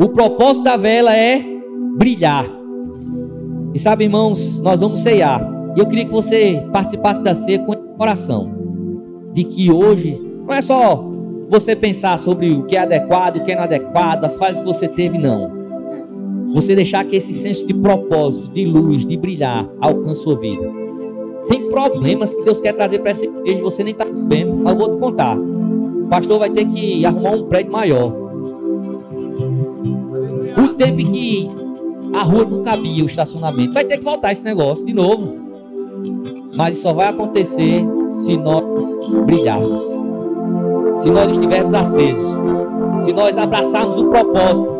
O 0.00 0.08
propósito 0.08 0.64
da 0.64 0.76
vela 0.76 1.16
é 1.16 1.57
brilhar. 1.98 2.46
E 3.74 3.78
sabe, 3.78 4.04
irmãos, 4.04 4.60
nós 4.60 4.80
vamos 4.80 5.00
ceiar. 5.00 5.42
E 5.76 5.80
eu 5.80 5.86
queria 5.86 6.04
que 6.04 6.12
você 6.12 6.64
participasse 6.72 7.22
da 7.22 7.34
ceia 7.34 7.58
com 7.58 7.72
coração. 7.98 8.50
De 9.34 9.44
que 9.44 9.70
hoje 9.70 10.18
não 10.46 10.54
é 10.54 10.62
só 10.62 11.04
você 11.50 11.74
pensar 11.74 12.18
sobre 12.18 12.52
o 12.52 12.62
que 12.62 12.76
é 12.76 12.80
adequado, 12.80 13.36
o 13.36 13.44
que 13.44 13.50
é 13.50 13.54
inadequado, 13.54 14.24
as 14.24 14.38
fases 14.38 14.60
que 14.60 14.66
você 14.66 14.86
teve, 14.86 15.18
não. 15.18 15.58
Você 16.54 16.74
deixar 16.74 17.04
que 17.04 17.16
esse 17.16 17.34
senso 17.34 17.66
de 17.66 17.74
propósito, 17.74 18.48
de 18.50 18.64
luz, 18.64 19.04
de 19.04 19.16
brilhar, 19.16 19.68
alcance 19.80 20.22
sua 20.22 20.38
vida. 20.38 20.70
Tem 21.48 21.68
problemas 21.68 22.32
que 22.32 22.42
Deus 22.42 22.60
quer 22.60 22.72
trazer 22.72 23.00
para 23.00 23.10
essa 23.10 23.24
igreja, 23.24 23.62
você 23.62 23.82
nem 23.82 23.92
está 23.92 24.04
vendo, 24.04 24.54
mas 24.56 24.72
eu 24.72 24.78
vou 24.78 24.90
te 24.90 24.96
contar. 24.98 25.36
O 25.38 26.06
pastor 26.08 26.38
vai 26.38 26.50
ter 26.50 26.64
que 26.66 27.04
arrumar 27.04 27.32
um 27.32 27.44
prédio 27.44 27.72
maior. 27.72 28.12
O 30.56 30.68
tempo 30.74 31.00
em 31.00 31.10
que 31.10 31.50
a 32.14 32.22
rua 32.22 32.44
não 32.44 32.62
cabia, 32.62 33.04
o 33.04 33.06
estacionamento, 33.06 33.72
vai 33.72 33.84
ter 33.84 33.98
que 33.98 34.04
voltar 34.04 34.32
esse 34.32 34.44
negócio 34.44 34.84
de 34.84 34.92
novo. 34.92 35.48
Mas 36.56 36.74
isso 36.74 36.82
só 36.82 36.92
vai 36.92 37.08
acontecer 37.08 37.84
se 38.10 38.36
nós 38.36 38.64
brilharmos. 39.26 39.80
Se 40.98 41.10
nós 41.10 41.30
estivermos 41.30 41.74
acesos. 41.74 42.36
Se 43.00 43.12
nós 43.12 43.36
abraçarmos 43.36 43.96
o 43.96 44.08
propósito. 44.08 44.78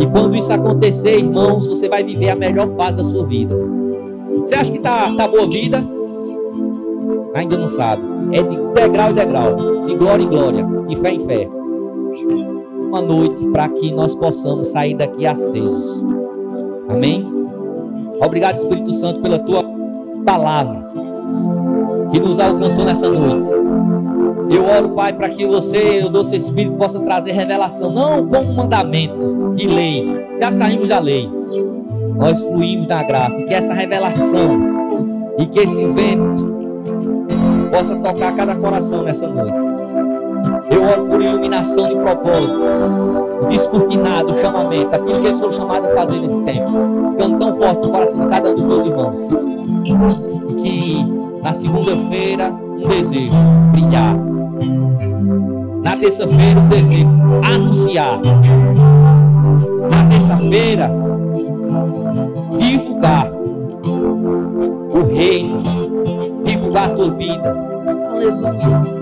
E 0.00 0.06
quando 0.06 0.36
isso 0.36 0.52
acontecer, 0.52 1.18
irmãos, 1.18 1.66
você 1.66 1.88
vai 1.88 2.02
viver 2.02 2.30
a 2.30 2.36
melhor 2.36 2.68
fase 2.76 2.98
da 2.98 3.04
sua 3.04 3.24
vida. 3.24 3.56
Você 4.40 4.54
acha 4.54 4.70
que 4.70 4.78
tá, 4.78 5.14
tá 5.14 5.26
boa 5.26 5.46
vida? 5.48 5.82
Ainda 7.34 7.56
não 7.56 7.68
sabe. 7.68 8.02
É 8.32 8.42
de 8.42 8.56
degrau 8.74 9.10
em 9.10 9.14
degrau, 9.14 9.56
de 9.86 9.94
glória 9.94 10.22
em 10.22 10.28
glória, 10.28 10.66
de 10.88 10.96
fé 10.96 11.12
em 11.12 11.20
fé. 11.20 11.48
Uma 12.88 13.00
noite 13.00 13.46
para 13.48 13.68
que 13.68 13.92
nós 13.92 14.14
possamos 14.14 14.68
sair 14.68 14.94
daqui 14.94 15.26
acesos. 15.26 16.04
Amém? 16.88 17.26
Obrigado, 18.20 18.56
Espírito 18.56 18.92
Santo, 18.92 19.20
pela 19.20 19.38
tua 19.38 19.62
palavra 20.24 20.86
que 22.10 22.20
nos 22.20 22.38
alcançou 22.38 22.84
nessa 22.84 23.08
noite. 23.08 23.48
Eu 24.48 24.64
oro, 24.64 24.90
Pai, 24.90 25.12
para 25.12 25.28
que 25.28 25.44
você, 25.44 26.02
o 26.04 26.08
doce 26.08 26.36
Espírito, 26.36 26.76
possa 26.76 27.00
trazer 27.00 27.32
revelação, 27.32 27.90
não 27.90 28.26
como 28.26 28.54
mandamento 28.54 29.52
de 29.56 29.66
lei. 29.66 30.26
Já 30.40 30.52
saímos 30.52 30.88
da 30.88 31.00
lei. 31.00 31.28
Nós 32.16 32.40
fluímos 32.40 32.86
na 32.86 33.02
graça. 33.02 33.40
E 33.40 33.44
que 33.44 33.54
essa 33.54 33.74
revelação 33.74 34.76
e 35.38 35.46
que 35.46 35.58
esse 35.58 35.86
vento 35.86 36.56
possa 37.70 37.96
tocar 37.96 38.34
cada 38.36 38.54
coração 38.54 39.02
nessa 39.02 39.26
noite. 39.28 39.65
Eu 40.70 40.82
oro 40.82 41.06
por 41.06 41.22
iluminação 41.22 41.88
de 41.88 41.96
propósitos, 41.96 42.58
descortinado, 43.48 44.34
chamamento, 44.40 44.94
aquilo 44.94 45.20
que 45.20 45.26
eles 45.26 45.38
foram 45.38 45.52
chamados 45.52 45.90
a 45.90 45.94
fazer 45.94 46.20
nesse 46.20 46.40
tempo, 46.42 46.70
ficando 47.12 47.38
tão 47.38 47.54
forte 47.54 47.80
no 47.82 47.90
coração 47.90 48.20
de 48.20 48.28
cada 48.28 48.50
um 48.50 48.54
dos 48.54 48.64
meus 48.64 48.86
irmãos. 48.86 49.20
E 50.48 50.54
que 50.54 51.16
na 51.42 51.54
segunda-feira, 51.54 52.50
um 52.50 52.88
desejo, 52.88 53.32
brilhar. 53.70 54.16
Na 55.84 55.96
terça-feira, 55.96 56.60
um 56.60 56.68
desejo, 56.68 57.08
anunciar. 57.44 58.20
Na 59.90 60.04
terça-feira, 60.10 60.90
divulgar 62.58 63.30
o 64.92 65.14
reino, 65.14 65.62
divulgar 66.42 66.90
a 66.90 66.94
tua 66.94 67.10
vida. 67.10 67.56
Aleluia. 68.10 68.95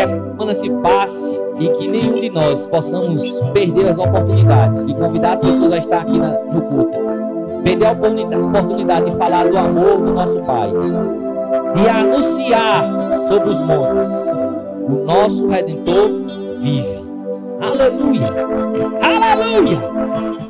Que 0.00 0.04
essa 0.04 0.16
semana 0.16 0.54
se 0.54 0.70
passe 0.70 1.40
e 1.58 1.68
que 1.68 1.86
nenhum 1.86 2.14
de 2.14 2.30
nós 2.30 2.66
possamos 2.66 3.38
perder 3.52 3.90
as 3.90 3.98
oportunidades 3.98 4.86
de 4.86 4.94
convidar 4.94 5.34
as 5.34 5.40
pessoas 5.40 5.72
a 5.74 5.76
estar 5.76 6.00
aqui 6.00 6.18
na, 6.18 6.40
no 6.44 6.62
culto. 6.62 6.98
Perder 7.62 7.86
a 7.86 7.92
oportunidade 7.92 9.10
de 9.10 9.16
falar 9.18 9.46
do 9.46 9.58
amor 9.58 9.98
do 9.98 10.14
nosso 10.14 10.40
Pai. 10.40 10.70
De 11.74 11.86
anunciar 11.86 12.90
sobre 13.28 13.50
os 13.50 13.60
montes. 13.60 14.10
O 14.88 15.04
nosso 15.04 15.48
Redentor 15.48 16.08
vive. 16.60 17.06
Aleluia! 17.60 18.26
Aleluia! 19.02 20.40